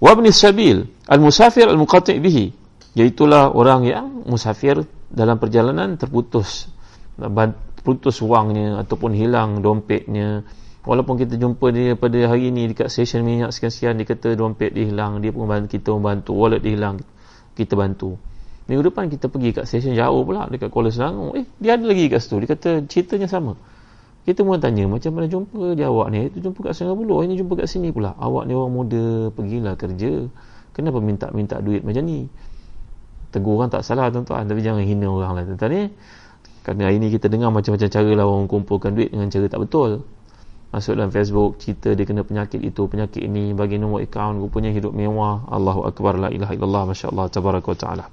Wa 0.00 0.16
ibn 0.16 0.24
sabil 0.32 0.86
al 1.12 1.20
musafir 1.20 1.68
al 1.68 1.76
muqati 1.76 2.16
bihi 2.16 2.52
iaitulah 2.96 3.52
orang 3.52 3.80
yang 3.84 4.06
musafir 4.24 4.80
dalam 5.12 5.36
perjalanan 5.36 6.00
terputus 6.00 6.72
putus 7.86 8.18
wangnya 8.20 8.82
ataupun 8.82 9.14
hilang 9.14 9.62
dompetnya. 9.62 10.42
Walaupun 10.86 11.18
kita 11.18 11.34
jumpa 11.34 11.74
dia 11.74 11.98
pada 11.98 12.30
hari 12.30 12.54
ni 12.54 12.70
dekat 12.70 12.90
stesen 12.90 13.26
minyak 13.26 13.50
sekian-sekian 13.50 13.98
dia 13.98 14.06
kata 14.06 14.38
dompet 14.38 14.70
dia 14.70 14.86
hilang 14.86 15.18
dia 15.18 15.34
pun 15.34 15.50
bantu 15.50 15.66
kita 15.74 15.90
membantu 15.90 16.30
wallet 16.38 16.62
dia 16.62 16.78
hilang 16.78 17.02
kita 17.58 17.74
bantu. 17.74 18.14
Minggu 18.70 18.90
depan 18.90 19.10
kita 19.10 19.26
pergi 19.26 19.50
kat 19.50 19.66
stesen 19.66 19.98
jauh 19.98 20.22
pula 20.22 20.46
dekat 20.46 20.70
Kuala 20.70 20.94
Selangor. 20.94 21.34
Eh 21.34 21.46
dia 21.58 21.74
ada 21.74 21.90
lagi 21.90 22.06
kat 22.06 22.22
situ 22.22 22.38
dia 22.38 22.48
kata 22.54 22.70
ceritanya 22.86 23.26
sama. 23.26 23.58
Kita 24.26 24.42
pun 24.42 24.58
tanya 24.58 24.86
macam 24.90 25.10
mana 25.14 25.26
jumpa 25.30 25.74
dia 25.74 25.86
awak 25.86 26.06
ni? 26.10 26.30
Itu 26.30 26.38
jumpa 26.50 26.58
kat 26.70 26.74
Buloh 26.82 27.22
ini 27.22 27.34
jumpa 27.38 27.54
kat 27.58 27.66
sini 27.66 27.90
pula. 27.90 28.14
Awak 28.18 28.46
ni 28.46 28.52
orang 28.54 28.74
muda 28.74 29.30
pergilah 29.34 29.74
kerja. 29.78 30.26
Kenapa 30.70 30.98
minta-minta 31.02 31.58
duit 31.62 31.82
macam 31.82 32.02
ni? 32.06 32.30
Tegur 33.34 33.58
orang 33.58 33.74
tak 33.74 33.82
salah 33.82 34.06
tuan-tuan 34.10 34.46
tapi 34.46 34.62
jangan 34.62 34.86
hina 34.86 35.10
orang 35.10 35.34
lah 35.34 35.42
tuan-tuan 35.42 35.70
ni 35.74 35.82
kerana 36.66 36.90
hari 36.90 36.98
ni 36.98 37.14
kita 37.14 37.30
dengar 37.30 37.54
macam-macam 37.54 37.86
cara 37.86 38.10
lah 38.10 38.26
orang 38.26 38.50
kumpulkan 38.50 38.98
duit 38.98 39.14
dengan 39.14 39.30
cara 39.30 39.46
tak 39.46 39.62
betul. 39.62 40.02
Masuk 40.74 40.98
dalam 40.98 41.14
Facebook 41.14 41.62
cerita 41.62 41.94
dia 41.94 42.02
kena 42.02 42.26
penyakit 42.26 42.58
itu 42.58 42.90
penyakit 42.90 43.22
ini 43.22 43.54
bagi 43.54 43.78
nombor 43.78 44.02
akaun 44.02 44.42
rupanya 44.42 44.74
hidup 44.74 44.90
mewah. 44.90 45.46
Allahu 45.46 45.86
Akbar 45.86 46.18
la 46.18 46.26
ilaha 46.34 46.58
illallah 46.58 46.90
Masya 46.90 47.14
Allah 47.14 47.30
tabaraka 47.30 47.70
wa 47.70 47.78
ta'ala. 47.78 48.04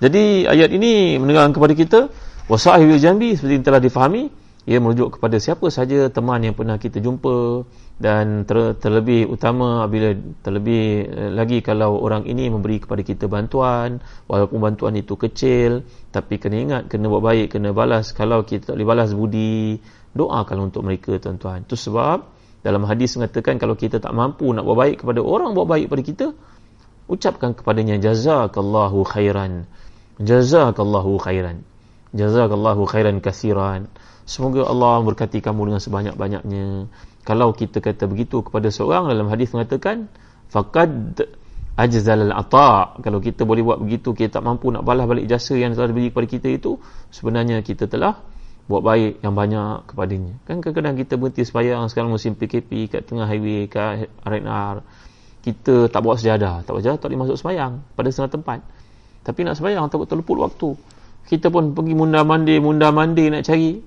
Jadi 0.00 0.48
ayat 0.48 0.72
ini 0.72 1.20
mendengarkan 1.20 1.52
kepada 1.52 1.74
kita 1.76 2.00
wasahibil 2.48 2.96
jambi 2.96 3.36
seperti 3.36 3.60
yang 3.60 3.66
telah 3.68 3.80
difahami 3.84 4.32
ia 4.66 4.82
merujuk 4.82 5.16
kepada 5.16 5.38
siapa 5.38 5.70
saja 5.70 6.10
teman 6.10 6.42
yang 6.42 6.58
pernah 6.58 6.74
kita 6.74 6.98
jumpa 6.98 7.62
dan 8.02 8.42
ter, 8.42 8.74
terlebih 8.82 9.30
utama 9.30 9.86
bila 9.86 10.10
terlebih 10.42 11.06
eh, 11.06 11.30
lagi 11.30 11.62
kalau 11.62 12.02
orang 12.02 12.26
ini 12.26 12.50
memberi 12.50 12.82
kepada 12.82 13.06
kita 13.06 13.30
bantuan 13.30 14.02
walaupun 14.26 14.58
bantuan 14.58 14.98
itu 14.98 15.14
kecil 15.14 15.86
tapi 16.10 16.42
kena 16.42 16.56
ingat 16.58 16.82
kena 16.90 17.06
buat 17.06 17.22
baik 17.22 17.54
kena 17.54 17.70
balas. 17.70 18.10
Kalau 18.10 18.42
kita 18.42 18.74
tak 18.74 18.74
boleh 18.74 18.88
balas 18.90 19.14
budi 19.14 19.78
doakan 20.18 20.66
untuk 20.66 20.82
mereka 20.82 21.14
tuan-tuan. 21.22 21.62
Itu 21.62 21.78
sebab 21.78 22.26
dalam 22.66 22.82
hadis 22.90 23.14
mengatakan 23.14 23.62
kalau 23.62 23.78
kita 23.78 24.02
tak 24.02 24.10
mampu 24.10 24.50
nak 24.50 24.66
buat 24.66 24.82
baik 24.82 25.06
kepada 25.06 25.22
orang 25.22 25.54
buat 25.54 25.70
baik 25.70 25.86
kepada 25.86 26.02
kita 26.02 26.26
ucapkan 27.06 27.54
kepadanya 27.54 28.02
jazakallahu 28.02 29.06
khairan. 29.06 29.70
Jazakallahu 30.18 31.22
khairan. 31.22 31.62
Jazakallahu 32.10 32.82
khairan 32.90 33.22
kasiran 33.22 33.86
Semoga 34.26 34.66
Allah 34.66 34.98
memberkati 35.06 35.38
kamu 35.38 35.70
dengan 35.70 35.80
sebanyak-banyaknya. 35.80 36.90
Kalau 37.22 37.54
kita 37.54 37.78
kata 37.78 38.10
begitu 38.10 38.42
kepada 38.42 38.74
seorang 38.74 39.06
dalam 39.06 39.30
hadis 39.30 39.54
mengatakan 39.54 40.10
faqad 40.50 41.22
ajzal 41.78 42.26
al-ata. 42.26 42.98
Kalau 42.98 43.22
kita 43.22 43.46
boleh 43.46 43.62
buat 43.62 43.78
begitu, 43.78 44.16
kita 44.18 44.40
tak 44.40 44.42
mampu 44.42 44.74
nak 44.74 44.82
balas 44.82 45.06
balik 45.06 45.30
jasa 45.30 45.54
yang 45.54 45.78
telah 45.78 45.92
diberi 45.92 46.10
kepada 46.10 46.26
kita 46.26 46.48
itu, 46.50 46.74
sebenarnya 47.14 47.62
kita 47.62 47.86
telah 47.86 48.18
buat 48.66 48.82
baik 48.82 49.22
yang 49.22 49.34
banyak 49.38 49.94
kepadanya. 49.94 50.34
Kan 50.42 50.58
kadang-kadang 50.58 50.98
kita 50.98 51.14
berhenti 51.14 51.46
sembahyang 51.46 51.86
sekarang 51.86 52.10
musim 52.10 52.34
PKP 52.34 52.90
kat 52.90 53.06
tengah 53.06 53.30
highway 53.30 53.70
kat 53.70 54.10
RNR. 54.26 54.82
Kita 55.46 55.86
tak 55.86 56.02
bawa 56.02 56.18
sejadah, 56.18 56.66
tak 56.66 56.74
bawa 56.74 56.82
sejadah 56.82 56.98
tak 56.98 57.06
boleh 57.14 57.20
masuk 57.22 57.36
sembahyang 57.38 57.72
pada 57.94 58.08
setengah 58.10 58.32
tempat. 58.34 58.58
Tapi 59.22 59.40
nak 59.46 59.54
sembahyang 59.54 59.86
tak 59.86 60.02
terluput 60.10 60.36
waktu. 60.42 60.74
Kita 61.30 61.46
pun 61.54 61.70
pergi 61.78 61.94
munda 61.94 62.26
mandi, 62.26 62.58
munda 62.58 62.90
mandi 62.90 63.30
nak 63.30 63.46
cari 63.46 63.78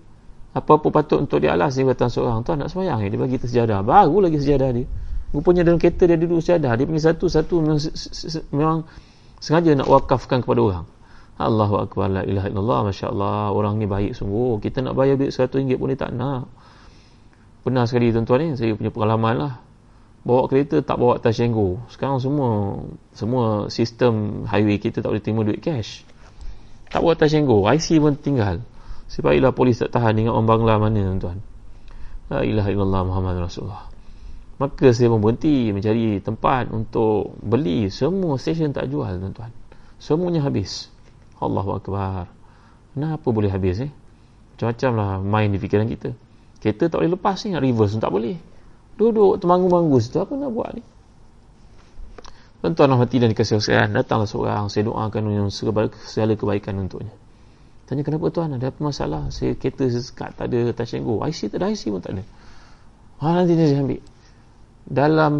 apa-apa 0.50 0.90
patut 0.90 1.22
untuk 1.22 1.38
dia 1.46 1.54
alas 1.54 1.78
dia 1.78 1.86
datang 1.86 2.10
seorang 2.10 2.42
tuan 2.42 2.58
nak 2.58 2.74
semayang 2.74 3.06
dia 3.06 3.20
bagi 3.22 3.38
sejadah. 3.38 3.86
Baru 3.86 4.26
lagi 4.26 4.42
sejadah 4.42 4.70
dia. 4.74 4.86
Rupanya 5.30 5.62
dalam 5.62 5.78
kereta 5.78 6.10
dia 6.10 6.18
duduk 6.18 6.42
sejadah 6.42 6.74
dia 6.74 6.90
punya 6.90 7.02
satu-satu 7.06 7.56
memang, 7.62 7.80
memang 8.50 8.78
sengaja 9.38 9.78
nak 9.78 9.88
wakafkan 9.88 10.42
kepada 10.42 10.62
orang. 10.62 10.86
Allahu 11.40 11.76
Akbar 11.80 12.12
la 12.12 12.22
ilaha 12.28 12.52
illallah 12.52 12.80
Masya 12.92 13.16
Allah 13.16 13.54
orang 13.54 13.78
ni 13.78 13.86
baik 13.86 14.18
sungguh. 14.18 14.58
Kita 14.60 14.82
nak 14.82 14.98
bayar 14.98 15.16
duit 15.22 15.32
seratus 15.32 15.62
ringgit 15.62 15.78
pun 15.78 15.94
dia 15.94 16.02
tak 16.02 16.12
nak. 16.18 16.50
Pernah 17.62 17.86
sekali 17.86 18.10
tuan-tuan 18.10 18.40
ni 18.42 18.48
saya 18.58 18.74
punya 18.74 18.90
pengalaman 18.90 19.34
lah. 19.38 19.54
Bawa 20.26 20.50
kereta 20.52 20.82
tak 20.84 20.98
bawa 21.00 21.22
tas 21.22 21.38
cenggu. 21.38 21.80
Sekarang 21.94 22.20
semua 22.20 22.82
semua 23.16 23.72
sistem 23.72 24.44
highway 24.50 24.82
kita 24.82 25.00
tak 25.00 25.14
boleh 25.14 25.24
terima 25.24 25.46
duit 25.46 25.62
cash. 25.62 26.04
Tak 26.90 27.06
bawa 27.06 27.16
tas 27.16 27.32
cenggu. 27.32 27.64
IC 27.70 28.02
pun 28.02 28.18
tinggal 28.18 28.66
Sebaiklah 29.10 29.58
polis 29.58 29.82
tak 29.82 29.90
tahan 29.90 30.22
dengan 30.22 30.38
orang 30.38 30.46
Bangla 30.46 30.74
mana 30.78 31.02
tuan-tuan. 31.02 31.42
La 32.30 32.46
ilaha 32.46 32.70
illallah 32.70 33.02
Muhammad 33.10 33.42
Rasulullah. 33.42 33.90
Maka 34.62 34.94
saya 34.94 35.10
pun 35.10 35.18
berhenti 35.18 35.74
mencari 35.74 36.22
tempat 36.22 36.70
untuk 36.70 37.34
beli. 37.42 37.90
Semua 37.90 38.38
stesen 38.38 38.70
tak 38.70 38.86
jual 38.86 39.10
tuan-tuan. 39.18 39.50
Semuanya 39.98 40.46
habis. 40.46 40.94
Allahu 41.42 41.82
Akbar. 41.82 42.30
Kenapa 42.94 43.28
boleh 43.34 43.50
habis 43.50 43.82
eh? 43.82 43.92
Macam-macam 44.54 44.92
lah 44.94 45.12
main 45.26 45.50
di 45.50 45.58
fikiran 45.58 45.90
kita. 45.90 46.14
Kereta 46.62 46.94
tak 46.94 47.02
boleh 47.02 47.18
lepas 47.18 47.40
ni. 47.50 47.58
Reverse 47.58 47.98
pun 47.98 48.02
tak 48.04 48.14
boleh. 48.14 48.38
Duduk 49.00 49.42
termanggu-manggu 49.42 49.98
situ. 49.98 50.22
Apa 50.22 50.38
nak 50.38 50.52
buat 50.54 50.70
ni? 50.78 50.84
Tuan-tuan 52.62 52.94
hati 52.94 53.18
dan 53.24 53.32
dikasih 53.32 53.58
sekalian. 53.58 53.96
Datanglah 53.96 54.30
seorang. 54.30 54.68
Saya 54.70 54.86
doakan 54.86 55.50
segala 55.50 56.36
kebaikan 56.36 56.78
untuknya. 56.78 57.16
Tanya 57.90 58.06
kenapa 58.06 58.30
tuan 58.30 58.54
ada 58.54 58.70
apa 58.70 58.78
masalah? 58.86 59.34
Saya 59.34 59.58
kereta 59.58 59.90
sekat 59.90 60.38
tak 60.38 60.54
ada 60.54 60.70
touch 60.78 60.94
and 60.94 61.10
go. 61.10 61.26
IC 61.26 61.50
tak 61.50 61.58
ada 61.58 61.74
IC 61.74 61.90
pun 61.90 61.98
tak 61.98 62.14
ada. 62.14 62.24
Ha 63.18 63.42
nanti 63.42 63.58
saya 63.58 63.82
ambil. 63.82 64.02
Dalam 64.86 65.34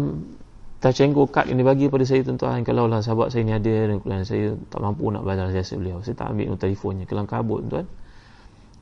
touch 0.82 0.98
and 0.98 1.14
go 1.14 1.30
card 1.30 1.46
yang 1.46 1.62
dibagi 1.62 1.86
pada 1.86 2.02
saya 2.02 2.26
tuan-tuan 2.26 2.66
kalau 2.66 2.90
lah 2.90 3.06
sahabat 3.06 3.30
saya 3.30 3.46
ni 3.46 3.54
ada 3.54 3.70
dan 3.70 4.02
kemudian 4.02 4.26
saya 4.26 4.58
tak 4.66 4.82
mampu 4.82 5.14
nak 5.14 5.22
bayar 5.22 5.46
jasa 5.54 5.78
beliau. 5.78 6.02
Saya 6.02 6.18
tak 6.18 6.34
ambil 6.34 6.58
telefonnya 6.58 7.06
kelang 7.06 7.30
kabut 7.30 7.62
tuan. 7.70 7.86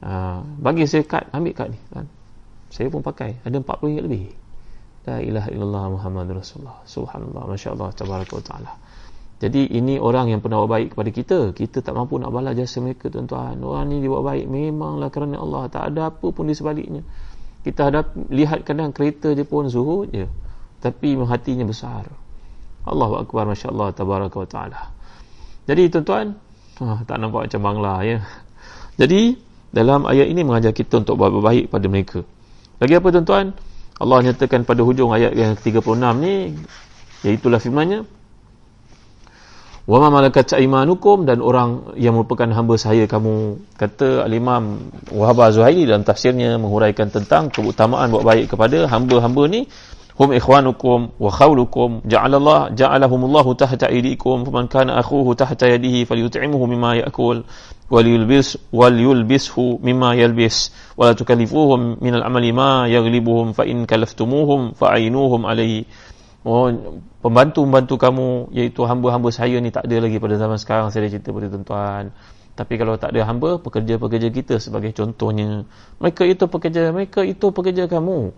Ha, 0.01 0.41
bagi 0.41 0.89
saya 0.89 1.05
kad 1.05 1.29
ambil 1.37 1.53
kad 1.53 1.69
ni 1.69 1.79
kan. 1.93 2.09
Saya 2.73 2.89
pun 2.89 3.05
pakai 3.05 3.37
ada 3.45 3.61
40 3.61 3.69
ringgit 3.85 4.05
lebih. 4.09 4.23
La 5.05 5.21
ilaha 5.21 5.49
illallah 5.53 5.85
Muhammad 5.93 6.41
Rasulullah. 6.41 6.81
Subhanallah, 6.89 7.45
masya-Allah, 7.53 7.93
wa 7.93 8.45
taala. 8.45 8.73
Jadi 9.39 9.71
ini 9.71 10.03
orang 10.03 10.35
yang 10.35 10.43
pernah 10.43 10.59
buat 10.67 10.71
baik 10.75 10.89
kepada 10.99 11.11
kita. 11.15 11.39
Kita 11.55 11.79
tak 11.79 11.95
mampu 11.95 12.19
nak 12.19 12.35
balas 12.35 12.59
jasa 12.59 12.83
mereka 12.83 13.07
tuan-tuan. 13.07 13.63
Orang 13.63 13.87
ni 13.87 14.03
dia 14.03 14.11
buat 14.11 14.27
baik 14.27 14.51
memanglah 14.51 15.15
kerana 15.15 15.39
Allah. 15.39 15.71
Tak 15.71 15.95
ada 15.95 16.11
apa 16.11 16.27
pun 16.35 16.51
di 16.51 16.59
sebaliknya. 16.59 17.07
Kita 17.63 17.87
hadap, 17.87 18.19
lihat 18.35 18.67
kadang 18.67 18.91
kereta 18.91 19.31
je 19.39 19.47
pun 19.47 19.71
zuhud 19.71 20.11
je. 20.11 20.27
Tapi 20.83 21.15
hatinya 21.23 21.63
besar. 21.63 22.11
Allahu 22.83 23.23
Akbar 23.23 23.47
Masya 23.47 23.71
Allah 23.71 23.95
Tabaraka 23.95 24.37
wa 24.43 24.49
Ta'ala. 24.51 24.81
Jadi 25.71 25.83
tuan-tuan. 25.87 26.35
Ah, 26.83 26.99
tak 27.07 27.23
nampak 27.23 27.47
macam 27.47 27.61
bangla 27.63 27.95
ya. 28.03 28.19
Jadi 28.99 29.39
dalam 29.71 30.03
ayat 30.11 30.27
ini 30.27 30.43
mengajar 30.43 30.75
kita 30.75 30.99
untuk 30.99 31.15
buat 31.15 31.31
baik 31.31 31.71
pada 31.71 31.87
mereka. 31.87 32.27
Lagi 32.83 32.95
apa 32.99 33.07
tuan-tuan? 33.15 33.55
Allah 34.03 34.19
nyatakan 34.27 34.67
pada 34.67 34.83
hujung 34.83 35.15
ayat 35.15 35.31
yang 35.39 35.55
36 35.55 35.95
ni. 36.19 36.59
Iaitulah 37.23 37.63
firmannya 37.63 38.18
wa 39.89 39.97
ma 40.05 40.13
malakat 40.13 40.53
aymanukum 40.53 41.25
dan 41.25 41.41
orang 41.41 41.97
yang 41.97 42.13
merupakan 42.13 42.45
hamba 42.53 42.77
saya 42.77 43.09
kamu 43.09 43.57
kata 43.73 44.29
al-imam 44.29 44.93
Wahab 45.09 45.41
Az-Zuhaili 45.49 45.89
dalam 45.89 46.05
tafsirnya 46.05 46.61
menguraikan 46.61 47.09
tentang 47.09 47.49
keutamaan 47.49 48.13
buat 48.13 48.21
baik 48.21 48.53
kepada 48.53 48.85
hamba-hamba 48.85 49.49
ni. 49.49 49.65
Hum 50.19 50.35
ikhwanukum 50.35 51.17
wa 51.17 51.31
khawlukum. 51.31 52.05
Ja'alallah 52.05 52.75
ja'alahumullahu 52.75 53.55
tahta 53.57 53.89
aydikum. 53.89 54.45
Faman 54.45 54.69
kana 54.69 54.99
akhuhu 54.99 55.39
tahta 55.39 55.71
yadihi 55.71 56.05
falyut'imuhu 56.05 56.69
mimma 56.69 57.07
ya'kul 57.07 57.47
waliyulbis 57.89 58.59
waliyulbishu 58.75 59.79
mimma 59.81 60.19
yalbis. 60.19 60.75
Wala 60.99 61.15
tukallifuhum 61.15 62.03
min 62.05 62.13
al-amali 62.19 62.51
ma 62.51 62.91
yaghlibuhum 62.91 63.55
fa 63.55 63.65
in 63.65 63.87
kalaftumuhum 63.87 64.75
fa'inuhum 64.75 65.47
alayhi. 65.47 65.87
Oh 66.45 66.67
pembantu-pembantu 67.19 67.95
kamu 67.99 68.29
iaitu 68.55 68.87
hamba-hamba 68.87 69.29
saya 69.35 69.59
ni 69.59 69.75
tak 69.75 69.91
ada 69.91 70.07
lagi 70.07 70.23
pada 70.23 70.39
zaman 70.39 70.59
sekarang. 70.59 70.87
Saya 70.95 71.07
dah 71.07 71.19
cerita 71.19 71.35
pada 71.35 71.47
tuan-tuan. 71.51 72.05
Tapi 72.59 72.75
kalau 72.75 72.99
tak 72.99 73.15
ada 73.15 73.23
hamba 73.23 73.63
pekerja-pekerja 73.63 74.29
kita 74.35 74.55
sebagai 74.59 74.91
contohnya. 74.91 75.63
Mereka 76.03 76.27
itu 76.27 76.45
pekerja 76.51 76.91
mereka 76.91 77.23
itu 77.23 77.47
pekerja 77.55 77.87
kamu. 77.87 78.35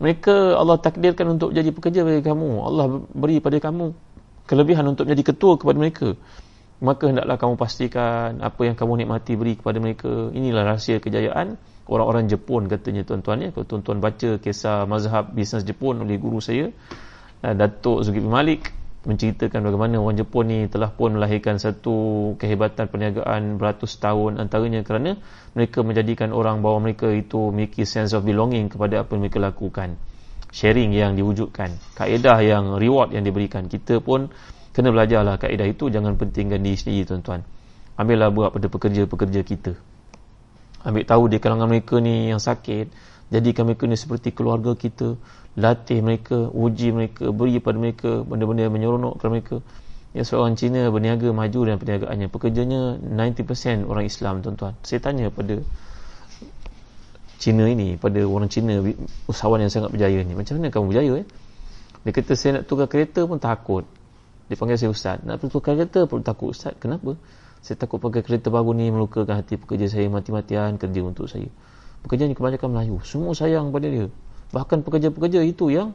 Mereka 0.00 0.56
Allah 0.56 0.78
takdirkan 0.78 1.34
untuk 1.34 1.50
jadi 1.50 1.70
pekerja 1.74 2.06
bagi 2.06 2.22
kamu. 2.22 2.50
Allah 2.62 3.02
beri 3.10 3.42
pada 3.42 3.58
kamu 3.58 3.90
kelebihan 4.46 4.86
untuk 4.86 5.10
menjadi 5.10 5.34
ketua 5.34 5.58
kepada 5.58 5.78
mereka. 5.78 6.08
Maka 6.80 7.12
hendaklah 7.12 7.36
kamu 7.36 7.54
pastikan 7.60 8.40
apa 8.40 8.60
yang 8.64 8.78
kamu 8.78 9.04
nikmati 9.04 9.34
beri 9.36 9.58
kepada 9.58 9.82
mereka. 9.82 10.30
Inilah 10.32 10.64
rahsia 10.64 11.02
kejayaan 11.02 11.60
orang-orang 11.90 12.30
Jepun 12.30 12.70
katanya 12.70 13.02
tuan-tuan 13.02 13.44
ya. 13.44 13.48
Kalau 13.50 13.66
tuan-tuan 13.66 13.98
baca 13.98 14.38
kisah 14.38 14.86
mazhab 14.86 15.34
bisnes 15.34 15.66
Jepun 15.66 16.00
oleh 16.06 16.16
guru 16.16 16.38
saya 16.38 16.70
Datuk 17.40 18.04
Zulkifli 18.04 18.28
Malik 18.28 18.62
menceritakan 19.00 19.64
bagaimana 19.64 19.96
orang 19.96 20.20
Jepun 20.20 20.44
ni 20.52 20.68
telah 20.68 20.92
pun 20.92 21.16
melahirkan 21.16 21.56
satu 21.56 22.36
kehebatan 22.36 22.92
perniagaan 22.92 23.56
beratus 23.56 23.96
tahun 23.96 24.36
antaranya 24.36 24.84
kerana 24.84 25.16
mereka 25.56 25.80
menjadikan 25.80 26.36
orang 26.36 26.60
bahawa 26.60 26.84
mereka 26.84 27.08
itu 27.08 27.48
memiliki 27.48 27.88
sense 27.88 28.12
of 28.12 28.28
belonging 28.28 28.68
kepada 28.68 29.00
apa 29.00 29.16
yang 29.16 29.24
mereka 29.24 29.40
lakukan. 29.40 29.96
Sharing 30.52 30.92
yang 30.92 31.16
diwujudkan. 31.16 31.96
Kaedah 31.96 32.44
yang 32.44 32.76
reward 32.76 33.16
yang 33.16 33.24
diberikan. 33.24 33.70
Kita 33.72 34.04
pun 34.04 34.28
kena 34.76 34.92
belajarlah 34.92 35.40
kaedah 35.40 35.64
itu. 35.64 35.88
Jangan 35.88 36.20
pentingkan 36.20 36.60
diri 36.60 36.76
sendiri 36.76 37.08
tuan-tuan. 37.08 37.40
Ambillah 37.96 38.28
buat 38.34 38.50
pada 38.52 38.66
pekerja-pekerja 38.68 39.40
kita. 39.46 39.72
Ambil 40.84 41.04
tahu 41.06 41.30
di 41.30 41.38
kalangan 41.38 41.70
mereka 41.70 42.02
ni 42.02 42.34
yang 42.34 42.42
sakit 42.42 42.90
jadikan 43.30 43.70
mereka 43.70 43.86
ni 43.86 43.94
seperti 43.94 44.34
keluarga 44.34 44.74
kita 44.74 45.14
latih 45.54 46.02
mereka 46.02 46.50
uji 46.50 46.90
mereka 46.90 47.30
beri 47.30 47.62
pada 47.62 47.78
mereka 47.78 48.26
benda-benda 48.26 48.66
yang 48.66 48.74
menyeronokkan 48.74 49.30
mereka. 49.30 49.56
Ya 50.10 50.26
seorang 50.26 50.58
Cina 50.58 50.90
berniaga 50.90 51.30
maju 51.30 51.58
dalam 51.62 51.78
perniagaannya. 51.78 52.26
Pekerjanya 52.26 52.98
90% 52.98 53.86
orang 53.86 54.04
Islam 54.10 54.42
tuan-tuan. 54.42 54.74
Saya 54.82 54.98
tanya 54.98 55.30
pada 55.30 55.62
Cina 57.38 57.64
ini 57.70 57.94
pada 57.94 58.18
orang 58.26 58.50
Cina 58.50 58.82
usahawan 59.30 59.62
yang 59.62 59.70
sangat 59.70 59.94
berjaya 59.94 60.18
ni. 60.26 60.34
Macam 60.34 60.58
mana 60.58 60.74
kamu 60.74 60.86
berjaya 60.90 61.12
eh? 61.22 61.26
Dia 62.02 62.10
kata 62.10 62.32
saya 62.34 62.50
nak 62.58 62.64
tukar 62.66 62.90
kereta 62.90 63.22
pun 63.30 63.38
takut. 63.38 63.86
Dia 64.50 64.58
panggil 64.58 64.82
saya 64.82 64.90
ustaz 64.90 65.22
nak 65.22 65.38
tukar 65.38 65.78
kereta 65.78 66.10
pun 66.10 66.26
takut. 66.26 66.50
Ustaz 66.50 66.74
kenapa? 66.82 67.14
Saya 67.62 67.78
takut 67.78 68.02
pakai 68.02 68.26
kereta 68.26 68.50
baru 68.50 68.74
ni 68.74 68.90
melukakan 68.90 69.38
hati 69.38 69.54
pekerja 69.54 69.86
saya 69.86 70.10
mati-matian 70.10 70.74
kerja 70.74 71.00
untuk 71.06 71.30
saya 71.30 71.46
pekerja 72.04 72.28
ni 72.28 72.34
kebanyakan 72.36 72.68
Melayu. 72.72 72.96
Semua 73.04 73.32
sayang 73.36 73.70
pada 73.70 73.88
dia. 73.88 74.06
Bahkan 74.50 74.82
pekerja-pekerja 74.82 75.40
itu 75.46 75.70
yang 75.70 75.94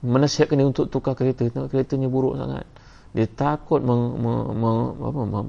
menasihatkan 0.00 0.56
dia 0.56 0.68
untuk 0.68 0.86
tukar 0.88 1.16
kereta. 1.18 1.48
Tengok 1.48 1.68
keretanya 1.72 2.08
buruk 2.08 2.38
sangat. 2.38 2.66
Dia 3.10 3.26
takut 3.26 3.82
meng, 3.82 4.20
meng, 4.22 4.40
meng, 4.54 4.78
apa, 5.02 5.20
meng, 5.26 5.48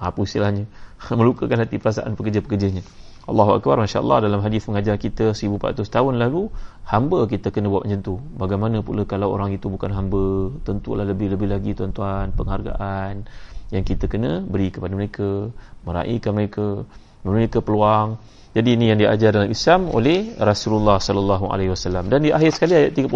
apa 0.00 0.18
istilahnya? 0.24 0.64
Melukakan 1.18 1.62
hati 1.62 1.76
perasaan 1.76 2.16
pekerja-pekerjanya. 2.16 2.82
Allahu 3.24 3.56
Akbar 3.56 3.80
Masya 3.80 4.04
Allah 4.04 4.28
dalam 4.28 4.44
hadis 4.44 4.68
mengajar 4.68 5.00
kita 5.00 5.32
1400 5.32 5.80
tahun 5.88 6.20
lalu 6.20 6.52
hamba 6.84 7.24
kita 7.24 7.48
kena 7.48 7.72
buat 7.72 7.88
macam 7.88 8.00
tu. 8.04 8.14
Bagaimana 8.36 8.84
pula 8.84 9.08
kalau 9.08 9.32
orang 9.32 9.56
itu 9.56 9.72
bukan 9.72 9.96
hamba? 9.96 10.52
Tentulah 10.60 11.08
lebih-lebih 11.08 11.48
lagi 11.48 11.72
tuan-tuan 11.72 12.36
penghargaan 12.36 13.24
yang 13.72 13.80
kita 13.80 14.12
kena 14.12 14.44
beri 14.44 14.68
kepada 14.68 14.92
mereka 14.92 15.48
meraihkan 15.88 16.36
mereka 16.36 16.84
memberi 17.24 17.48
peluang 17.48 18.20
jadi 18.54 18.78
ini 18.78 18.94
yang 18.94 18.98
diajar 19.02 19.34
dalam 19.34 19.50
Islam 19.50 19.90
oleh 19.90 20.38
Rasulullah 20.38 21.02
sallallahu 21.02 21.50
alaihi 21.50 21.74
wasallam. 21.74 22.06
Dan 22.06 22.22
di 22.22 22.30
akhir 22.30 22.54
sekali 22.54 22.78
ayat 22.78 22.94
36 22.94 23.10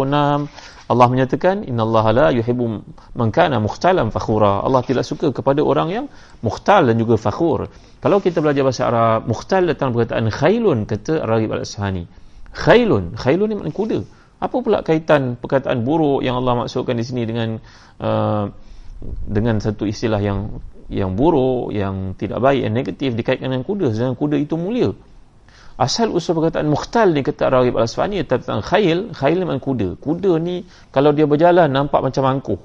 Allah 0.91 1.07
menyatakan 1.07 1.63
innallaha 1.63 2.09
la 2.11 2.27
yuhibbu 2.35 2.65
man 3.15 3.31
kana 3.31 3.63
mukhtalan 3.63 4.11
fakhura. 4.11 4.59
Allah 4.67 4.83
tidak 4.83 5.07
suka 5.07 5.31
kepada 5.31 5.63
orang 5.63 5.87
yang 5.95 6.05
mukhtal 6.43 6.91
dan 6.91 6.99
juga 6.99 7.15
fakhur. 7.15 7.71
Kalau 8.03 8.19
kita 8.19 8.43
belajar 8.43 8.67
bahasa 8.67 8.83
Arab, 8.91 9.31
mukhtal 9.31 9.63
datang 9.63 9.95
perkataan 9.95 10.27
khailun 10.27 10.83
kata 10.83 11.23
Raghib 11.23 11.55
Al-Asfahani. 11.55 12.03
Khailun, 12.51 13.15
khailun 13.15 13.47
ni 13.47 13.55
maknanya 13.55 13.77
kuda. 13.79 13.99
Apa 14.43 14.55
pula 14.59 14.83
kaitan 14.83 15.39
perkataan 15.39 15.87
buruk 15.87 16.19
yang 16.19 16.35
Allah 16.35 16.67
maksudkan 16.67 16.99
di 16.99 17.05
sini 17.07 17.23
dengan 17.23 17.63
uh, 18.03 18.51
dengan 19.23 19.63
satu 19.63 19.87
istilah 19.87 20.19
yang 20.19 20.59
yang 20.91 21.15
buruk, 21.15 21.71
yang 21.71 22.11
tidak 22.19 22.43
baik, 22.43 22.59
yang 22.67 22.75
negatif 22.75 23.15
dikaitkan 23.15 23.55
dengan 23.55 23.63
kuda. 23.63 23.95
Sedangkan 23.95 24.19
kuda 24.19 24.35
itu 24.35 24.59
mulia 24.59 24.91
asal 25.79 26.11
usul 26.11 26.35
perkataan 26.35 26.67
mukhtal 26.67 27.15
ni 27.15 27.23
kata 27.23 27.47
Raghib 27.47 27.79
Al-Asfani 27.79 28.27
tentang 28.27 28.59
khail. 28.59 29.15
Khail 29.15 29.39
memang 29.39 29.63
kuda. 29.63 29.95
Kuda 30.03 30.35
ni 30.43 30.67
kalau 30.91 31.15
dia 31.15 31.23
berjalan 31.23 31.71
nampak 31.71 32.03
macam 32.03 32.27
angkuh 32.27 32.59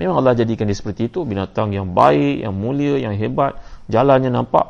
memang 0.00 0.16
Allah 0.16 0.32
jadikan 0.32 0.64
dia 0.64 0.78
seperti 0.78 1.12
itu. 1.12 1.28
Binatang 1.28 1.76
yang 1.76 1.92
baik 1.92 2.40
yang 2.40 2.56
mulia 2.56 2.96
yang 2.96 3.12
hebat. 3.12 3.60
Jalannya 3.92 4.32
nampak 4.32 4.64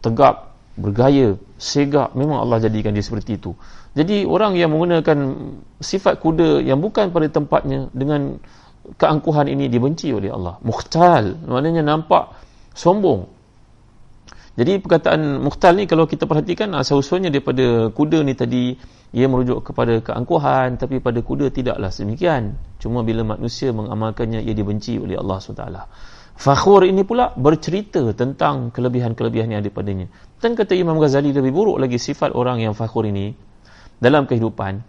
tegap 0.00 0.56
bergaya 0.80 1.36
segak. 1.60 2.16
Memang 2.16 2.40
Allah 2.40 2.64
jadikan 2.64 2.96
dia 2.96 3.04
seperti 3.04 3.36
itu. 3.36 3.52
Jadi 3.92 4.24
orang 4.24 4.56
yang 4.56 4.72
menggunakan 4.72 5.18
sifat 5.76 6.16
kuda 6.24 6.64
yang 6.64 6.80
bukan 6.80 7.12
pada 7.12 7.28
tempatnya 7.28 7.92
dengan 7.92 8.40
keangkuhan 8.96 9.52
ini 9.52 9.68
dibenci 9.68 10.08
oleh 10.08 10.32
Allah. 10.32 10.56
Mukhtal. 10.64 11.36
Maknanya 11.44 11.84
nampak 11.84 12.32
sombong 12.72 13.28
jadi 14.52 14.84
perkataan 14.84 15.40
mukhtal 15.40 15.80
ni 15.80 15.88
kalau 15.88 16.04
kita 16.04 16.28
perhatikan 16.28 16.76
asal 16.76 17.00
usulnya 17.00 17.32
daripada 17.32 17.88
kuda 17.88 18.20
ni 18.20 18.36
tadi 18.36 18.76
ia 19.16 19.24
merujuk 19.24 19.72
kepada 19.72 20.04
keangkuhan 20.04 20.76
tapi 20.76 21.00
pada 21.00 21.24
kuda 21.24 21.48
tidaklah 21.48 21.88
demikian. 21.88 22.60
Cuma 22.76 23.00
bila 23.00 23.24
manusia 23.24 23.72
mengamalkannya 23.72 24.44
ia 24.44 24.52
dibenci 24.52 25.00
oleh 25.00 25.16
Allah 25.16 25.40
SWT. 25.40 25.64
Fakhur 26.36 26.84
ini 26.84 27.00
pula 27.00 27.32
bercerita 27.32 28.12
tentang 28.12 28.68
kelebihan-kelebihan 28.76 29.56
yang 29.56 29.60
ada 29.64 29.72
padanya. 29.72 30.12
Dan 30.36 30.52
kata 30.52 30.76
Imam 30.76 31.00
Ghazali 31.00 31.32
lebih 31.32 31.52
buruk 31.52 31.80
lagi 31.80 31.96
sifat 31.96 32.36
orang 32.36 32.60
yang 32.60 32.76
fakhur 32.76 33.08
ini 33.08 33.32
dalam 34.04 34.28
kehidupan. 34.28 34.84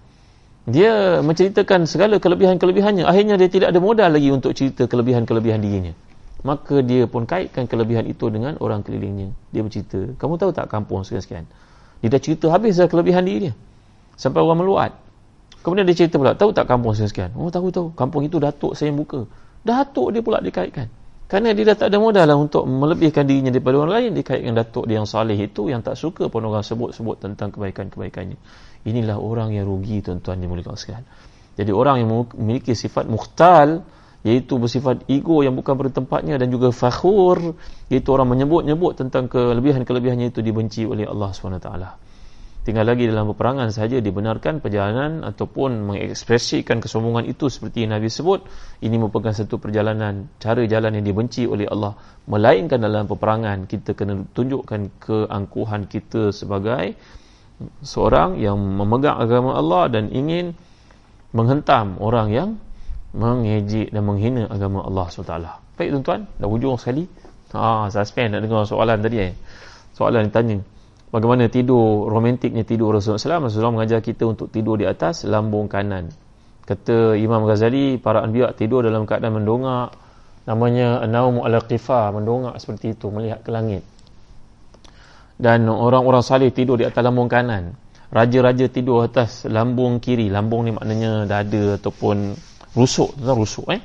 Dia 0.67 1.23
menceritakan 1.23 1.87
segala 1.87 2.19
kelebihan-kelebihannya. 2.19 3.07
Akhirnya 3.07 3.39
dia 3.39 3.47
tidak 3.47 3.71
ada 3.71 3.79
modal 3.79 4.11
lagi 4.11 4.27
untuk 4.27 4.51
cerita 4.55 4.91
kelebihan-kelebihan 4.91 5.63
dirinya 5.63 5.95
maka 6.43 6.83
dia 6.83 7.07
pun 7.07 7.23
kaitkan 7.23 7.65
kelebihan 7.71 8.03
itu 8.03 8.27
dengan 8.27 8.59
orang 8.59 8.83
kelilingnya. 8.83 9.31
Dia 9.55 9.63
bercerita 9.63 10.15
kamu 10.19 10.35
tahu 10.35 10.51
tak 10.51 10.67
kampung 10.67 11.07
sekian-sekian? 11.07 11.47
Dia 12.03 12.11
dah 12.11 12.19
cerita 12.19 12.51
habis 12.51 12.75
dah 12.75 12.91
kelebihan 12.91 13.23
diri 13.23 13.49
dia. 13.49 13.53
Sampai 14.19 14.43
orang 14.43 14.59
meluat. 14.59 14.91
Kemudian 15.63 15.87
dia 15.87 15.95
cerita 15.95 16.19
pula 16.19 16.35
tahu 16.35 16.51
tak 16.51 16.67
kampung 16.67 16.91
sekian-sekian? 16.91 17.31
Oh 17.39 17.47
tahu 17.47 17.71
tahu 17.71 17.95
kampung 17.95 18.27
itu 18.27 18.43
datuk 18.43 18.75
saya 18.75 18.91
yang 18.91 18.99
buka. 18.99 19.23
Datuk 19.63 20.11
dia 20.11 20.19
pula 20.19 20.43
dikaitkan. 20.43 20.91
Kerana 21.31 21.55
dia 21.55 21.63
dah 21.71 21.77
tak 21.79 21.87
ada 21.89 21.97
modal 21.97 22.27
lah 22.27 22.37
untuk 22.37 22.67
melebihkan 22.67 23.23
dirinya 23.23 23.49
daripada 23.49 23.79
orang 23.79 23.93
lain 23.95 24.09
dikaitkan 24.13 24.53
datuk 24.53 24.85
dia 24.85 24.99
yang 24.99 25.07
salih 25.07 25.39
itu 25.39 25.71
yang 25.71 25.79
tak 25.79 25.95
suka 25.95 26.27
pun 26.27 26.43
orang 26.43 26.61
sebut-sebut 26.61 27.23
tentang 27.23 27.49
kebaikan-kebaikannya. 27.55 28.35
Inilah 28.83 29.15
orang 29.15 29.55
yang 29.55 29.63
rugi 29.63 30.03
tuan-tuan 30.03 30.43
yang 30.43 30.51
mulia 30.51 30.75
sekalian. 30.75 31.07
Jadi 31.55 31.71
orang 31.71 32.03
yang 32.03 32.09
memiliki 32.11 32.75
sifat 32.75 33.07
mukhtal 33.07 33.87
iaitu 34.23 34.55
bersifat 34.55 35.03
ego 35.11 35.43
yang 35.43 35.55
bukan 35.55 35.75
pada 35.75 35.91
tempatnya 35.91 36.39
dan 36.39 36.47
juga 36.51 36.71
fakhur. 36.71 37.59
Iaitu 37.91 38.09
orang 38.11 38.31
menyebut-nyebut 38.31 38.99
tentang 38.99 39.27
kelebihan-kelebihannya 39.27 40.31
itu 40.31 40.39
dibenci 40.39 40.87
oleh 40.87 41.07
Allah 41.07 41.29
SWT 41.31 41.69
tinggal 42.63 42.87
lagi 42.87 43.11
dalam 43.11 43.27
peperangan 43.35 43.75
sahaja 43.75 43.99
dibenarkan 43.99 44.63
perjalanan 44.63 45.27
ataupun 45.27 45.83
mengekspresikan 45.83 46.79
kesombongan 46.79 47.27
itu 47.27 47.51
seperti 47.51 47.83
yang 47.83 47.99
Nabi 47.99 48.07
sebut. 48.07 48.47
Ini 48.79 48.95
merupakan 48.95 49.35
satu 49.35 49.59
perjalanan 49.59 50.31
cara 50.39 50.63
jalan 50.63 50.95
yang 50.95 51.05
dibenci 51.05 51.43
oleh 51.43 51.67
Allah. 51.67 51.99
Melainkan 52.23 52.79
dalam 52.79 53.05
peperangan 53.05 53.67
kita 53.67 53.91
kena 53.99 54.23
tunjukkan 54.31 54.95
keangkuhan 55.03 55.91
kita 55.91 56.31
sebagai 56.31 56.95
seorang 57.83 58.39
yang 58.39 58.55
memegang 58.55 59.19
agama 59.19 59.59
Allah 59.59 59.91
dan 59.91 60.07
ingin 60.07 60.55
menghentam 61.35 61.99
orang 61.99 62.31
yang 62.31 62.49
mengejek 63.13 63.93
dan 63.93 64.03
menghina 64.05 64.49
agama 64.49 64.81
Allah 64.85 65.05
SWT 65.09 65.63
baik 65.77 65.89
tuan-tuan 65.99 66.21
dah 66.37 66.49
hujung 66.49 66.77
sekali. 66.77 67.09
Ha, 67.53 67.85
suspend 67.93 68.33
nak 68.33 68.41
dengar 68.41 68.65
soalan 68.65 68.97
tadi 68.97 69.17
eh. 69.29 69.33
Soalan 69.93 70.25
yang 70.25 70.33
tanya 70.33 70.57
bagaimana 71.13 71.45
tidur 71.53 72.09
romantiknya 72.09 72.65
tidur 72.65 72.97
Rasulullah 72.97 73.21
SAW 73.21 73.45
Rasulullah 73.45 73.73
mengajar 73.77 74.01
kita 74.01 74.25
untuk 74.25 74.49
tidur 74.49 74.81
di 74.81 74.89
atas 74.89 75.29
lambung 75.29 75.69
kanan? 75.69 76.09
Kata 76.65 77.13
Imam 77.13 77.45
Ghazali 77.45 78.01
para 78.01 78.25
anbiya 78.25 78.57
tidur 78.57 78.81
dalam 78.81 79.05
keadaan 79.05 79.37
mendongak. 79.37 80.01
Namanya 80.43 81.05
naumu 81.07 81.45
ala 81.45 81.63
qifa 81.63 82.11
mendongak 82.11 82.57
seperti 82.57 82.97
itu 82.97 83.07
melihat 83.13 83.45
ke 83.45 83.49
langit. 83.53 83.85
Dan 85.37 85.69
orang-orang 85.69 86.25
salih 86.25 86.49
tidur 86.49 86.81
di 86.81 86.89
atas 86.89 87.03
lambung 87.05 87.29
kanan. 87.29 87.77
Raja-raja 88.09 88.65
tidur 88.67 89.05
atas 89.05 89.45
lambung 89.45 90.01
kiri. 90.01 90.27
Lambung 90.27 90.65
ni 90.65 90.71
maknanya 90.73 91.29
dada 91.29 91.77
ataupun 91.77 92.33
rusuk 92.73 93.17
tentang 93.17 93.37
rusuk 93.37 93.67
eh. 93.73 93.81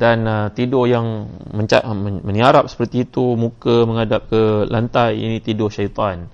Dan 0.00 0.24
uh, 0.24 0.48
tidur 0.56 0.88
yang 0.88 1.28
menca- 1.52 1.84
meniarap 2.24 2.72
seperti 2.72 3.04
itu 3.04 3.36
muka 3.36 3.84
menghadap 3.84 4.32
ke 4.32 4.64
lantai 4.64 5.20
ini 5.20 5.44
tidur 5.44 5.68
syaitan. 5.68 6.24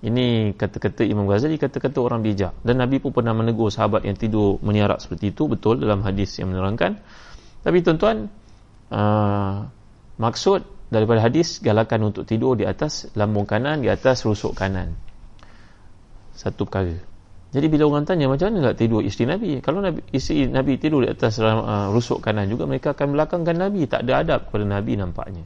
Ini 0.00 0.56
kata-kata 0.56 1.06
Imam 1.06 1.28
Ghazali 1.28 1.60
kata-kata 1.60 2.00
orang 2.02 2.24
bijak. 2.24 2.56
Dan 2.66 2.82
Nabi 2.82 2.98
pun 2.98 3.14
pernah 3.14 3.30
menegur 3.30 3.70
sahabat 3.70 4.02
yang 4.08 4.18
tidur 4.18 4.58
meniarap 4.64 4.98
seperti 4.98 5.30
itu 5.30 5.46
betul 5.46 5.78
dalam 5.78 6.02
hadis 6.02 6.34
yang 6.40 6.50
menerangkan. 6.50 6.98
Tapi 7.62 7.78
tuan-tuan 7.84 8.26
uh, 8.90 9.68
maksud 10.18 10.64
daripada 10.90 11.22
hadis 11.22 11.62
galakan 11.62 12.10
untuk 12.10 12.26
tidur 12.26 12.58
di 12.58 12.66
atas 12.66 13.12
lambung 13.14 13.46
kanan 13.46 13.84
di 13.84 13.92
atas 13.92 14.26
rusuk 14.26 14.56
kanan. 14.56 14.98
Satu 16.34 16.66
perkara 16.66 17.09
jadi 17.50 17.66
bila 17.66 17.90
orang 17.90 18.06
tanya 18.06 18.30
macam 18.30 18.54
mana 18.54 18.70
nak 18.70 18.78
tidur 18.78 19.02
isteri 19.02 19.26
Nabi? 19.26 19.58
Kalau 19.58 19.82
Nabi, 19.82 20.06
isteri 20.14 20.46
Nabi 20.46 20.78
tidur 20.78 21.02
di 21.02 21.10
atas 21.10 21.42
uh, 21.42 21.90
rusuk 21.90 22.22
kanan 22.22 22.46
juga 22.46 22.62
mereka 22.70 22.94
akan 22.94 23.18
belakangkan 23.18 23.58
Nabi. 23.58 23.90
Tak 23.90 24.06
ada 24.06 24.22
adab 24.22 24.40
kepada 24.46 24.70
Nabi 24.70 24.94
nampaknya. 24.94 25.42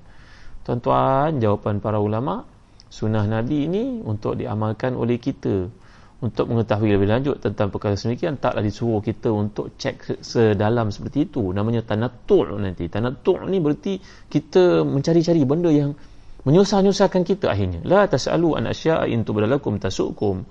Tuan-tuan, 0.69 1.41
jawapan 1.41 1.81
para 1.81 1.97
ulama, 2.05 2.45
sunnah 2.93 3.25
Nabi 3.25 3.65
ini 3.65 4.05
untuk 4.05 4.37
diamalkan 4.37 5.01
oleh 5.01 5.17
kita. 5.17 5.85
Untuk 6.25 6.49
mengetahui 6.49 6.89
lebih 6.89 7.09
lanjut 7.09 7.37
tentang 7.41 7.69
perkara 7.69 8.01
semikian, 8.01 8.41
taklah 8.41 8.65
disuruh 8.65 9.05
kita 9.05 9.29
untuk 9.29 9.77
cek 9.77 10.25
sedalam 10.25 10.89
seperti 10.89 11.29
itu. 11.29 11.53
Namanya 11.53 11.85
tanatul 11.85 12.61
nanti. 12.61 12.89
Tanatul 12.89 13.49
ni 13.49 13.61
berarti 13.61 14.01
kita 14.29 14.89
mencari-cari 14.89 15.41
benda 15.45 15.69
yang 15.69 15.93
menyusah-nyusahkan 16.49 17.29
kita 17.29 17.53
akhirnya. 17.53 17.85
La 17.85 18.09
tas'alu 18.09 18.57
an 18.57 18.73
asya'a 18.73 19.05
in 19.09 19.25
tubdalakum 19.25 19.77
tasukum 19.77 20.45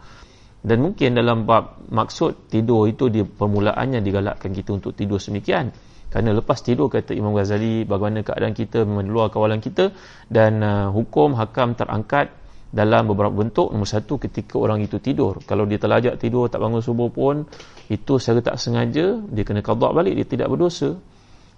dan 0.64 0.80
mungkin 0.80 1.20
dalam 1.20 1.44
bab 1.44 1.84
maksud 1.92 2.48
tidur 2.48 2.88
itu 2.88 3.12
di 3.12 3.20
permulaannya 3.28 4.00
digalakkan 4.00 4.56
kita 4.56 4.72
untuk 4.72 4.96
tidur 4.96 5.20
semikian. 5.20 5.76
Kerana 6.08 6.32
lepas 6.32 6.64
tidur 6.64 6.88
kata 6.88 7.12
Imam 7.12 7.36
Ghazali 7.36 7.84
bagaimana 7.84 8.24
keadaan 8.24 8.56
kita 8.56 8.88
memang 8.88 9.12
luar 9.12 9.28
kawalan 9.28 9.60
kita 9.60 9.92
dan 10.32 10.64
uh, 10.64 10.88
hukum 10.94 11.36
hakam 11.36 11.76
terangkat 11.76 12.32
dalam 12.72 13.12
beberapa 13.12 13.34
bentuk. 13.34 13.76
Nombor 13.76 13.92
satu 13.92 14.16
ketika 14.22 14.56
orang 14.56 14.80
itu 14.80 15.04
tidur. 15.04 15.44
Kalau 15.44 15.68
dia 15.68 15.82
terlajak 15.82 16.16
tidur 16.16 16.48
tak 16.48 16.64
bangun 16.64 16.80
subuh 16.80 17.12
pun 17.12 17.44
itu 17.92 18.16
secara 18.16 18.40
tak 18.40 18.56
sengaja 18.56 19.20
dia 19.20 19.44
kena 19.44 19.60
qada 19.60 19.92
balik 19.92 20.16
dia 20.16 20.28
tidak 20.38 20.48
berdosa. 20.48 20.96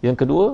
Yang 0.01 0.25
kedua 0.25 0.45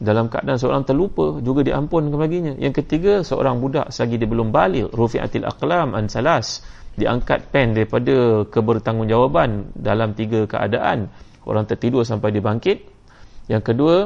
dalam 0.00 0.32
keadaan 0.32 0.56
seorang 0.56 0.88
terlupa 0.88 1.36
juga 1.44 1.60
diampunkan 1.66 2.16
baginya. 2.16 2.56
Yang 2.56 2.80
ketiga 2.80 3.20
seorang 3.20 3.60
budak 3.60 3.92
selagi 3.92 4.16
dia 4.16 4.30
belum 4.30 4.54
balik 4.54 4.88
rufi'atil 4.94 5.44
aqlam 5.44 5.92
an 5.92 6.08
salas 6.08 6.64
diangkat 6.94 7.50
pen 7.50 7.74
daripada 7.74 8.46
kebertanggungjawaban 8.48 9.74
dalam 9.74 10.14
tiga 10.14 10.46
keadaan. 10.46 11.10
Orang 11.44 11.68
tertidur 11.68 12.06
sampai 12.06 12.32
dia 12.32 12.40
bangkit. 12.40 12.86
Yang 13.50 13.62
kedua 13.62 13.96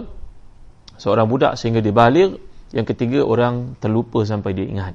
seorang 0.99 1.31
budak 1.31 1.55
sehingga 1.55 1.79
dia 1.85 1.95
balik. 1.95 2.41
Yang 2.75 2.87
ketiga 2.97 3.25
orang 3.25 3.79
terlupa 3.81 4.25
sampai 4.27 4.53
dia 4.53 4.67
ingat. 4.69 4.95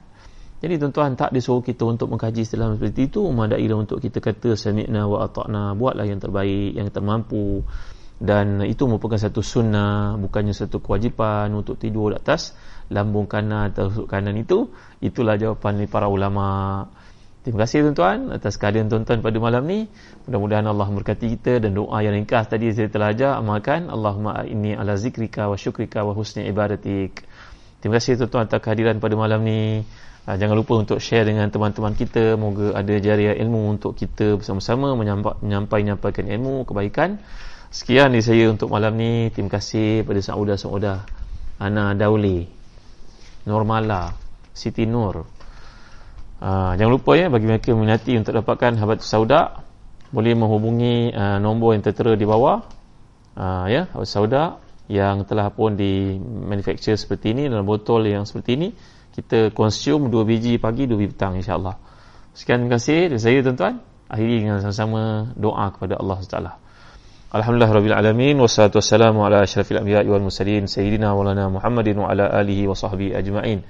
Jadi 0.63 0.79
tuan-tuan 0.79 1.19
tak 1.19 1.35
disuruh 1.35 1.59
kita 1.59 1.83
untuk 1.83 2.07
mengkaji 2.13 2.47
dalam 2.53 2.79
seperti 2.79 3.11
itu. 3.11 3.19
Memadailah 3.19 3.77
untuk 3.77 3.99
kita 3.99 4.23
kata 4.23 4.55
sami'na 4.55 5.09
wa 5.09 5.27
ata'na. 5.27 5.75
Buatlah 5.75 6.05
yang 6.07 6.23
terbaik 6.23 6.71
yang 6.77 6.87
termampu. 6.87 7.63
Dan 8.23 8.63
itu 8.63 8.87
merupakan 8.87 9.19
satu 9.19 9.43
sunnah 9.43 10.15
bukannya 10.15 10.55
satu 10.55 10.79
kewajipan 10.79 11.51
untuk 11.51 11.75
tidur 11.75 12.15
di 12.15 12.23
atas 12.23 12.55
lambung 12.87 13.27
kanan 13.27 13.75
atau 13.75 14.07
kanan 14.07 14.39
itu. 14.39 14.71
Itulah 15.03 15.35
jawapan 15.35 15.83
para 15.91 16.07
ulama' 16.07 17.02
Terima 17.43 17.67
kasih 17.67 17.83
tuan-tuan 17.83 18.31
atas 18.31 18.55
kehadiran 18.55 18.87
tuan-tuan 18.87 19.19
pada 19.19 19.35
malam 19.35 19.67
ni. 19.67 19.91
Mudah-mudahan 20.23 20.63
Allah 20.63 20.87
memberkati 20.87 21.27
kita 21.35 21.59
dan 21.59 21.75
doa 21.75 21.99
yang 21.99 22.15
ringkas 22.15 22.47
tadi 22.47 22.71
saya 22.71 22.87
telah 22.87 23.11
ajar 23.11 23.35
amalkan. 23.35 23.91
Allahumma 23.91 24.47
inni 24.47 24.71
ala 24.71 24.95
zikrika 24.95 25.51
wa 25.51 25.59
syukrika 25.59 26.07
wa 26.07 26.15
husni 26.15 26.47
ibadatik. 26.47 27.19
Terima 27.83 27.99
kasih 27.99 28.15
tuan-tuan 28.15 28.47
atas 28.47 28.63
kehadiran 28.63 29.03
pada 29.03 29.19
malam 29.19 29.43
ni. 29.43 29.83
Ah, 30.23 30.39
jangan 30.39 30.55
lupa 30.55 30.79
untuk 30.79 31.03
share 31.03 31.27
dengan 31.27 31.51
teman-teman 31.51 31.91
kita. 31.99 32.39
Moga 32.39 32.79
ada 32.79 32.95
jariah 32.95 33.35
ilmu 33.35 33.75
untuk 33.75 33.99
kita 33.99 34.39
bersama-sama 34.39 34.95
menyampaikan 35.43 36.23
ilmu, 36.23 36.63
kebaikan. 36.63 37.19
Sekian 37.75 38.15
dari 38.15 38.23
saya 38.23 38.47
untuk 38.47 38.71
malam 38.71 38.95
ni. 38.95 39.27
Terima 39.35 39.51
kasih 39.51 40.07
pada 40.07 40.23
saudah-saudah. 40.23 41.03
Ana 41.59 41.91
Dauli. 41.91 42.47
Normala. 43.43 44.15
Siti 44.55 44.87
Nur. 44.87 45.32
Uh, 46.43 46.75
jangan 46.75 46.99
lupa 46.99 47.15
ya 47.15 47.31
bagi 47.31 47.47
mereka 47.47 47.71
minati 47.71 48.19
untuk 48.19 48.35
dapatkan 48.35 48.75
habat 48.75 48.99
sauda 48.99 49.63
boleh 50.11 50.35
menghubungi 50.35 51.15
uh, 51.15 51.39
nombor 51.39 51.71
yang 51.71 51.87
tertera 51.87 52.19
di 52.19 52.27
bawah. 52.27 52.59
Uh, 53.39 53.71
ya 53.71 53.87
habat 53.95 54.03
sauda 54.11 54.59
yang 54.91 55.23
telah 55.23 55.47
pun 55.55 55.79
di 55.79 56.19
manufacture 56.19 56.99
seperti 56.99 57.31
ini 57.31 57.47
dalam 57.47 57.63
botol 57.63 58.03
yang 58.03 58.27
seperti 58.27 58.59
ini. 58.59 58.75
Kita 59.13 59.55
consume 59.55 60.11
2 60.11 60.19
biji 60.27 60.53
pagi 60.59 60.83
2 60.83 60.99
biji 60.99 61.15
petang 61.15 61.39
insyaallah. 61.39 61.79
Sekian 62.35 62.67
terima 62.67 62.75
kasih 62.75 63.15
dari 63.15 63.21
saya 63.23 63.39
tuan-tuan. 63.39 63.79
Akhiri 64.11 64.43
dengan 64.43 64.59
sama-sama 64.59 65.31
doa 65.39 65.71
kepada 65.73 65.95
Allah 65.97 66.19
SWT 66.21 66.37
Alhamdulillah 67.33 67.71
Rabbil 67.71 67.97
Alamin 67.97 68.37
Wassalatu 68.37 68.77
wassalamu 68.77 69.25
ala 69.25 69.41
ashrafil 69.41 69.81
anbiya 69.81 70.05
wal 70.05 70.21
mursalin 70.21 70.69
Sayyidina 70.69 71.17
walana 71.17 71.49
Muhammadin 71.49 71.97
wa 71.97 72.13
ala 72.13 72.29
alihi 72.29 72.69
wa 72.69 72.77
sahbihi 72.77 73.17
ajma'in 73.17 73.65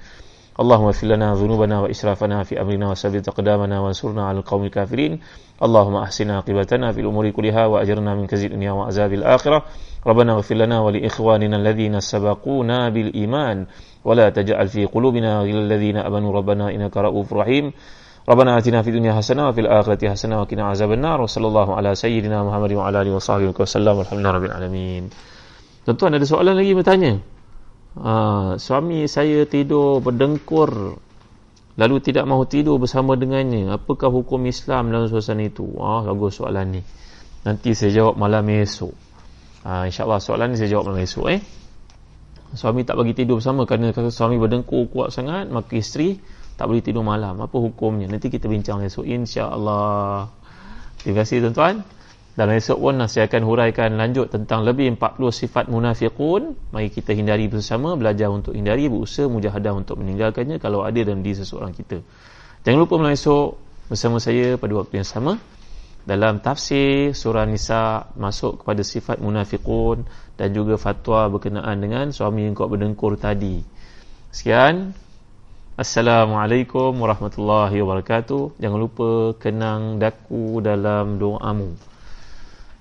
اللهم 0.59 0.85
اغفر 0.85 1.07
لنا 1.07 1.33
ذنوبنا 1.39 1.79
وإسرافنا 1.79 2.43
في 2.43 2.61
أمرنا 2.61 2.91
وثبت 2.91 3.27
أقدامنا 3.27 3.79
وانصرنا 3.79 4.27
على 4.27 4.37
القوم 4.43 4.63
الكافرين 4.63 5.19
اللهم 5.63 5.95
أحسن 5.95 6.31
عاقبتنا 6.31 6.91
في 6.91 6.99
الأمور 7.01 7.29
كلها 7.29 7.65
وأجرنا 7.65 8.15
من 8.15 8.27
كزي 8.27 8.47
الدنيا 8.47 8.71
وعذاب 8.71 9.13
الآخرة 9.13 9.63
ربنا 10.07 10.31
اغفر 10.33 10.55
لنا 10.55 10.79
ولإخواننا 10.79 11.55
الذين 11.57 11.99
سبقونا 11.99 12.89
بالإيمان 12.89 13.65
ولا 14.05 14.29
تجعل 14.29 14.67
في 14.67 14.85
قلوبنا 14.85 15.39
غير 15.39 15.57
الذين 15.63 15.97
آمنوا 15.97 16.31
ربنا 16.33 16.69
إنك 16.75 16.97
رؤوف 16.97 17.33
رحيم 17.33 17.71
ربنا 18.29 18.57
آتنا 18.57 18.81
في 18.81 18.89
الدنيا 18.89 19.13
حسنة 19.13 19.47
وفي 19.47 19.61
الآخرة 19.61 20.09
حسنة 20.09 20.41
وقنا 20.41 20.63
عذاب 20.63 20.91
النار 20.91 21.21
وصلى 21.21 21.47
الله 21.47 21.75
على 21.75 21.95
سيدنا 21.95 22.43
محمد 22.43 22.71
وعلى 22.73 23.01
آله 23.01 23.15
وصحبه 23.15 23.53
وسلم 23.59 23.95
والحمد 23.97 24.19
لله 24.19 24.31
رب 24.31 24.43
العالمين 24.43 25.03
Tuan-tuan 25.79 26.11
ada 26.19 26.27
soalan 26.27 26.59
lagi 26.59 26.75
bertanya? 26.75 27.32
Ha, 27.98 28.12
suami 28.58 29.06
saya 29.06 29.46
tidur 29.46 30.02
berdengkur 30.02 30.98
lalu 31.74 31.96
tidak 31.98 32.24
mahu 32.26 32.46
tidur 32.46 32.78
bersama 32.78 33.18
dengannya. 33.18 33.74
Apakah 33.74 34.10
hukum 34.10 34.46
Islam 34.46 34.94
dalam 34.94 35.10
suasana 35.10 35.42
itu? 35.46 35.66
Ah 35.82 36.06
bagus 36.06 36.38
soalan 36.38 36.78
ni. 36.78 36.82
Nanti 37.44 37.74
saya 37.76 37.92
jawab 37.92 38.14
malam 38.16 38.46
esok. 38.46 38.94
Ha, 39.66 39.88
insyaAllah 39.90 40.20
soalan 40.22 40.54
ni 40.54 40.56
saya 40.60 40.70
jawab 40.70 40.92
malam 40.92 41.02
esok 41.02 41.26
eh? 41.28 41.40
Suami 42.54 42.86
tak 42.86 42.94
bagi 42.94 43.18
tidur 43.18 43.42
bersama 43.42 43.66
kerana 43.66 43.90
suami 43.90 44.38
berdengkur 44.38 44.86
kuat 44.86 45.10
sangat 45.10 45.50
maka 45.50 45.74
isteri 45.74 46.14
tak 46.54 46.70
boleh 46.70 46.82
tidur 46.86 47.02
malam. 47.02 47.42
Apa 47.42 47.58
hukumnya? 47.58 48.06
Nanti 48.06 48.30
kita 48.30 48.46
bincang 48.46 48.78
esok. 48.86 49.02
insyaAllah. 49.02 50.30
Terima 51.02 51.26
kasih 51.26 51.42
tuan-tuan 51.42 51.82
dan 52.34 52.50
esok 52.50 52.82
pun 52.82 52.98
saya 53.06 53.30
akan 53.30 53.42
huraikan 53.46 53.94
lanjut 53.94 54.26
tentang 54.26 54.66
lebih 54.66 54.98
40 54.98 55.22
sifat 55.30 55.70
munafiqun. 55.70 56.58
Mari 56.74 56.90
kita 56.90 57.14
hindari 57.14 57.46
bersama, 57.46 57.94
belajar 57.94 58.26
untuk 58.26 58.58
hindari, 58.58 58.90
berusaha 58.90 59.30
mujahadah 59.30 59.70
untuk 59.70 60.02
meninggalkannya 60.02 60.58
kalau 60.58 60.82
ada 60.82 60.98
dalam 60.98 61.22
diri 61.22 61.38
seseorang 61.38 61.70
kita. 61.70 62.02
Jangan 62.66 62.78
lupa 62.82 62.98
malam 62.98 63.14
esok 63.14 63.54
bersama 63.86 64.18
saya 64.18 64.58
pada 64.58 64.72
waktu 64.74 64.98
yang 64.98 65.06
sama 65.06 65.38
dalam 66.04 66.42
tafsir 66.42 67.16
surah 67.16 67.48
Nisa 67.48 68.12
masuk 68.18 68.60
kepada 68.60 68.82
sifat 68.84 69.22
munafiqun 69.22 70.04
dan 70.34 70.52
juga 70.52 70.74
fatwa 70.76 71.30
berkenaan 71.32 71.80
dengan 71.80 72.10
suami 72.10 72.50
yang 72.50 72.58
kuat 72.58 72.68
berdengkur 72.68 73.14
tadi. 73.16 73.64
Sekian. 74.34 74.92
Assalamualaikum 75.74 76.94
warahmatullahi 76.98 77.78
wabarakatuh. 77.82 78.62
Jangan 78.62 78.78
lupa 78.78 79.34
kenang 79.38 79.98
daku 79.98 80.62
dalam 80.62 81.18
doamu. 81.18 81.93